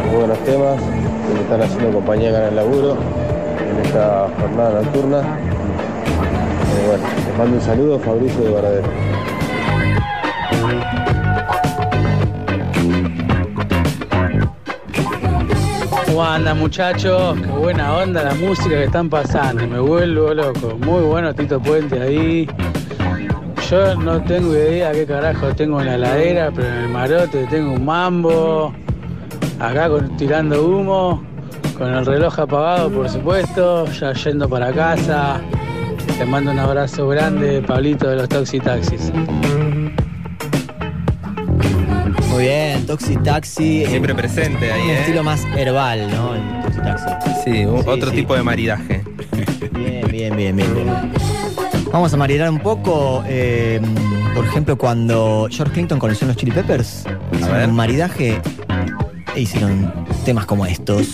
Muy 0.07 0.17
buenos 0.19 0.39
temas 0.45 0.81
que 0.81 1.35
me 1.35 1.41
están 1.41 1.63
haciendo 1.63 1.93
compañía 1.93 2.29
acá 2.29 2.39
en 2.43 2.45
el 2.45 2.57
laburo, 2.57 2.97
en 3.59 3.87
esta 3.87 4.29
jornada 4.41 4.83
nocturna. 4.83 5.19
Eh, 5.19 6.87
bueno, 6.87 7.05
les 7.27 7.39
mando 7.39 7.57
un 7.57 7.63
saludo, 7.63 7.99
Fabricio 7.99 8.41
de 8.41 8.51
Baradero. 8.51 8.89
¿Cómo 16.07 16.25
andan 16.25 16.59
muchachos? 16.59 17.37
Qué 17.41 17.51
buena 17.51 17.97
onda 17.97 18.23
la 18.23 18.35
música 18.35 18.77
que 18.77 18.85
están 18.85 19.11
pasando, 19.11 19.67
me 19.67 19.81
vuelvo 19.81 20.35
loco. 20.35 20.79
Muy 20.79 21.03
bueno 21.03 21.35
Tito 21.35 21.61
Puente 21.61 22.01
ahí. 22.01 22.49
Yo 23.71 23.95
no 23.97 24.23
tengo 24.23 24.53
idea 24.55 24.93
qué 24.93 25.05
carajo 25.05 25.55
tengo 25.55 25.81
en 25.81 25.87
la 25.89 25.95
heladera, 25.97 26.51
pero 26.55 26.69
en 26.69 26.75
el 26.75 26.89
marote 26.89 27.47
tengo 27.51 27.73
un 27.73 27.85
mambo. 27.85 28.73
Acá 29.61 29.89
con- 29.89 30.17
tirando 30.17 30.65
humo, 30.65 31.23
con 31.77 31.89
el 31.93 32.07
reloj 32.07 32.39
apagado 32.41 32.91
por 32.91 33.09
supuesto, 33.11 33.87
ya 33.93 34.13
yendo 34.15 34.49
para 34.49 34.73
casa. 34.73 35.41
Te 36.17 36.25
mando 36.25 36.51
un 36.53 36.59
abrazo 36.59 37.09
grande, 37.09 37.61
Pablito 37.63 38.09
de 38.09 38.17
los 38.17 38.29
Toxi 38.29 38.59
Taxis. 38.61 39.13
Muy 42.31 42.43
bien, 42.45 42.87
Toxi 42.87 43.17
Taxi. 43.17 43.85
Siempre 43.87 44.15
presente 44.15 44.73
ahí, 44.73 44.83
Un 44.83 44.91
¿eh? 44.91 45.01
estilo 45.01 45.23
más 45.25 45.45
herbal, 45.57 46.09
¿no? 46.11 46.35
El 46.35 46.63
Toxi 46.63 46.81
Taxi. 46.81 47.31
Sí, 47.45 47.65
un- 47.67 47.83
Sí, 47.83 47.89
otro 47.89 48.11
sí. 48.11 48.17
tipo 48.17 48.35
de 48.35 48.43
maridaje. 48.43 49.05
Bien, 49.73 50.07
bien, 50.11 50.37
bien, 50.37 50.57
bien, 50.57 50.75
bien. 50.75 51.38
Vamos 51.93 52.13
a 52.13 52.17
maridar 52.17 52.51
un 52.51 52.61
poco, 52.61 53.25
eh, 53.27 53.81
por 54.35 54.45
ejemplo, 54.45 54.77
cuando 54.77 55.49
George 55.51 55.73
Clinton 55.73 55.99
conoció 55.99 56.27
a 56.27 56.29
los 56.29 56.37
Chili 56.37 56.53
Peppers, 56.53 57.05
hicieron 57.33 57.53
ver. 57.53 57.69
un 57.69 57.77
maridaje 57.77 58.41
e 59.35 59.41
hicieron 59.41 59.93
temas 60.25 60.45
como 60.47 60.67
estos. 60.67 61.07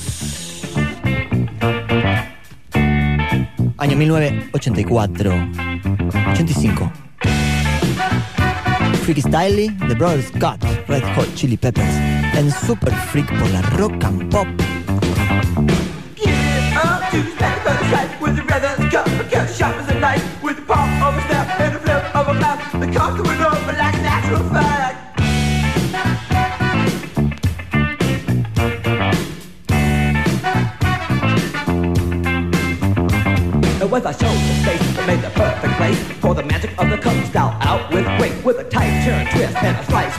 Año 3.79 3.97
1984. 3.97 5.33
85. 6.33 6.93
Freaky 9.05 9.21
Styley, 9.21 9.69
The 9.87 9.95
Brothers 9.95 10.29
Scott, 10.35 10.65
Red 10.89 11.03
Hot 11.15 11.35
Chili 11.35 11.57
Peppers, 11.57 11.95
en 12.35 12.51
Super 12.51 12.93
Freak 12.93 13.29
por 13.39 13.51
la 13.51 13.61
Rock 13.63 14.03
and 14.05 14.31
Pop. 14.31 14.47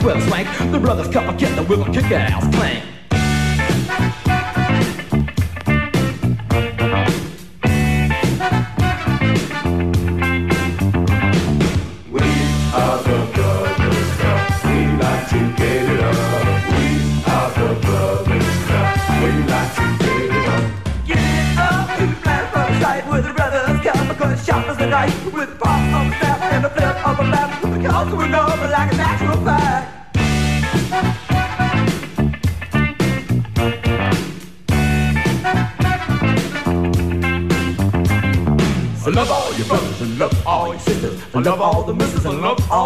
And 0.08 0.22
a 0.22 0.26
slight 0.26 0.46
swivel 0.46 0.56
swank. 0.56 0.72
The 0.72 0.78
brothers 0.78 1.08
cut 1.08 1.38
together 1.38 1.62
with 1.62 1.80
a 1.80 1.92
kick-ass 1.92 2.54
clank. 2.54 2.85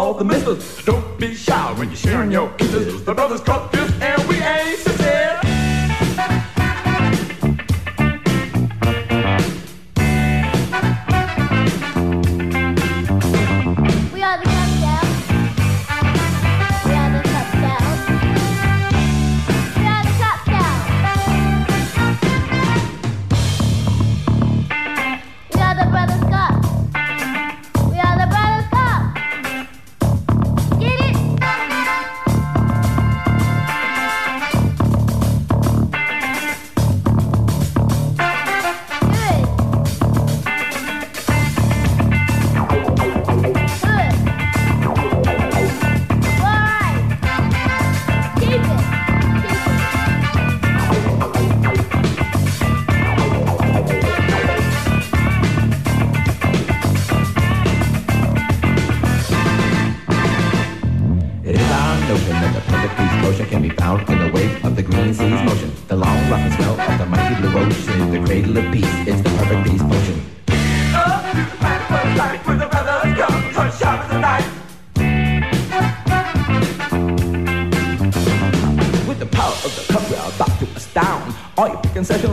All 0.01 0.15
the 0.15 0.25
misters. 0.25 0.83
Don't 0.83 1.19
be 1.19 1.35
shy 1.35 1.73
when 1.77 1.89
you're 1.89 1.95
sharing 1.95 2.31
your 2.31 2.49
kisses. 2.53 3.05
The 3.05 3.13
brothers 3.13 3.41
cut 3.41 3.71
this 3.71 3.91
and 4.01 4.27
we 4.27 4.35
ain't 4.37 4.80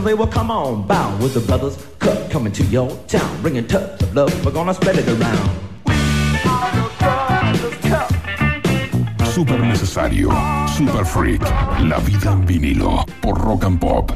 picking 0.09 0.15
sessions, 0.15 0.15
they 0.15 0.15
will 0.15 0.27
come 0.27 0.51
on 0.51 0.87
bound. 0.87 1.21
With 1.21 1.33
the 1.33 1.39
brothers 1.41 1.77
cut 1.99 2.29
coming 2.31 2.53
to 2.53 2.63
your 2.63 2.89
town, 3.07 3.41
bringing 3.41 3.67
touch 3.67 4.01
of 4.01 4.15
love, 4.15 4.45
we're 4.45 4.51
gonna 4.51 4.73
spread 4.73 4.97
it 4.97 5.07
around. 5.07 5.49
Super 9.33 9.59
necesario, 9.59 10.29
super 10.67 11.05
freak, 11.05 11.41
la 11.79 11.99
vida 11.99 12.31
en 12.31 12.45
vinilo, 12.45 13.05
por 13.21 13.35
Rock 13.35 13.63
and 13.65 13.79
Pop. 13.79 14.11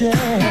yeah. 0.00 0.49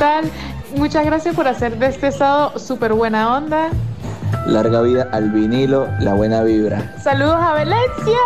Tal? 0.00 0.24
Muchas 0.76 1.04
gracias 1.04 1.36
por 1.36 1.46
hacer 1.46 1.78
de 1.78 1.86
este 1.88 2.10
sábado 2.10 2.58
súper 2.58 2.94
buena 2.94 3.36
onda. 3.36 3.68
Larga 4.46 4.80
vida 4.80 5.06
al 5.12 5.30
vinilo, 5.30 5.88
la 6.00 6.14
buena 6.14 6.42
vibra. 6.42 6.96
Saludos 7.02 7.36
a 7.36 7.52
Valencia. 7.52 8.18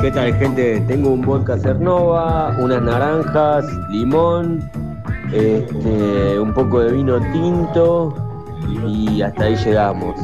¿Qué 0.00 0.10
tal, 0.10 0.34
gente? 0.34 0.80
Tengo 0.88 1.10
un 1.10 1.20
vodka 1.20 1.58
Cernova, 1.58 2.56
unas 2.58 2.80
naranjas, 2.82 3.66
limón, 3.90 4.70
este, 5.32 6.40
un 6.40 6.54
poco 6.54 6.80
de 6.80 6.92
vino 6.92 7.20
tinto 7.30 8.14
y 8.86 9.20
hasta 9.20 9.44
ahí 9.44 9.56
llegamos. 9.56 10.18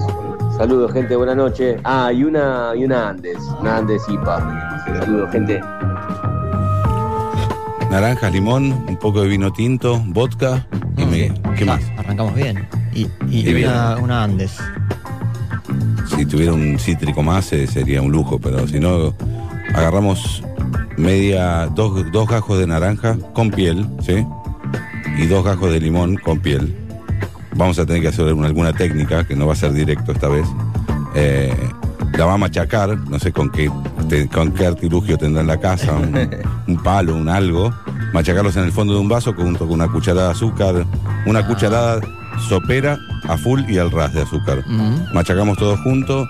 Saludos, 0.57 0.93
gente, 0.93 1.15
buenas 1.17 1.37
noches. 1.37 1.79
Ah, 1.85 2.11
y 2.13 2.25
una, 2.25 2.73
y 2.75 2.87
una 2.87 3.11
Andes, 3.11 3.39
una 3.61 3.77
Andes 3.77 4.03
IPA. 4.09 4.85
Saludos, 5.01 5.31
gente. 5.33 5.61
Naranjas, 8.01 8.33
limón, 8.33 8.71
un 8.87 8.97
poco 8.97 9.23
de 9.23 9.27
vino 9.29 9.53
tinto, 9.53 9.99
vodka. 10.07 10.65
y 10.97 11.05
me- 11.05 11.35
¿Qué 11.57 11.65
más? 11.65 11.81
Arrancamos 11.99 12.33
bien. 12.33 12.65
Y, 12.95 13.09
y 13.29 13.41
Y 13.41 13.53
bien. 13.55 13.71
una, 13.71 13.97
una 13.97 14.23
Andes. 14.23 14.57
Si 16.07 16.25
tuviera 16.25 16.53
un 16.53 16.79
cítrico 16.79 17.25
más 17.25 17.53
eh, 17.53 17.67
sería 17.67 18.01
un 18.01 18.13
lujo, 18.13 18.39
pero 18.39 18.69
si 18.69 18.79
no, 18.79 19.13
agarramos 19.75 20.45
media, 20.97 21.67
dos, 21.75 22.07
dos 22.13 22.29
gajos 22.29 22.61
de 22.61 22.69
naranja 22.69 23.17
con 23.33 23.51
piel, 23.51 23.85
¿sí? 24.07 24.25
Y 25.21 25.27
dos 25.27 25.45
gajos 25.45 25.73
de 25.73 25.81
limón 25.81 26.15
con 26.19 26.39
piel. 26.39 26.73
Vamos 27.57 27.81
a 27.81 27.85
tener 27.87 28.01
que 28.03 28.09
hacer 28.09 28.33
una- 28.33 28.47
alguna 28.47 28.73
técnica, 28.75 29.25
que 29.27 29.35
no 29.35 29.49
va 29.49 29.55
a 29.55 29.57
ser 29.57 29.73
directo 29.73 30.13
esta 30.13 30.29
vez. 30.29 30.47
Eh, 31.17 31.53
la 32.17 32.27
va 32.27 32.35
a 32.35 32.39
machacar, 32.39 32.97
no 32.97 33.19
sé 33.19 33.33
con 33.33 33.51
qué, 33.51 33.69
te- 34.09 34.29
con 34.29 34.53
qué 34.53 34.67
artilugio 34.67 35.19
tendrá 35.19 35.41
en 35.41 35.49
la 35.49 35.59
casa, 35.59 35.95
un, 35.95 36.17
un 36.69 36.77
palo, 36.81 37.17
un 37.17 37.29
algo. 37.29 37.75
Machacarlos 38.13 38.57
en 38.57 38.65
el 38.65 38.73
fondo 38.73 38.95
de 38.95 39.01
un 39.01 39.09
vaso 39.09 39.35
junto 39.35 39.61
con 39.61 39.73
una 39.75 39.89
cucharada 39.89 40.29
de 40.29 40.33
azúcar, 40.33 40.87
una 41.27 41.47
cucharada 41.47 42.01
sopera 42.49 42.99
a 43.29 43.37
full 43.37 43.63
y 43.69 43.79
al 43.79 43.91
ras 43.91 44.13
de 44.15 44.23
azúcar. 44.23 44.65
Machacamos 45.13 45.59
todo 45.59 45.77
junto, 45.79 46.27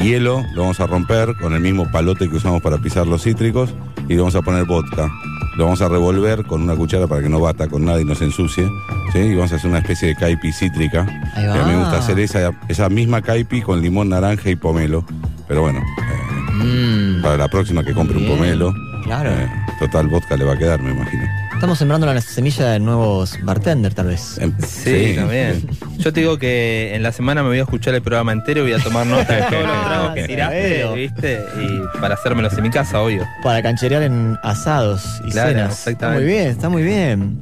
hielo, 0.00 0.44
lo 0.54 0.62
vamos 0.62 0.80
a 0.80 0.86
romper 0.86 1.34
con 1.40 1.52
el 1.54 1.60
mismo 1.60 1.90
palote 1.90 2.28
que 2.28 2.36
usamos 2.36 2.62
para 2.62 2.78
pisar 2.78 3.06
los 3.06 3.22
cítricos 3.22 3.74
y 4.08 4.14
le 4.14 4.18
vamos 4.18 4.34
a 4.34 4.42
poner 4.42 4.64
vodka. 4.64 5.10
Lo 5.56 5.64
vamos 5.64 5.80
a 5.82 5.88
revolver 5.88 6.44
con 6.44 6.62
una 6.62 6.74
cuchara 6.74 7.06
para 7.06 7.22
que 7.22 7.28
no 7.28 7.38
bata 7.38 7.68
con 7.68 7.84
nada 7.84 8.00
y 8.00 8.04
no 8.04 8.16
se 8.16 8.24
ensucie. 8.24 8.68
¿sí? 9.12 9.18
Y 9.18 9.34
vamos 9.36 9.52
a 9.52 9.56
hacer 9.56 9.70
una 9.70 9.78
especie 9.78 10.08
de 10.08 10.16
caipi 10.16 10.52
cítrica. 10.52 11.06
Va. 11.36 11.62
a 11.62 11.64
mí 11.64 11.72
me 11.72 11.78
gusta 11.78 11.98
hacer 11.98 12.18
esa, 12.18 12.50
esa 12.68 12.88
misma 12.88 13.22
caipi 13.22 13.62
con 13.62 13.80
limón, 13.80 14.08
naranja 14.08 14.50
y 14.50 14.56
pomelo. 14.56 15.04
Pero 15.46 15.62
bueno, 15.62 15.80
eh, 15.80 17.20
Para 17.22 17.36
la 17.36 17.48
próxima 17.48 17.84
que 17.84 17.92
compre 17.92 18.18
un 18.18 18.26
pomelo. 18.26 18.74
Claro. 19.04 19.30
Eh, 19.30 19.48
total, 19.78 20.08
vodka 20.08 20.36
le 20.36 20.44
va 20.44 20.54
a 20.54 20.56
quedar, 20.58 20.80
me 20.80 20.90
imagino. 20.92 21.22
Estamos 21.54 21.78
sembrando 21.78 22.06
la 22.06 22.20
semilla 22.20 22.70
de 22.70 22.80
nuevos 22.80 23.38
bartender, 23.42 23.94
tal 23.94 24.06
vez. 24.08 24.38
Em, 24.38 24.52
Sí, 24.60 25.12
también. 25.16 25.66
Yo 25.98 26.12
te 26.12 26.20
digo 26.20 26.38
que 26.38 26.94
en 26.94 27.02
la 27.02 27.12
semana 27.12 27.42
me 27.42 27.48
voy 27.48 27.58
a 27.58 27.62
escuchar 27.62 27.94
el 27.94 28.02
programa 28.02 28.32
entero 28.32 28.60
y 28.60 28.72
voy 28.72 28.80
a 28.80 28.82
tomar 28.82 29.06
nota 29.06 29.32
de 29.34 29.42
todos 29.42 29.62
los 29.66 29.84
tragos 29.86 30.14
que 30.14 30.24
tiraste. 30.24 30.92
¿viste? 30.94 31.44
Y 31.60 31.98
para 32.00 32.14
hacérmelos 32.14 32.52
en 32.56 32.62
mi 32.64 32.70
casa, 32.70 33.00
obvio. 33.00 33.24
Para 33.42 33.62
cancherear 33.62 34.02
en 34.02 34.36
asados 34.42 35.20
y 35.26 35.30
Claro, 35.30 35.50
cenas. 35.50 35.70
Está 35.78 35.90
exactamente. 35.90 36.22
muy 36.24 36.32
bien, 36.32 36.46
está 36.48 36.68
muy 36.68 36.82
bien. 36.82 37.38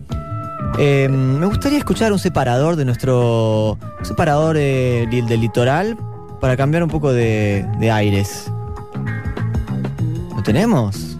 Eh, 0.78 1.09
me 1.11 1.47
gustaría 1.47 1.78
escuchar 1.78 2.12
un 2.12 2.18
separador 2.18 2.76
de 2.76 2.85
nuestro. 2.85 3.72
Un 3.99 4.05
separador 4.05 4.57
eh, 4.59 5.07
del 5.11 5.41
litoral 5.41 5.97
para 6.41 6.57
cambiar 6.57 6.83
un 6.83 6.89
poco 6.91 7.12
de, 7.12 7.66
de 7.78 7.91
aires. 7.91 8.51
¿Lo 10.37 10.43
tenemos? 10.43 11.11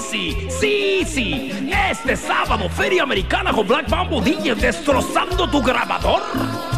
Sí, 0.00 0.46
sí, 0.48 1.04
sí. 1.04 1.52
Este 1.90 2.16
sábado, 2.16 2.68
Feria 2.68 3.02
Americana 3.02 3.52
con 3.52 3.66
Black 3.66 3.88
Bamboo 3.90 4.20
DJ 4.20 4.54
destrozando 4.54 5.50
tu 5.50 5.60
grabador. 5.60 6.77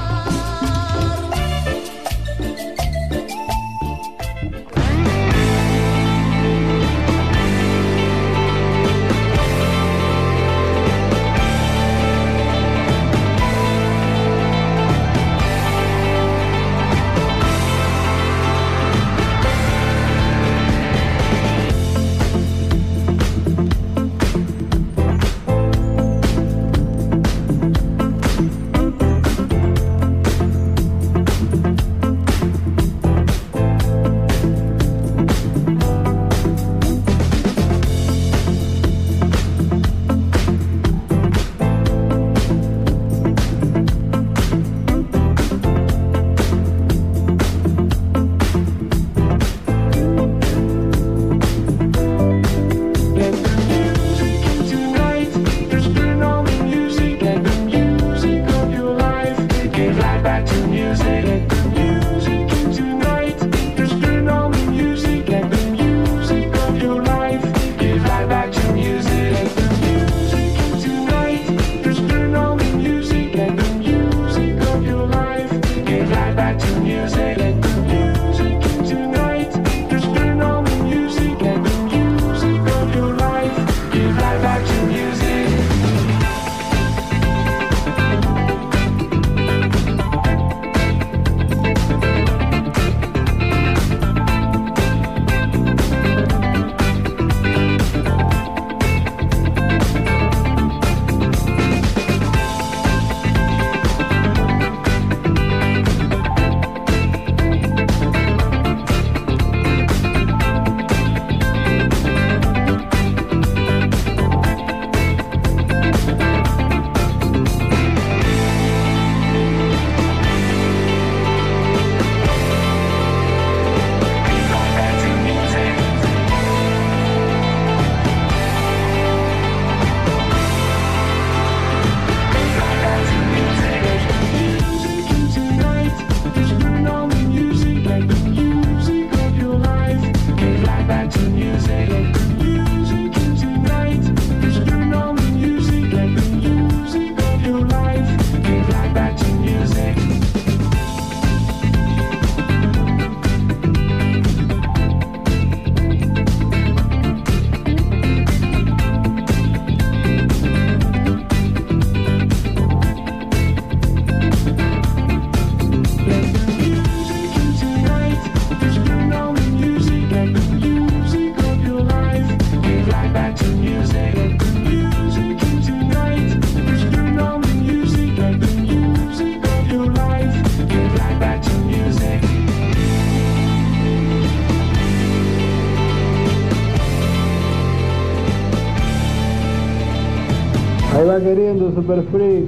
Queriendo 191.23 191.73
Super 191.75 192.03
Freak. 192.11 192.47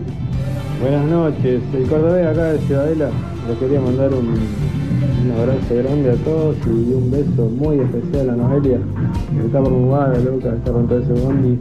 Buenas 0.80 1.04
noches, 1.06 1.62
el 1.74 1.88
cordobés 1.88 2.26
acá 2.26 2.52
de 2.52 2.58
Ciudadela. 2.60 3.10
Les 3.48 3.58
quería 3.58 3.80
mandar 3.80 4.10
un, 4.12 4.28
un 4.28 5.32
abrazo 5.38 5.74
grande 5.74 6.10
a 6.10 6.14
todos 6.16 6.56
y 6.66 6.94
un 6.94 7.10
beso 7.10 7.50
muy 7.50 7.80
especial 7.80 8.30
a 8.30 8.36
Noelia, 8.36 8.78
que 9.30 9.46
está 9.46 9.60
mudar, 9.60 10.18
loca, 10.20 10.54
está 10.54 10.72
con 10.72 10.86
todo 10.86 10.98
ese 10.98 11.12
bondi 11.12 11.58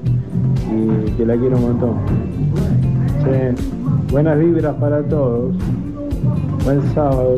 y 0.71 1.11
que 1.11 1.25
la 1.25 1.35
quiero 1.35 1.57
un 1.57 1.63
montón. 1.63 1.95
Buenas 4.11 4.39
vibras 4.39 4.75
para 4.75 5.03
todos. 5.03 5.55
Buen 6.63 6.81
sábado. 6.93 7.35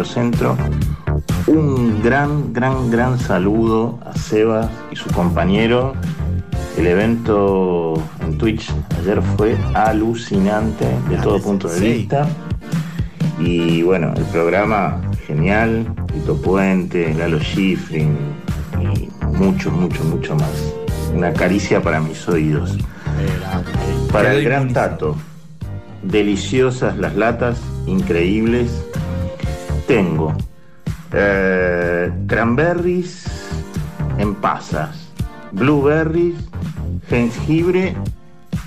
Microcentro. 0.00 0.56
Un 1.46 2.02
gran, 2.02 2.54
gran, 2.54 2.90
gran 2.90 3.18
saludo 3.18 3.98
a 4.02 4.16
Sebas 4.16 4.70
y 4.90 4.96
su 4.96 5.10
compañero. 5.10 5.92
El 6.78 6.86
evento 6.86 8.02
en 8.22 8.38
Twitch 8.38 8.72
ayer 8.98 9.20
fue 9.36 9.58
alucinante 9.74 10.86
de 11.10 11.18
todo 11.18 11.38
punto 11.42 11.68
de 11.68 11.80
vista. 11.80 12.26
Y 13.38 13.82
bueno, 13.82 14.14
el 14.16 14.24
programa 14.24 15.02
genial, 15.26 15.86
Tito 16.06 16.34
Puente, 16.40 17.12
Lalo 17.12 17.38
Schifrin 17.38 18.16
y 18.80 19.10
mucho, 19.36 19.70
mucho, 19.70 20.02
mucho 20.04 20.34
más. 20.34 20.74
Una 21.14 21.30
caricia 21.34 21.82
para 21.82 22.00
mis 22.00 22.26
oídos. 22.26 22.78
Para 24.10 24.32
el 24.32 24.44
gran 24.44 24.72
Tato, 24.72 25.14
deliciosas 26.02 26.96
las 26.96 27.14
latas, 27.16 27.60
increíbles. 27.86 28.86
Tengo 29.90 30.32
eh, 31.12 32.12
cranberries 32.28 33.24
en 34.18 34.36
pasas, 34.36 35.08
blueberries, 35.50 36.36
jengibre 37.08 37.96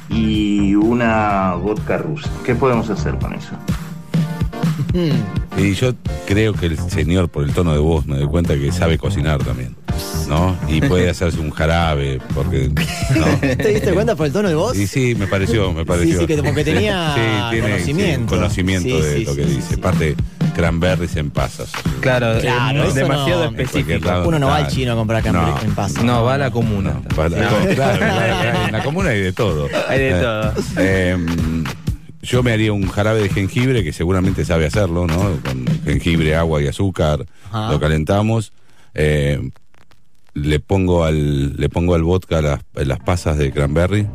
y 0.09 0.75
una 0.75 1.53
vodka 1.55 1.97
rusa. 1.97 2.29
¿Qué 2.43 2.55
podemos 2.55 2.89
hacer 2.89 3.15
con 3.19 3.33
eso? 3.35 3.51
Y 5.57 5.73
yo 5.75 5.93
creo 6.27 6.51
que 6.51 6.65
el 6.65 6.77
señor, 6.77 7.29
por 7.29 7.45
el 7.45 7.53
tono 7.53 7.71
de 7.71 7.79
voz, 7.79 8.05
me 8.05 8.17
doy 8.17 8.27
cuenta 8.27 8.55
que 8.55 8.73
sabe 8.73 8.97
cocinar 8.97 9.41
también. 9.41 9.77
¿No? 10.27 10.57
Y 10.67 10.81
puede 10.81 11.09
hacerse 11.09 11.39
un 11.39 11.51
jarabe, 11.51 12.19
porque. 12.35 12.69
¿no? 13.17 13.25
¿Te 13.39 13.69
diste 13.69 13.93
cuenta 13.93 14.15
por 14.15 14.25
el 14.27 14.33
tono 14.33 14.49
de 14.49 14.55
voz? 14.55 14.75
Y 14.77 14.87
sí, 14.87 15.15
me 15.15 15.27
pareció, 15.27 15.71
me 15.71 15.85
pareció. 15.85 16.19
sí, 16.19 16.25
que 16.25 16.37
como 16.37 16.53
que 16.53 16.63
tenía 16.65 17.13
Sí, 17.13 17.21
tiene, 17.51 17.69
conocimiento. 17.69 18.33
sí, 18.33 18.39
conocimiento 18.39 18.89
Sí, 18.89 19.01
de 19.01 19.17
sí, 19.19 19.25
lo 19.25 19.35
que 19.35 19.45
dice. 19.45 19.75
Aparte, 19.75 20.15
cranberries 20.67 21.15
en 21.17 21.29
pasas. 21.29 21.71
Claro, 21.99 22.39
Claro, 22.39 22.83
eso 22.85 22.93
demasiado 22.93 23.51
no- 23.51 23.57
específico. 23.59 24.09
Uno 24.25 24.39
no 24.39 24.47
va 24.47 24.57
al 24.57 24.67
chino 24.67 24.93
a 24.93 24.95
comprar 24.95 25.21
cranberries 25.21 25.63
en 25.63 25.75
pasas. 25.75 26.03
No, 26.05 26.23
va 26.23 26.35
a 26.35 26.37
la 26.37 26.51
comuna. 26.51 27.01
La- 27.17 27.29
No. 27.29 27.35
claro, 27.75 27.97
claro, 27.99 28.65
en 28.67 28.71
la 28.71 28.83
comuna 28.83 29.09
hay 29.09 29.19
de 29.19 29.33
todo. 29.33 29.67
Hay 29.89 29.99
de 29.99 30.09
Eh, 30.11 30.21
todo. 30.21 30.53
eh, 30.77 31.17
yo 32.21 32.43
me 32.43 32.53
haría 32.53 32.71
un 32.71 32.87
jarabe 32.87 33.21
de 33.23 33.27
jengibre, 33.29 33.83
que 33.83 33.91
seguramente 33.91 34.45
sabe 34.45 34.65
hacerlo, 34.65 35.05
¿no? 35.05 35.17
Con 35.43 35.65
jengibre, 35.83 36.33
agua 36.35 36.61
y 36.61 36.67
azúcar, 36.67 37.25
Ajá. 37.51 37.69
lo 37.71 37.79
calentamos. 37.79 38.53
eh, 38.93 39.49
le 40.35 40.59
pongo 40.59 41.03
al 41.03 41.55
le 41.57 41.69
pongo 41.69 41.93
al 41.93 42.01
vodka 42.03 42.41
las, 42.41 42.59
las 42.73 42.99
pasas 42.99 43.37
de 43.37 43.51
cranberry. 43.51 44.07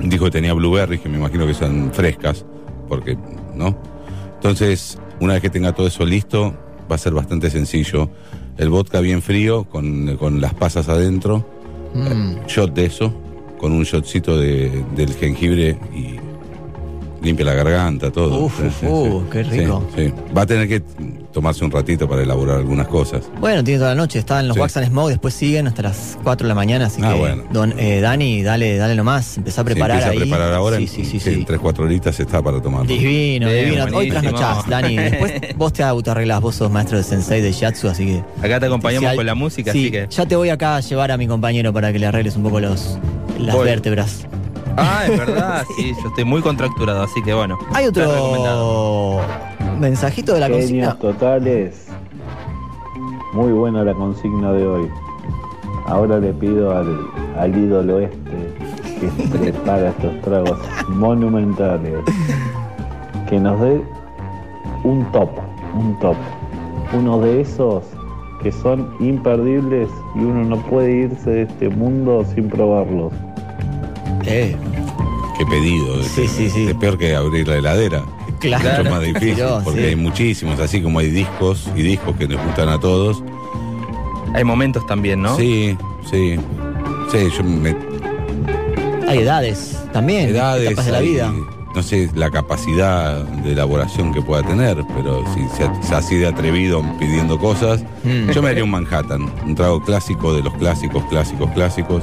Dijo 0.00 0.26
que 0.26 0.30
tenía 0.30 0.52
blueberries, 0.54 1.00
que 1.00 1.08
me 1.08 1.18
imagino 1.18 1.46
que 1.46 1.54
son 1.54 1.90
frescas, 1.92 2.46
porque, 2.88 3.18
¿no? 3.54 3.76
Entonces, 4.36 4.98
una 5.20 5.34
vez 5.34 5.42
que 5.42 5.50
tenga 5.50 5.72
todo 5.72 5.86
eso 5.86 6.04
listo, 6.04 6.54
va 6.90 6.94
a 6.96 6.98
ser 6.98 7.12
bastante 7.12 7.50
sencillo. 7.50 8.08
El 8.56 8.70
vodka 8.70 9.00
bien 9.00 9.22
frío, 9.22 9.64
con, 9.64 10.16
con 10.16 10.40
las 10.40 10.54
pasas 10.54 10.88
adentro, 10.88 11.44
Mm. 11.94 12.44
shot 12.46 12.74
de 12.74 12.84
eso, 12.84 13.14
con 13.58 13.72
un 13.72 13.82
shotcito 13.84 14.36
de, 14.36 14.84
del 14.94 15.14
jengibre 15.14 15.78
y 15.96 16.16
limpia 17.22 17.44
la 17.44 17.54
garganta, 17.54 18.10
todo. 18.10 18.38
Uf, 18.44 18.60
uf, 18.60 18.82
uh, 18.84 19.24
qué 19.30 19.42
rico. 19.42 19.84
Sí, 19.96 20.06
sí. 20.06 20.14
Va 20.36 20.42
a 20.42 20.46
tener 20.46 20.68
que 20.68 20.82
tomarse 21.32 21.64
un 21.64 21.70
ratito 21.70 22.08
para 22.08 22.22
elaborar 22.22 22.56
algunas 22.58 22.88
cosas. 22.88 23.28
Bueno, 23.40 23.62
tiene 23.62 23.78
toda 23.78 23.90
la 23.90 23.96
noche, 23.96 24.18
está 24.18 24.40
en 24.40 24.48
los 24.48 24.54
Sí. 24.54 24.60
Wax 24.60 24.76
and 24.78 24.86
Smoke, 24.88 25.10
después 25.10 25.34
siguen 25.34 25.66
hasta 25.66 25.82
las 25.82 26.18
4 26.22 26.46
de 26.46 26.48
la 26.48 26.54
mañana, 26.54 26.86
así 26.86 27.00
Ah, 27.04 27.12
que 27.12 27.18
bueno. 27.18 27.44
don, 27.52 27.74
eh, 27.78 28.00
Dani, 28.00 28.42
dale, 28.42 28.76
dale 28.76 28.94
nomás, 28.94 29.36
empezá 29.36 29.60
a 29.60 29.64
preparar 29.64 29.98
empieza 29.98 30.10
ahí. 30.10 30.16
a 30.16 30.20
preparar 30.20 30.52
ahora, 30.54 30.76
Sí, 30.78 30.82
en, 30.84 30.88
sí, 30.88 31.04
sí, 31.04 31.20
sí, 31.20 31.28
en 31.30 31.34
sí. 31.40 31.44
3, 31.44 31.60
4 31.60 31.84
horitas 31.84 32.18
está 32.18 32.42
para 32.42 32.60
tomarlo. 32.62 32.86
Divino, 32.88 33.48
divino. 33.50 33.84
Hoy 33.94 34.08
trasnochás, 34.10 34.68
Dani. 34.68 34.96
Después 34.96 35.32
vos 35.56 35.72
te 35.72 35.82
autoarreglás, 35.82 36.40
vos 36.40 36.54
sos 36.56 36.70
maestro 36.70 36.96
de 36.98 37.04
sensei 37.04 37.40
de 37.40 37.52
Yatsu, 37.52 37.88
así 37.88 38.06
que. 38.06 38.22
Acá 38.44 38.58
te 38.60 38.66
acompañamos 38.66 39.02
Si 39.02 39.06
hay- 39.10 39.16
con 39.16 39.26
la 39.26 39.34
música, 39.34 39.72
sí, 39.72 39.78
así 39.82 39.90
que. 39.90 40.06
Ya 40.08 40.26
te 40.26 40.34
voy 40.36 40.48
acá 40.50 40.76
a 40.76 40.80
llevar 40.80 41.10
a 41.12 41.16
mi 41.16 41.26
compañero 41.26 41.72
para 41.72 41.92
que 41.92 41.98
le 41.98 42.06
arregles 42.06 42.36
un 42.36 42.42
poco 42.44 42.60
los 42.60 42.98
las 43.38 43.54
Voy. 43.54 43.66
vértebras. 43.66 44.26
Ah, 44.78 45.04
es 45.06 45.18
verdad, 45.18 45.66
sí, 45.76 45.92
yo 46.00 46.08
estoy 46.08 46.24
muy 46.24 46.40
contracturado, 46.40 47.02
así 47.02 47.22
que 47.22 47.34
bueno. 47.34 47.58
Hay 47.74 47.86
otro 47.86 49.20
mensajito 49.78 50.34
de 50.34 50.40
la 50.40 50.48
consigna. 50.48 50.92
Genios 50.92 50.98
totales. 50.98 51.86
Muy 53.32 53.52
buena 53.52 53.84
la 53.84 53.94
consigna 53.94 54.52
de 54.52 54.66
hoy. 54.66 54.88
Ahora 55.86 56.18
le 56.18 56.32
pido 56.32 56.76
al, 56.76 56.98
al 57.38 57.56
ídolo 57.56 58.00
este 58.00 58.18
que 59.00 59.06
prepara 59.38 59.90
estos 59.90 60.20
tragos 60.22 60.58
monumentales 60.88 61.94
que 63.28 63.38
nos 63.38 63.60
dé 63.60 63.80
un 64.84 65.04
top, 65.12 65.30
un 65.74 65.98
top. 66.00 66.16
Uno 66.92 67.20
de 67.20 67.42
esos 67.42 67.84
que 68.42 68.52
son 68.52 68.88
imperdibles 69.00 69.88
y 70.14 70.20
uno 70.20 70.44
no 70.44 70.56
puede 70.62 70.92
irse 70.92 71.30
de 71.30 71.42
este 71.42 71.68
mundo 71.68 72.24
sin 72.34 72.48
probarlos. 72.48 73.12
Eh, 74.24 74.56
Qué 75.38 75.46
pedido. 75.46 76.02
Sí, 76.02 76.26
sí, 76.26 76.50
sí. 76.50 76.66
Es 76.68 76.74
peor 76.74 76.98
que 76.98 77.14
abrir 77.14 77.46
la 77.46 77.56
heladera. 77.56 78.04
Claro. 78.40 78.84
Mucho 78.84 78.90
más 78.90 79.02
difícil, 79.14 79.44
porque 79.64 79.80
sí. 79.80 79.86
hay 79.86 79.96
muchísimos, 79.96 80.60
así 80.60 80.82
como 80.82 80.98
hay 80.98 81.10
discos 81.10 81.68
y 81.76 81.82
discos 81.82 82.16
que 82.16 82.26
nos 82.28 82.44
gustan 82.44 82.68
a 82.68 82.78
todos. 82.78 83.22
Hay 84.34 84.44
momentos 84.44 84.86
también, 84.86 85.22
¿no? 85.22 85.36
Sí, 85.36 85.76
sí. 86.10 86.36
Sí, 87.10 87.28
yo 87.36 87.44
me 87.44 87.74
hay 89.08 89.20
edades 89.20 89.78
también. 89.92 90.28
edades, 90.28 90.66
etapas 90.66 90.84
de 90.86 90.92
la 90.92 90.98
hay, 90.98 91.08
vida. 91.08 91.32
No 91.74 91.82
sé 91.82 92.08
la 92.14 92.30
capacidad 92.30 93.22
de 93.24 93.52
elaboración 93.52 94.12
que 94.12 94.20
pueda 94.22 94.42
tener, 94.42 94.76
pero 94.96 95.22
si 95.34 95.40
se 95.56 95.68
se 95.86 95.94
así 95.94 96.16
de 96.16 96.26
atrevido 96.26 96.82
pidiendo 96.98 97.38
cosas, 97.38 97.82
Mm. 98.04 98.30
yo 98.30 98.42
me 98.42 98.48
haría 98.50 98.64
un 98.64 98.70
Manhattan, 98.70 99.30
un 99.46 99.54
trago 99.54 99.82
clásico 99.82 100.32
de 100.34 100.42
los 100.42 100.54
clásicos, 100.54 101.02
clásicos, 101.04 101.50
clásicos, 101.52 102.02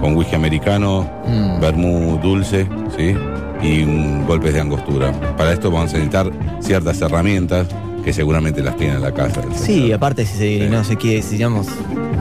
con 0.00 0.16
whisky 0.16 0.34
americano, 0.34 1.08
Mm. 1.26 1.60
vermú 1.60 2.18
dulce, 2.22 2.66
¿sí? 2.96 3.14
Y 3.62 3.82
un 3.82 4.26
golpes 4.26 4.52
de 4.54 4.60
angostura. 4.60 5.12
Para 5.36 5.52
esto 5.52 5.70
vamos 5.70 5.90
a 5.94 5.96
necesitar 5.98 6.30
ciertas 6.60 7.00
herramientas 7.00 7.66
que 8.06 8.12
seguramente 8.12 8.62
las 8.62 8.76
tiene 8.76 8.94
en 8.94 9.02
la 9.02 9.12
casa. 9.12 9.42
Sí, 9.56 9.90
aparte 9.90 10.24
si 10.24 10.38
se, 10.38 10.68
no 10.70 10.84
se 10.84 10.96
quiere, 10.96 11.22
si 11.22 11.32
digamos, 11.32 11.66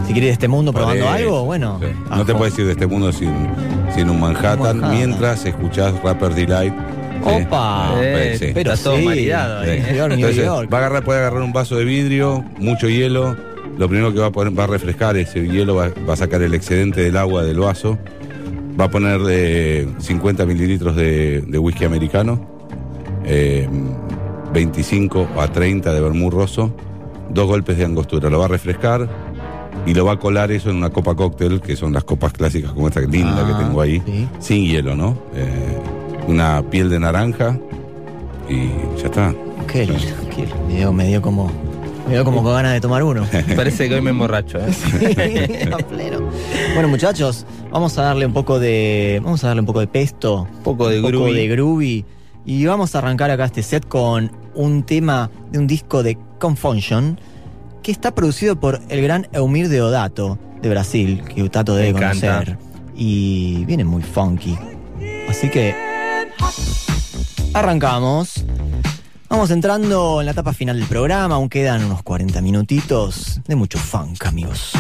si 0.08 0.14
quiere 0.14 0.26
de 0.28 0.34
este 0.34 0.48
mundo 0.48 0.74
Por 0.74 0.82
probando 0.82 1.06
eso, 1.06 1.14
algo, 1.14 1.46
bueno. 1.46 1.80
sí. 1.80 1.86
No 2.10 2.26
te 2.26 2.34
puedes 2.34 2.58
ir 2.58 2.66
de 2.66 2.72
este 2.72 2.88
mundo 2.88 3.12
sin, 3.12 3.32
sin 3.96 4.10
un 4.10 4.20
Manhattan, 4.20 4.80
Manhattan. 4.80 4.92
mientras 4.98 5.46
escuchás 5.46 5.94
Rapper 6.02 6.34
Delight. 6.34 6.74
¿sí? 6.74 7.44
Opa. 7.46 7.94
Eh, 8.02 8.36
sí. 8.40 8.48
Pero 8.56 8.74
Está 8.74 8.84
todo 8.84 8.98
sí. 8.98 9.06
maridado 9.06 9.60
ahí. 9.60 9.80
New 9.80 9.96
York, 9.96 10.10
New 10.10 10.16
Entonces, 10.18 10.46
York. 10.46 10.74
va 10.74 10.78
a 10.78 10.80
agarrar, 10.82 11.04
puede 11.04 11.20
agarrar 11.20 11.42
un 11.44 11.54
vaso 11.54 11.76
de 11.76 11.86
vidrio, 11.86 12.44
mucho 12.58 12.90
hielo. 12.90 13.38
Lo 13.78 13.88
primero 13.88 14.12
que 14.12 14.20
va 14.22 14.26
a 14.28 14.32
poner, 14.32 14.58
va 14.58 14.64
a 14.64 14.68
refrescar 14.68 15.16
ese 15.18 15.48
hielo, 15.48 15.76
va, 15.76 15.90
va 16.10 16.14
a 16.14 16.18
sacar 16.18 16.42
el 16.42 16.56
excedente 16.56 17.02
del 17.02 17.16
agua 17.16 17.44
del 17.44 17.60
vaso. 17.60 18.00
Va 18.80 18.86
a 18.86 18.90
poner 18.90 19.22
eh, 19.30 19.88
50 20.00 20.48
mililitros 20.48 20.96
de, 20.96 21.42
de 21.42 21.60
whisky 21.60 21.86
americano, 21.86 22.44
eh, 23.24 23.70
25 24.56 25.28
a 25.38 25.50
30 25.50 25.94
de 25.94 26.00
vermú 26.00 26.32
roso, 26.32 26.72
dos 27.30 27.46
golpes 27.46 27.78
de 27.78 27.84
angostura. 27.84 28.30
Lo 28.30 28.40
va 28.40 28.46
a 28.46 28.48
refrescar 28.48 29.08
y 29.86 29.94
lo 29.94 30.06
va 30.06 30.14
a 30.14 30.18
colar 30.20 30.50
eso 30.52 30.70
en 30.70 30.78
una 30.78 30.90
copa 30.92 31.14
cóctel, 31.14 31.60
que 31.60 31.76
son 31.76 31.92
las 31.92 32.06
copas 32.06 32.32
clásicas 32.32 32.72
como 32.72 32.88
esta 32.88 33.02
linda 33.02 33.44
Ah, 33.46 33.48
que 33.48 33.64
tengo 33.66 33.82
ahí, 33.82 34.02
sí. 34.06 34.28
sin 34.40 34.66
hielo, 34.66 34.96
¿no? 34.96 35.18
Eh, 35.36 35.78
una 36.30 36.64
piel 36.70 36.90
de 36.90 37.00
naranja 37.02 37.60
y 38.50 38.68
ya 38.98 39.06
está. 39.08 39.36
Qué 39.68 39.86
lindo, 39.86 40.02
qué 40.34 40.42
lindo. 40.46 40.64
Me 40.70 40.76
dio, 40.78 40.94
me 40.94 41.08
dio 41.08 41.22
como. 41.22 41.52
Me 42.08 42.14
dio 42.14 42.24
como 42.24 42.42
con 42.42 42.54
ganas 42.54 42.72
de 42.74 42.80
tomar 42.80 43.04
uno. 43.04 43.26
Parece 43.58 43.90
que 43.90 43.96
hoy 43.96 44.02
me 44.02 44.12
emborracho, 44.12 44.58
¿eh? 44.60 45.70
A 45.74 45.78
pleno. 45.90 46.30
Bueno, 46.76 46.88
muchachos, 46.88 47.46
vamos 47.72 47.98
a 47.98 48.04
darle 48.04 48.26
un 48.26 48.32
poco 48.34 48.58
de. 48.58 49.20
Vamos 49.22 49.44
a 49.44 49.48
darle 49.48 49.60
un 49.60 49.66
poco 49.66 49.82
de 49.82 49.88
pesto. 49.88 50.48
Un 50.60 50.64
poco 50.64 50.88
de 50.88 51.02
groovy. 51.02 51.34
de 51.34 51.48
groovy. 51.50 52.06
Y 52.46 52.66
vamos 52.66 52.96
a 52.96 53.00
arrancar 53.00 53.32
acá 53.32 53.46
este 53.46 53.62
set 53.64 53.86
con 53.88 54.32
un 54.56 54.84
tema 54.84 55.30
de 55.52 55.60
un 55.60 55.68
disco 55.68 56.04
de 56.04 56.18
Confunction 56.40 57.20
que 57.84 57.92
está 57.92 58.16
producido 58.16 58.60
por 58.60 58.82
el 58.90 59.02
gran 59.02 59.28
Eumir 59.32 59.70
Deodato 59.70 60.40
de 60.62 60.70
Brasil, 60.70 61.24
que 61.24 61.48
Tato 61.50 61.76
debe 61.76 61.94
conocer. 61.94 62.58
Y 62.96 63.66
viene 63.66 63.84
muy 63.84 64.02
funky. 64.02 64.58
Así 65.30 65.50
que. 65.50 65.76
Arrancamos. 67.54 68.44
Vamos 69.30 69.52
entrando 69.52 70.22
en 70.22 70.26
la 70.28 70.32
etapa 70.32 70.54
final 70.54 70.80
del 70.80 70.88
programa, 70.88 71.36
aún 71.36 71.50
quedan 71.50 71.84
unos 71.84 72.04
40 72.04 72.42
minutitos 72.42 73.42
de 73.48 73.56
mucho 73.56 73.78
funk, 73.78 74.26
amigos. 74.26 74.72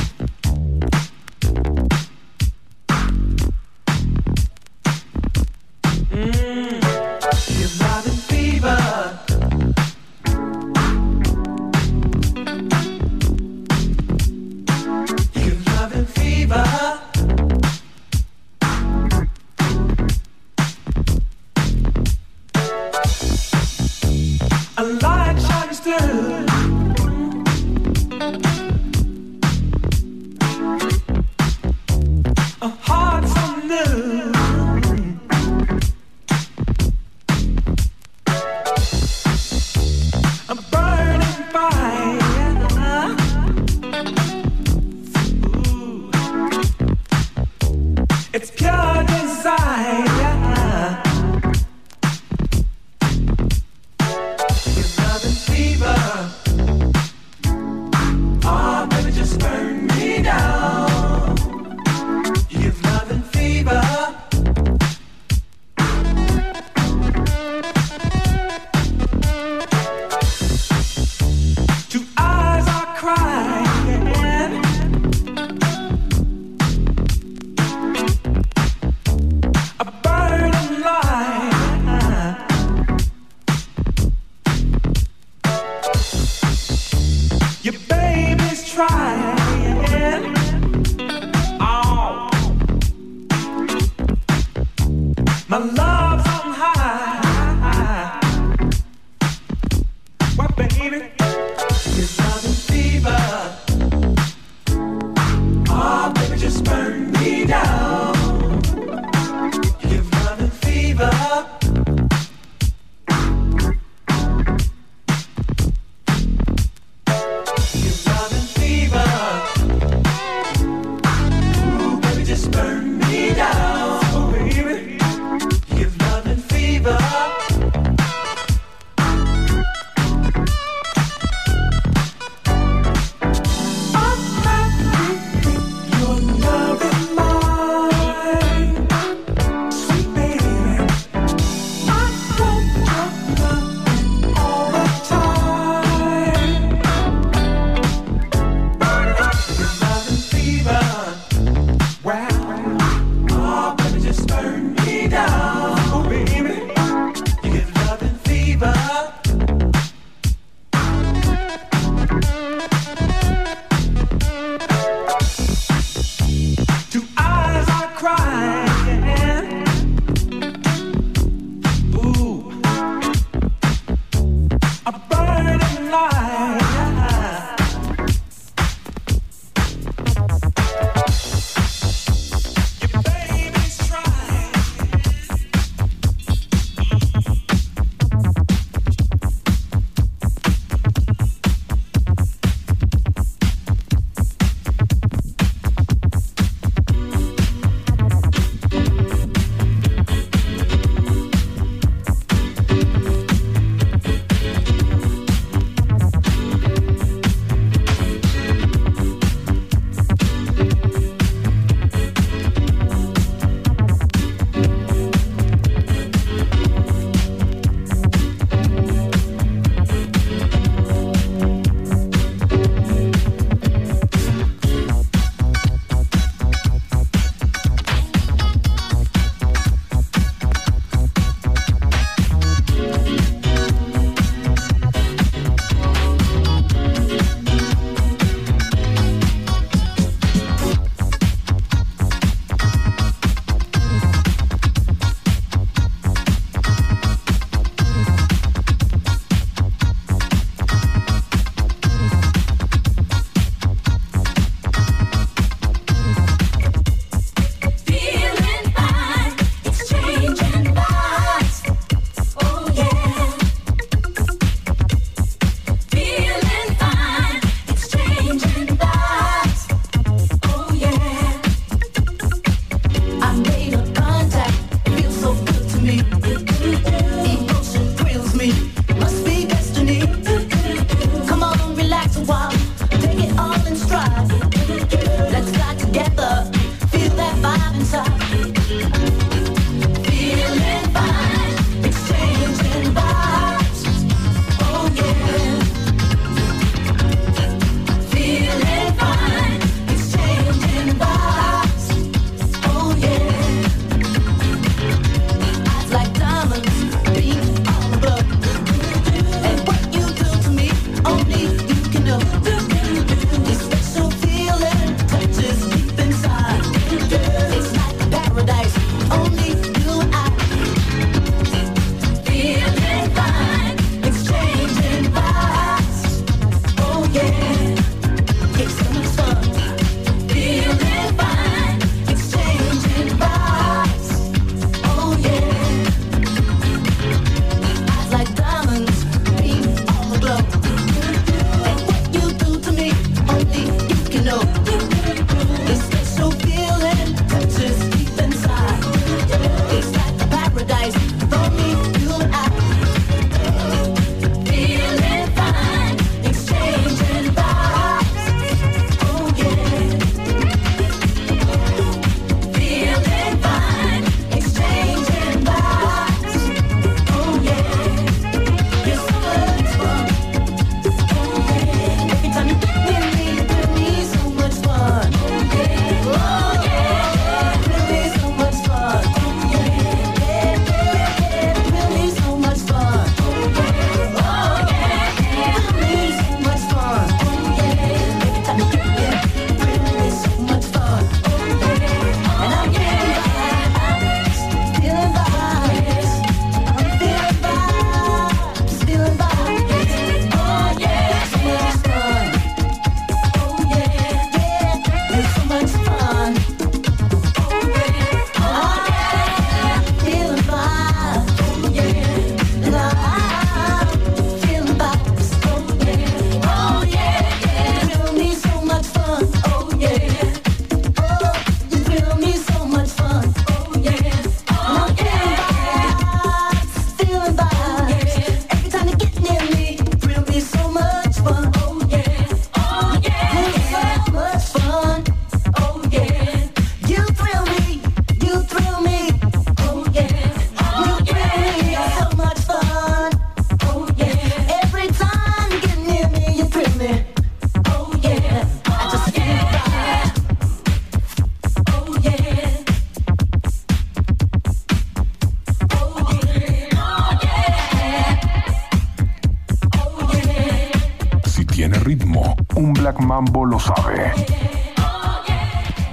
Mambo 463.16 463.46
lo 463.46 463.58
sabe. 463.58 464.12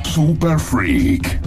Super 0.02 0.58
Freak. 0.58 1.41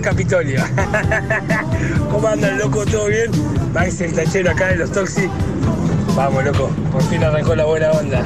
Capitolio. 0.00 0.62
¿Cómo 2.10 2.28
andan, 2.28 2.58
loco? 2.58 2.84
¿Todo 2.84 3.06
bien? 3.06 3.30
Max 3.72 4.00
el 4.00 4.12
tachero 4.12 4.50
acá 4.50 4.68
de 4.68 4.76
los 4.76 4.92
Toxi. 4.92 5.28
Vamos, 6.14 6.44
loco. 6.44 6.70
Por 6.92 7.02
fin 7.04 7.22
arrancó 7.22 7.54
la 7.54 7.64
buena 7.64 7.90
onda. 7.92 8.24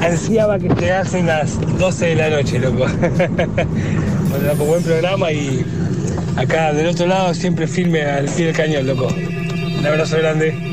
Ansiaba 0.00 0.58
que 0.58 0.68
llegasen 0.68 1.26
las 1.26 1.58
12 1.78 2.06
de 2.06 2.14
la 2.14 2.30
noche, 2.30 2.58
loco. 2.58 2.86
bueno, 3.00 4.46
loco, 4.46 4.64
buen 4.64 4.82
programa 4.82 5.32
y 5.32 5.64
acá 6.36 6.72
del 6.72 6.88
otro 6.88 7.06
lado 7.06 7.34
siempre 7.34 7.66
firme 7.66 8.02
al 8.02 8.26
pie 8.26 8.46
del 8.46 8.56
cañón, 8.56 8.86
loco. 8.86 9.08
Un 9.08 9.86
abrazo 9.86 10.18
grande. 10.18 10.67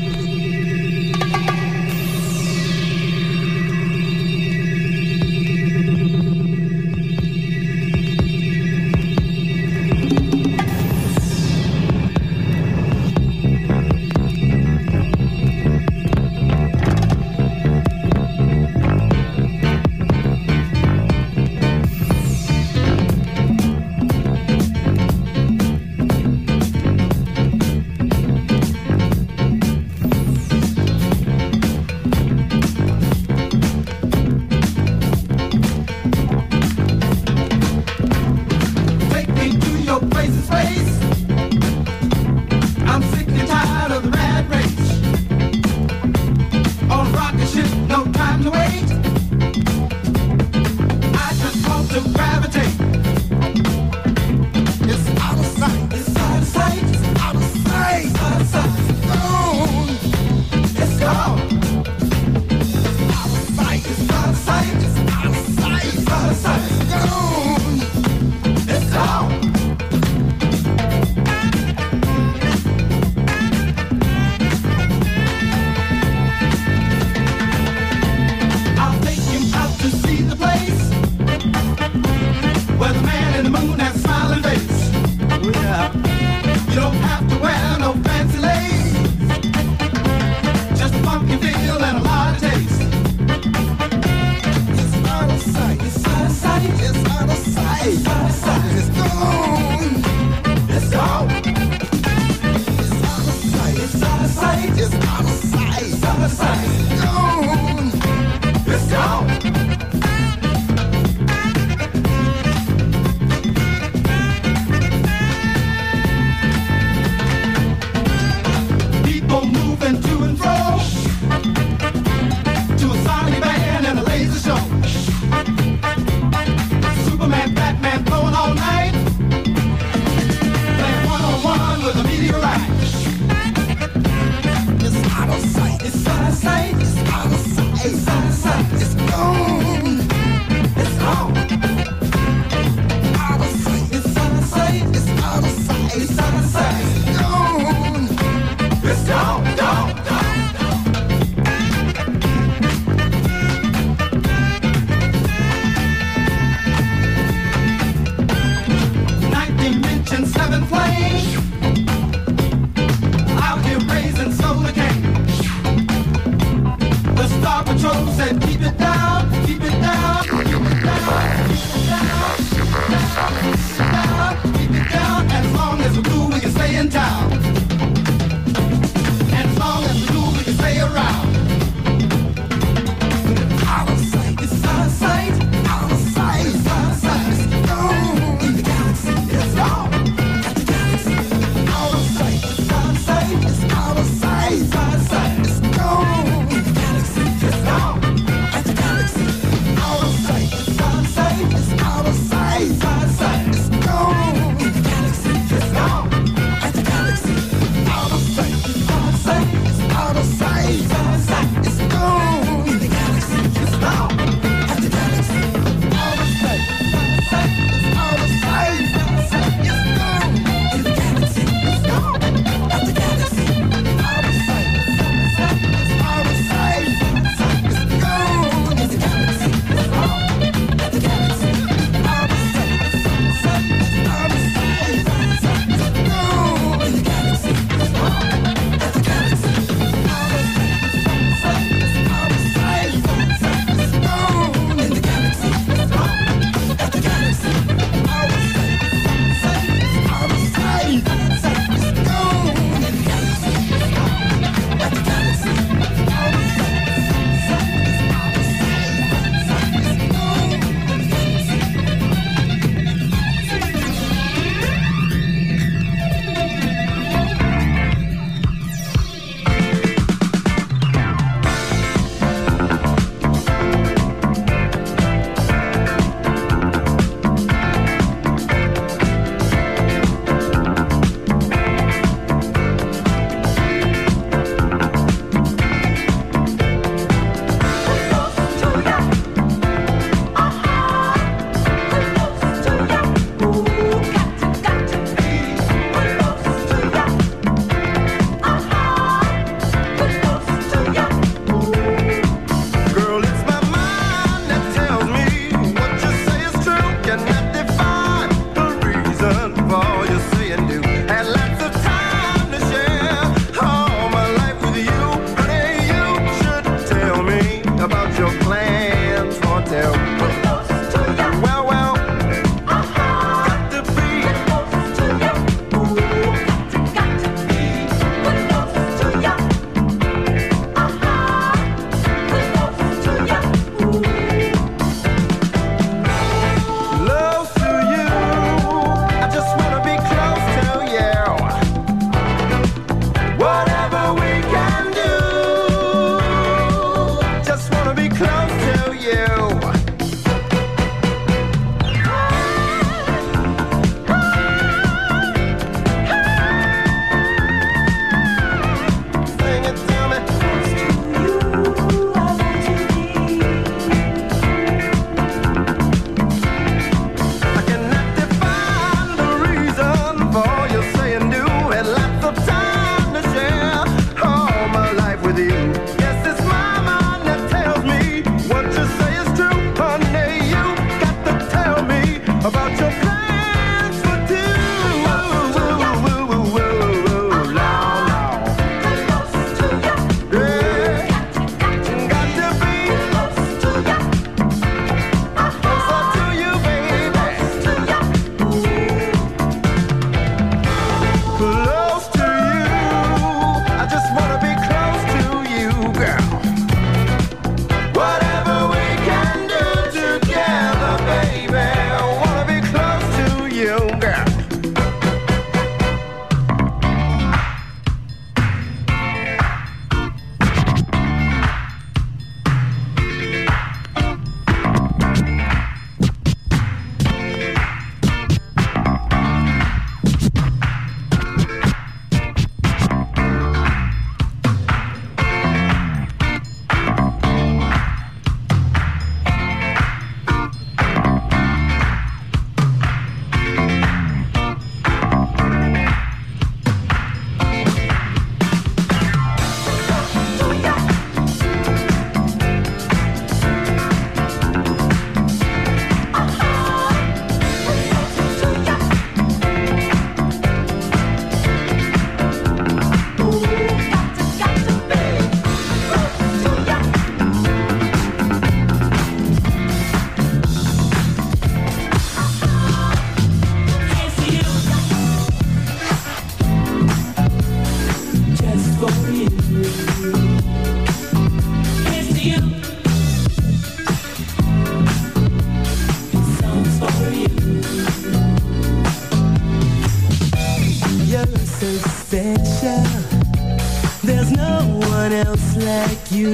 one 495.08 495.26
else 495.26 495.56
like 495.56 496.10
you. 496.10 496.32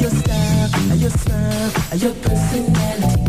Your 0.00 0.10
style, 0.10 0.96
your 0.96 1.10
smile, 1.10 1.70
your 2.02 2.14
personality. 2.24 3.22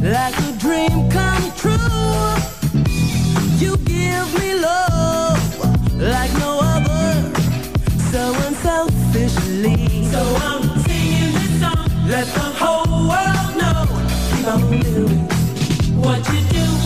Like 0.00 0.38
a 0.38 0.52
dream 0.64 1.10
come 1.10 1.46
true. 1.62 2.30
You 3.62 3.76
give 3.78 4.28
me 4.38 4.54
love 4.54 5.42
like 5.96 6.32
no 6.44 6.60
other. 6.74 7.32
So 8.12 8.20
unselfishly. 8.46 10.04
So 10.12 10.20
I'm 10.48 10.62
singing 10.86 11.32
this 11.38 11.60
song. 11.60 11.88
Let 12.06 12.26
the 12.38 12.48
whole 12.60 13.08
world 13.10 13.50
know. 13.60 13.80
Keep 14.30 14.46
on 14.46 14.80
doing 14.80 15.24
what 16.02 16.22
you 16.32 16.40
do. 16.56 16.77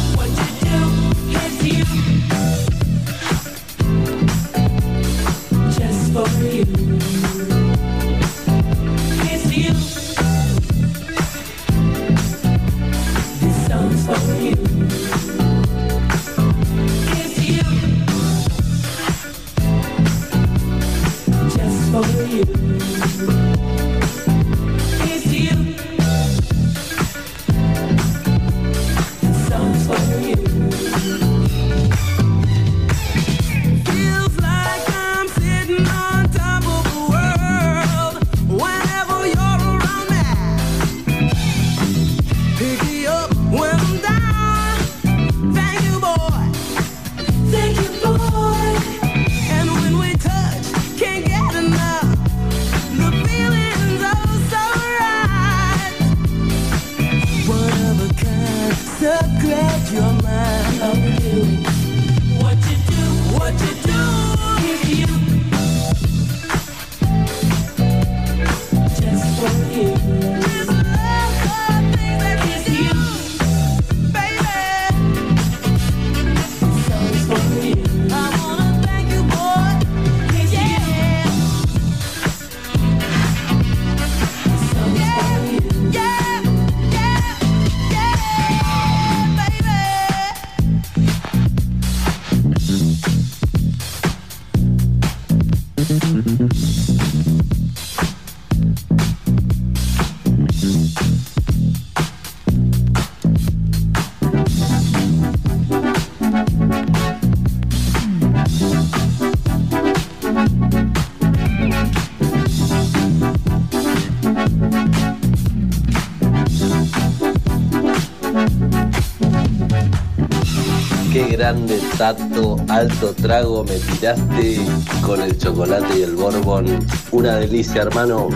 tato, 121.98 122.56
alto 122.68 123.14
trago, 123.14 123.64
me 123.64 123.78
tiraste 123.78 124.60
con 125.04 125.20
el 125.20 125.36
chocolate 125.36 125.98
y 125.98 126.02
el 126.02 126.16
borbón. 126.16 126.66
Una 127.10 127.36
delicia, 127.36 127.82
hermano. 127.82 128.28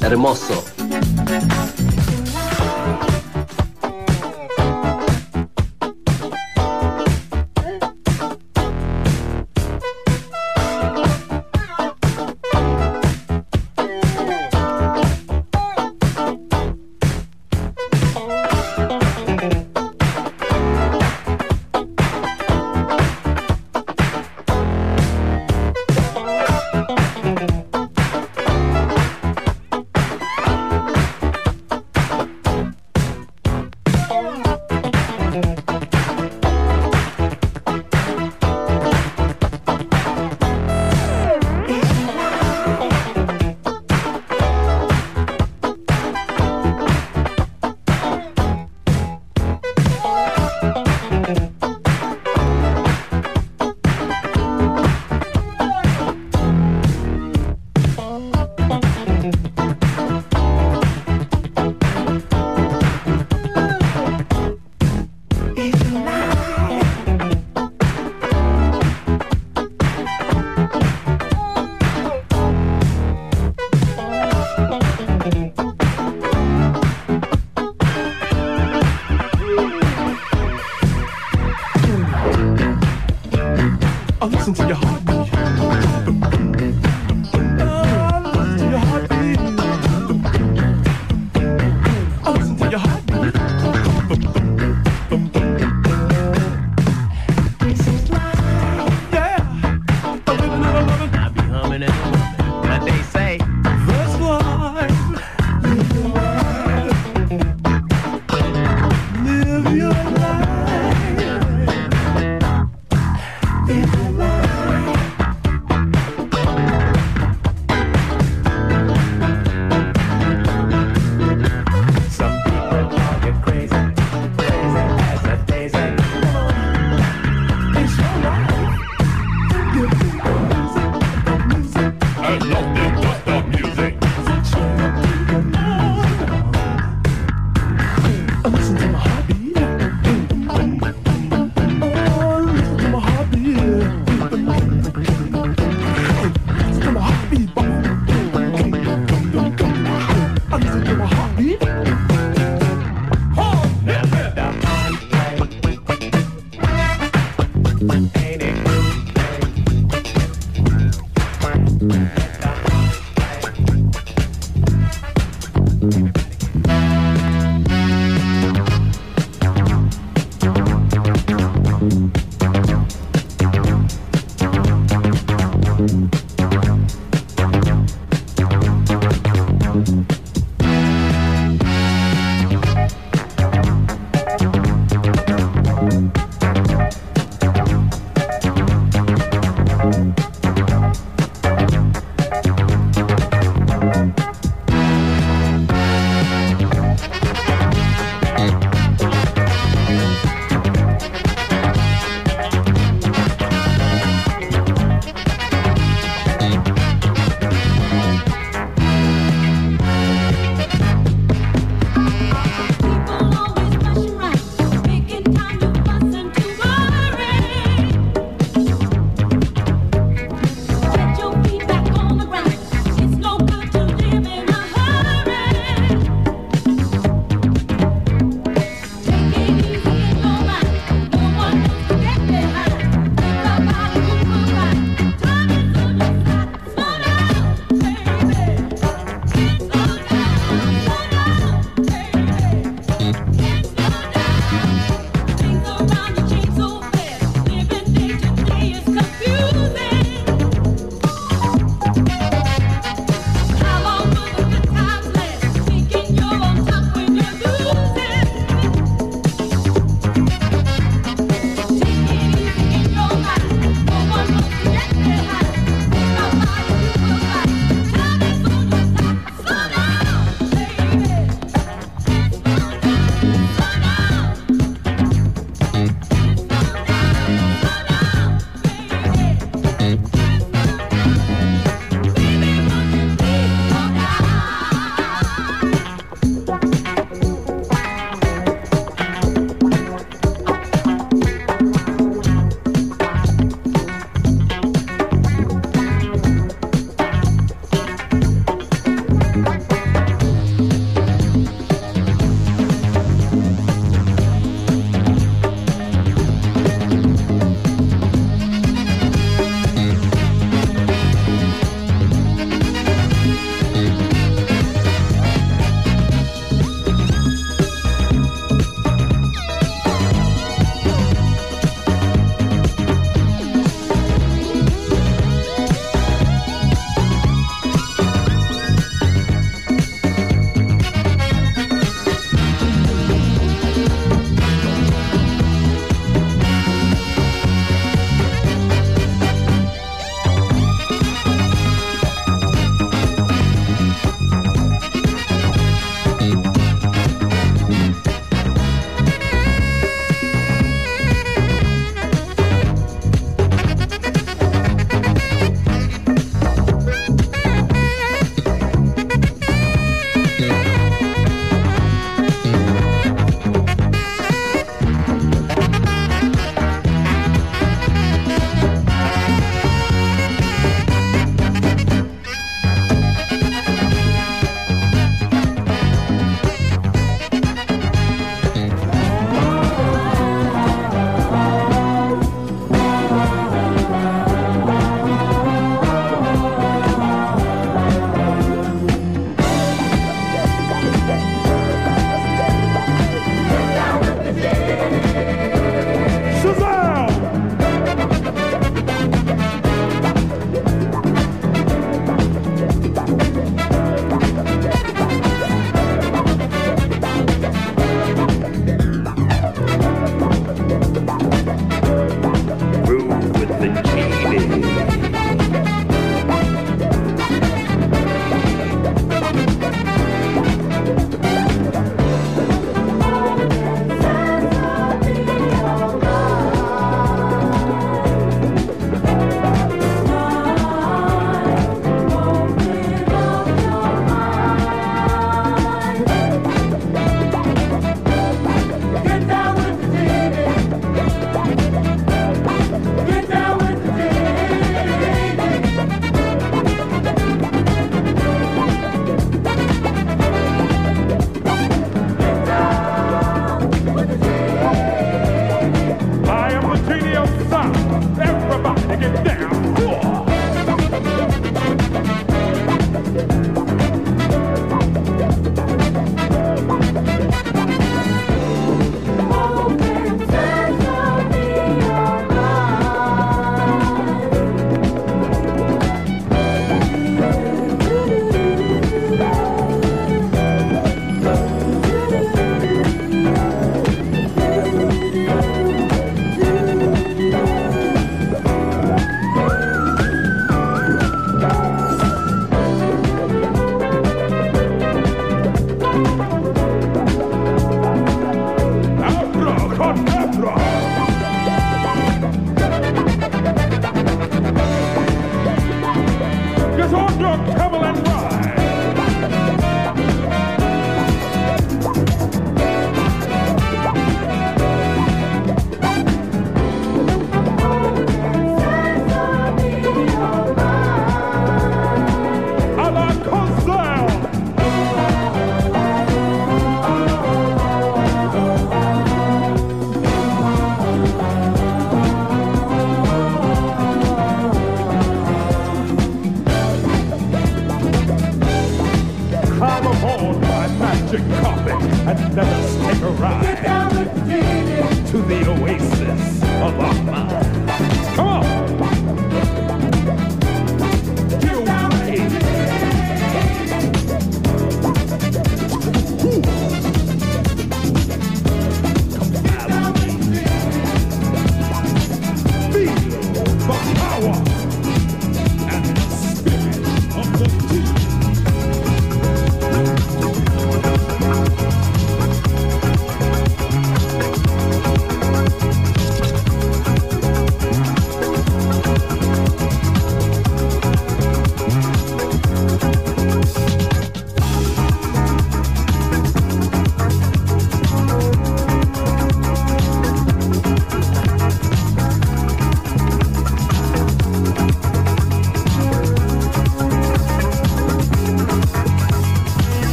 Hermoso. 0.00 0.64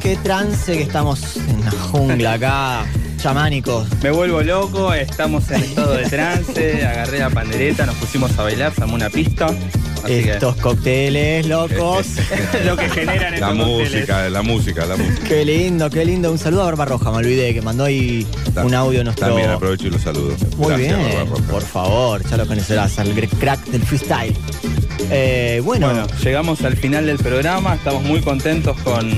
Qué 0.00 0.16
trance 0.16 0.72
que 0.76 0.82
estamos 0.82 1.36
en 1.36 1.64
la 1.64 1.70
jungla 1.70 2.32
acá, 2.34 2.84
chamánicos. 3.18 3.86
Me 4.02 4.10
vuelvo 4.10 4.42
loco, 4.42 4.92
estamos 4.94 5.50
en 5.50 5.62
estado 5.62 5.94
de 5.94 6.04
trance, 6.08 6.84
agarré 6.86 7.18
la 7.18 7.30
pandereta, 7.30 7.86
nos 7.86 7.96
pusimos 7.96 8.36
a 8.38 8.42
bailar, 8.42 8.74
se 8.74 8.82
armó 8.82 8.94
una 8.94 9.10
pista. 9.10 9.46
Así 10.04 10.14
Estos 10.14 10.56
cócteles 10.56 11.46
locos. 11.46 12.06
lo 12.64 12.76
que 12.76 12.88
generan 12.88 13.38
La 13.40 13.50
estos 13.50 13.56
cócteles. 13.66 13.92
música, 13.92 14.28
la 14.30 14.42
música, 14.42 14.86
la 14.86 14.96
música. 14.96 15.28
Qué 15.28 15.44
lindo, 15.44 15.90
qué 15.90 16.04
lindo. 16.04 16.32
Un 16.32 16.38
saludo 16.38 16.62
a 16.62 16.64
Barba 16.66 16.86
Roja, 16.86 17.10
me 17.12 17.18
olvidé, 17.18 17.54
que 17.54 17.62
mandó 17.62 17.84
ahí 17.84 18.26
un 18.64 18.74
audio 18.74 19.04
nuestro. 19.04 19.28
También 19.28 19.50
aprovecho 19.50 19.86
y 19.86 19.90
los 19.90 20.02
saludo. 20.02 20.34
Muy 20.56 20.68
Gracias, 20.68 20.98
bien, 20.98 21.14
Barbarroja. 21.14 21.42
por 21.52 21.62
favor, 21.62 22.28
ya 22.28 22.36
lo 22.36 22.46
conocerás, 22.46 22.98
al 22.98 23.12
crack 23.38 23.64
del 23.66 23.82
freestyle. 23.84 24.34
Eh, 25.10 25.60
bueno, 25.64 25.86
Bueno, 25.88 26.06
llegamos 26.24 26.62
al 26.62 26.76
final 26.76 27.06
del 27.06 27.18
programa, 27.18 27.74
estamos 27.74 28.02
muy 28.02 28.20
contentos 28.22 28.76
con, 28.82 29.08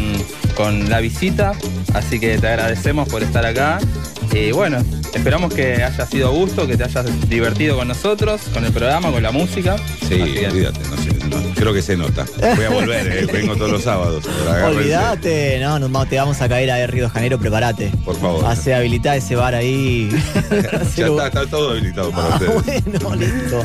con 0.56 0.88
la 0.90 1.00
visita, 1.00 1.52
así 1.94 2.18
que 2.20 2.38
te 2.38 2.46
agradecemos 2.48 3.08
por 3.08 3.22
estar 3.22 3.44
acá. 3.46 3.78
Y 4.32 4.50
bueno, 4.52 4.78
esperamos 5.14 5.52
que 5.54 5.82
haya 5.84 6.06
sido 6.06 6.28
a 6.28 6.30
gusto, 6.32 6.66
que 6.66 6.76
te 6.76 6.84
hayas 6.84 7.06
divertido 7.28 7.76
con 7.76 7.86
nosotros, 7.88 8.40
con 8.52 8.64
el 8.64 8.72
programa, 8.72 9.12
con 9.12 9.22
la 9.22 9.30
música. 9.30 9.76
Sí, 10.08 10.16
que- 10.16 10.48
olvídate, 10.48 10.80
no 10.90 10.96
sé, 10.96 11.10
no, 11.28 11.54
creo 11.54 11.72
que 11.72 11.82
se 11.82 11.96
nota. 11.96 12.24
Voy 12.56 12.64
a 12.64 12.70
volver, 12.70 13.06
eh, 13.12 13.26
vengo 13.32 13.54
todos 13.54 13.70
los 13.70 13.82
sábados. 13.82 14.24
olvídate, 14.64 15.58
no, 15.60 15.78
no, 15.78 16.06
te 16.06 16.16
vamos 16.16 16.40
a 16.40 16.48
caer 16.48 16.70
a 16.70 16.86
Río 16.86 17.04
de 17.04 17.10
Janeiro, 17.10 17.38
prepárate. 17.38 17.90
Por 18.04 18.18
favor. 18.20 18.44
Hace 18.46 18.74
habilitar 18.74 19.16
ese 19.16 19.36
bar 19.36 19.54
ahí. 19.54 20.08
Ya 20.96 21.06
está, 21.06 21.26
está 21.26 21.46
todo 21.46 21.70
habilitado 21.72 22.10
para 22.10 22.34
Ah, 22.34 22.40
ustedes. 22.56 22.84
bueno, 23.02 23.16
listo. 23.16 23.64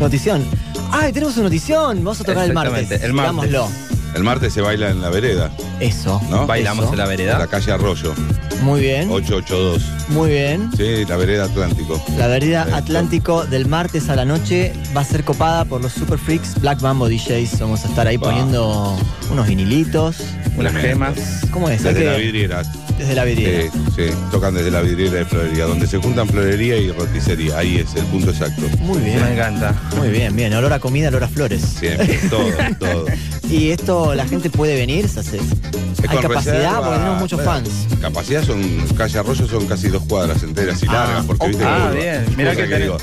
Notición. 0.00 0.44
Ay, 0.92 1.12
tenemos 1.12 1.34
una 1.36 1.44
notición. 1.44 1.98
Vamos 1.98 2.20
a 2.20 2.24
tocar 2.24 2.44
el 2.44 2.52
martes. 2.52 2.90
El 3.02 3.12
martes. 3.12 3.48
Digámoslo. 3.50 3.95
El 4.16 4.24
martes 4.24 4.52
se 4.54 4.62
baila 4.62 4.90
en 4.90 5.00
la 5.02 5.10
vereda, 5.10 5.50
Eso. 5.78 6.20
¿no? 6.30 6.46
Bailamos 6.46 6.90
en 6.90 6.96
la 6.98 7.06
vereda. 7.06 7.38
La 7.38 7.46
calle 7.46 7.70
Arroyo, 7.70 8.14
Muy 8.62 8.80
bien. 8.80 9.10
882. 9.10 9.82
Muy 10.08 10.30
bien. 10.30 10.70
Sí, 10.76 11.04
la 11.06 11.16
vereda 11.16 11.44
Atlántico. 11.44 12.02
La 12.16 12.26
vereda 12.26 12.66
Atlántico 12.72 13.44
del 13.44 13.66
martes 13.66 14.08
a 14.08 14.16
la 14.16 14.24
noche 14.24 14.72
va 14.96 15.02
a 15.02 15.04
ser 15.04 15.22
copada 15.22 15.66
por 15.66 15.82
los 15.82 15.92
Super 15.92 16.18
Freaks 16.18 16.58
Black 16.60 16.80
Mambo 16.80 17.08
DJs. 17.08 17.60
Vamos 17.60 17.84
a 17.84 17.88
estar 17.88 18.06
ahí 18.06 18.16
Wow. 18.16 18.28
poniendo 18.30 18.96
unos 19.30 19.46
vinilitos. 19.46 20.16
Unas 20.56 20.72
gemas. 20.72 21.42
¿Cómo 21.50 21.68
es? 21.68 21.82
Desde 21.82 21.98
que- 22.00 22.04
la 22.06 22.16
vidriera. 22.16 22.62
Desde 22.98 23.14
la 23.14 23.24
vidriera. 23.24 23.70
Sí, 23.72 23.78
sí, 23.96 24.02
tocan 24.30 24.54
desde 24.54 24.70
la 24.70 24.80
vidriera 24.80 25.16
de 25.18 25.24
florería, 25.26 25.64
donde 25.66 25.86
se 25.86 25.98
juntan 25.98 26.26
florería 26.28 26.76
y 26.78 26.90
roticería. 26.92 27.58
Ahí 27.58 27.76
es 27.78 27.94
el 27.94 28.04
punto 28.06 28.30
exacto. 28.30 28.62
Muy 28.80 28.98
bien. 29.00 29.22
Me 29.22 29.34
encanta. 29.34 29.74
Muy 29.96 30.08
bien, 30.08 30.34
bien. 30.34 30.52
Olor 30.54 30.72
a 30.72 30.78
comida, 30.80 31.08
olor 31.08 31.24
a 31.24 31.28
flores. 31.28 31.62
Siempre, 31.78 32.18
todo, 32.30 32.48
todo. 32.78 33.04
Y 33.50 33.70
esto, 33.70 34.14
la 34.14 34.26
gente 34.26 34.48
puede 34.50 34.74
venir, 34.76 35.08
se 35.08 35.20
hace. 35.20 35.38
Hay 35.38 36.08
con 36.08 36.22
capacidad 36.22 36.54
reserva, 36.54 36.80
porque 36.80 36.98
tenemos 36.98 37.20
muchos 37.20 37.44
bueno, 37.44 37.52
fans. 37.52 37.70
Capacidad 38.00 38.44
son, 38.44 38.62
calle 38.96 39.18
Arroyo 39.18 39.46
son 39.48 39.66
casi 39.66 39.88
dos 39.88 40.02
cuadras 40.04 40.42
enteras 40.42 40.82
y 40.82 40.86
Ah, 40.88 40.92
largas, 40.92 41.24
porque 41.26 41.48
viste 41.48 41.64
Ah, 41.64 41.90
que- 41.92 41.98
bien. 41.98 42.24
Mirá 42.36 42.50
que 42.54 42.62
que 42.62 42.68
tenés- 42.68 42.82
digo, 42.82 42.96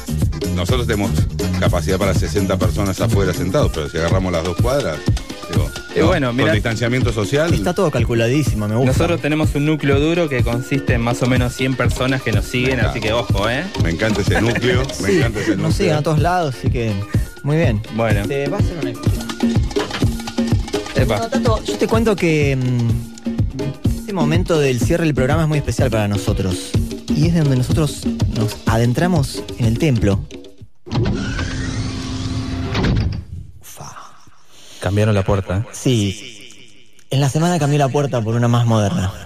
nosotros 0.56 0.88
tenemos 0.88 1.12
capacidad 1.60 1.98
para 1.98 2.14
60 2.14 2.58
personas 2.58 3.00
afuera 3.02 3.34
sentados, 3.34 3.72
pero 3.74 3.90
si 3.90 3.98
agarramos 3.98 4.32
las 4.32 4.44
dos 4.44 4.56
cuadras, 4.58 4.98
digo, 5.94 5.96
Y 5.96 6.00
¿no? 6.02 6.08
bueno, 6.08 6.34
mirá- 6.34 6.48
con 6.48 6.54
distanciamiento 6.56 7.14
social, 7.14 7.54
Está 7.54 7.74
todo 7.74 7.92
calculadísimo, 7.92 8.68
me 8.68 8.76
gusta. 8.76 8.92
Nosotros 8.92 9.22
tenemos 9.22 9.54
un 9.56 9.66
núcleo 9.66 10.00
duro 10.00 10.28
que 10.30 10.44
consiste 10.44 10.94
en 10.94 11.02
más 11.02 11.22
o 11.22 11.28
menos 11.28 11.54
100 11.54 11.76
personas 11.76 12.22
que 12.22 12.32
nos 12.32 12.46
siguen, 12.46 12.80
así 12.80 13.00
que 13.00 13.14
ojo, 13.14 13.50
¿eh? 13.50 13.64
me 13.84 13.92
encanta 13.92 14.22
ese 14.22 14.42
núcleo, 14.42 14.84
me 15.02 15.08
Sí, 15.10 15.18
encanta 15.18 15.40
ese 15.40 15.50
núcleo. 15.52 15.68
nos 15.68 15.76
siguen 15.76 15.96
a 15.96 16.02
todos 16.04 16.20
lados, 16.20 16.56
así 16.58 16.70
que. 16.70 16.94
Muy 17.44 17.58
bien. 17.58 17.82
Bueno, 17.96 18.26
Te 18.28 18.48
va 18.48 18.58
a 18.58 18.60
hacer 18.62 18.78
una 18.82 18.90
epa. 20.96 21.30
No, 21.42 21.64
yo 21.64 21.78
te 21.78 21.88
cuento 21.88 22.16
que 22.16 22.56
mm, 22.56 23.98
este 24.00 24.14
momento 24.14 24.60
del 24.60 24.80
cierre 24.80 25.04
del 25.06 25.14
programa 25.14 25.44
es 25.44 25.48
muy 25.50 25.58
especial 25.58 25.90
para 25.90 26.08
nosotros. 26.08 26.72
Y 27.16 27.28
es 27.28 27.34
de 27.34 27.42
donde 27.42 27.58
nosotros 27.58 28.04
nos 28.36 28.56
adentramos 28.66 29.44
en 29.60 29.66
el 29.66 29.78
templo. 29.78 30.20
Cambiaron 34.84 35.16
la 35.16 35.24
puerta. 35.24 35.66
Sí. 35.72 36.52
En 37.10 37.22
la 37.22 37.30
semana 37.30 37.58
cambié 37.58 37.80
la 37.80 37.88
puerta 37.88 38.20
por 38.20 38.36
una 38.36 38.50
más 38.50 38.66
moderna. 38.66 39.14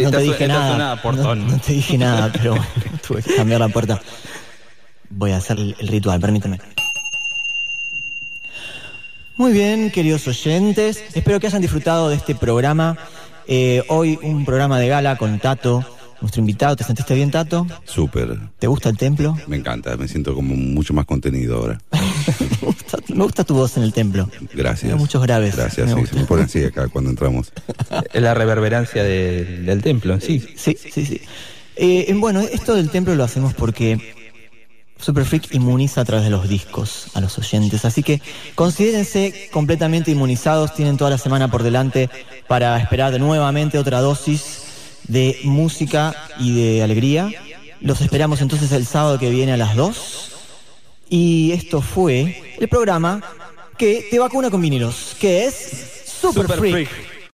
No 0.00 0.12
te 0.12 0.18
dije 0.18 0.46
nada. 0.46 0.96
No, 1.02 1.34
no 1.34 1.58
te 1.58 1.72
dije 1.72 1.98
nada, 1.98 2.30
pero 2.32 2.52
bueno, 2.52 2.66
tuve 3.06 3.20
que 3.20 3.34
cambiar 3.34 3.58
la 3.58 3.68
puerta. 3.68 4.00
Voy 5.10 5.32
a 5.32 5.38
hacer 5.38 5.58
el, 5.58 5.74
el 5.80 5.88
ritual, 5.88 6.20
permíteme. 6.20 6.60
Muy 9.36 9.52
bien, 9.52 9.90
queridos 9.90 10.28
oyentes. 10.28 11.02
Espero 11.14 11.40
que 11.40 11.48
hayan 11.48 11.62
disfrutado 11.62 12.08
de 12.08 12.14
este 12.14 12.36
programa. 12.36 12.96
Eh, 13.48 13.82
hoy 13.88 14.20
un 14.22 14.44
programa 14.44 14.78
de 14.78 14.86
gala 14.86 15.16
con 15.16 15.40
Tato, 15.40 15.84
nuestro 16.20 16.40
invitado. 16.40 16.76
¿Te 16.76 16.84
sentiste 16.84 17.14
bien, 17.14 17.30
Tato? 17.30 17.66
Súper, 17.84 18.38
¿Te 18.58 18.66
gusta 18.66 18.88
el 18.88 18.96
templo? 18.96 19.36
me 19.46 19.56
encanta, 19.56 19.96
me 19.96 20.08
siento 20.08 20.34
como 20.34 20.54
mucho 20.54 20.94
más 20.94 21.04
contenido 21.06 21.56
ahora. 21.58 21.80
Me 23.08 23.22
gusta 23.24 23.44
tu 23.44 23.54
voz 23.54 23.76
en 23.76 23.82
el 23.84 23.92
templo. 23.92 24.28
Gracias. 24.52 24.96
Muchos 24.98 25.22
graves. 25.22 25.56
Gracias, 25.56 25.86
Me 25.88 25.94
sí, 25.94 26.00
gusta. 26.00 26.14
se 26.14 26.20
me 26.20 26.26
pone 26.26 26.42
así 26.42 26.64
acá 26.64 26.88
cuando 26.88 27.08
entramos. 27.10 27.52
Es 28.12 28.20
la 28.22 28.34
reverberancia 28.34 29.02
de- 29.04 29.44
del 29.62 29.82
templo 29.82 30.14
en 30.14 30.20
sí. 30.20 30.44
Sí, 30.56 30.76
sí, 30.92 31.06
sí. 31.06 31.20
Eh, 31.76 32.12
bueno, 32.16 32.40
esto 32.40 32.74
del 32.74 32.90
templo 32.90 33.14
lo 33.14 33.24
hacemos 33.24 33.54
porque 33.54 34.14
Super 34.98 35.24
Freak 35.24 35.54
inmuniza 35.54 36.00
a 36.00 36.04
través 36.04 36.24
de 36.24 36.30
los 36.30 36.48
discos 36.48 37.06
a 37.14 37.20
los 37.20 37.38
oyentes. 37.38 37.84
Así 37.84 38.02
que 38.02 38.20
considérense 38.54 39.48
completamente 39.52 40.10
inmunizados. 40.10 40.74
Tienen 40.74 40.96
toda 40.96 41.10
la 41.10 41.18
semana 41.18 41.50
por 41.50 41.62
delante 41.62 42.10
para 42.48 42.78
esperar 42.78 43.12
de 43.12 43.18
nuevamente 43.18 43.78
otra 43.78 44.00
dosis 44.00 44.62
de 45.08 45.38
música 45.44 46.14
y 46.38 46.54
de 46.54 46.82
alegría. 46.82 47.30
Los 47.80 48.00
esperamos 48.00 48.40
entonces 48.40 48.72
el 48.72 48.86
sábado 48.86 49.18
que 49.18 49.30
viene 49.30 49.52
a 49.52 49.56
las 49.56 49.76
2. 49.76 50.32
Y 51.08 51.52
esto 51.52 51.80
fue 51.80 52.56
el 52.58 52.68
programa 52.68 53.22
que 53.78 54.08
te 54.10 54.18
vacuna 54.18 54.50
con 54.50 54.60
vinilos, 54.60 55.16
que 55.20 55.44
es 55.44 56.04
Super. 56.20 56.46
Freak. 56.46 57.15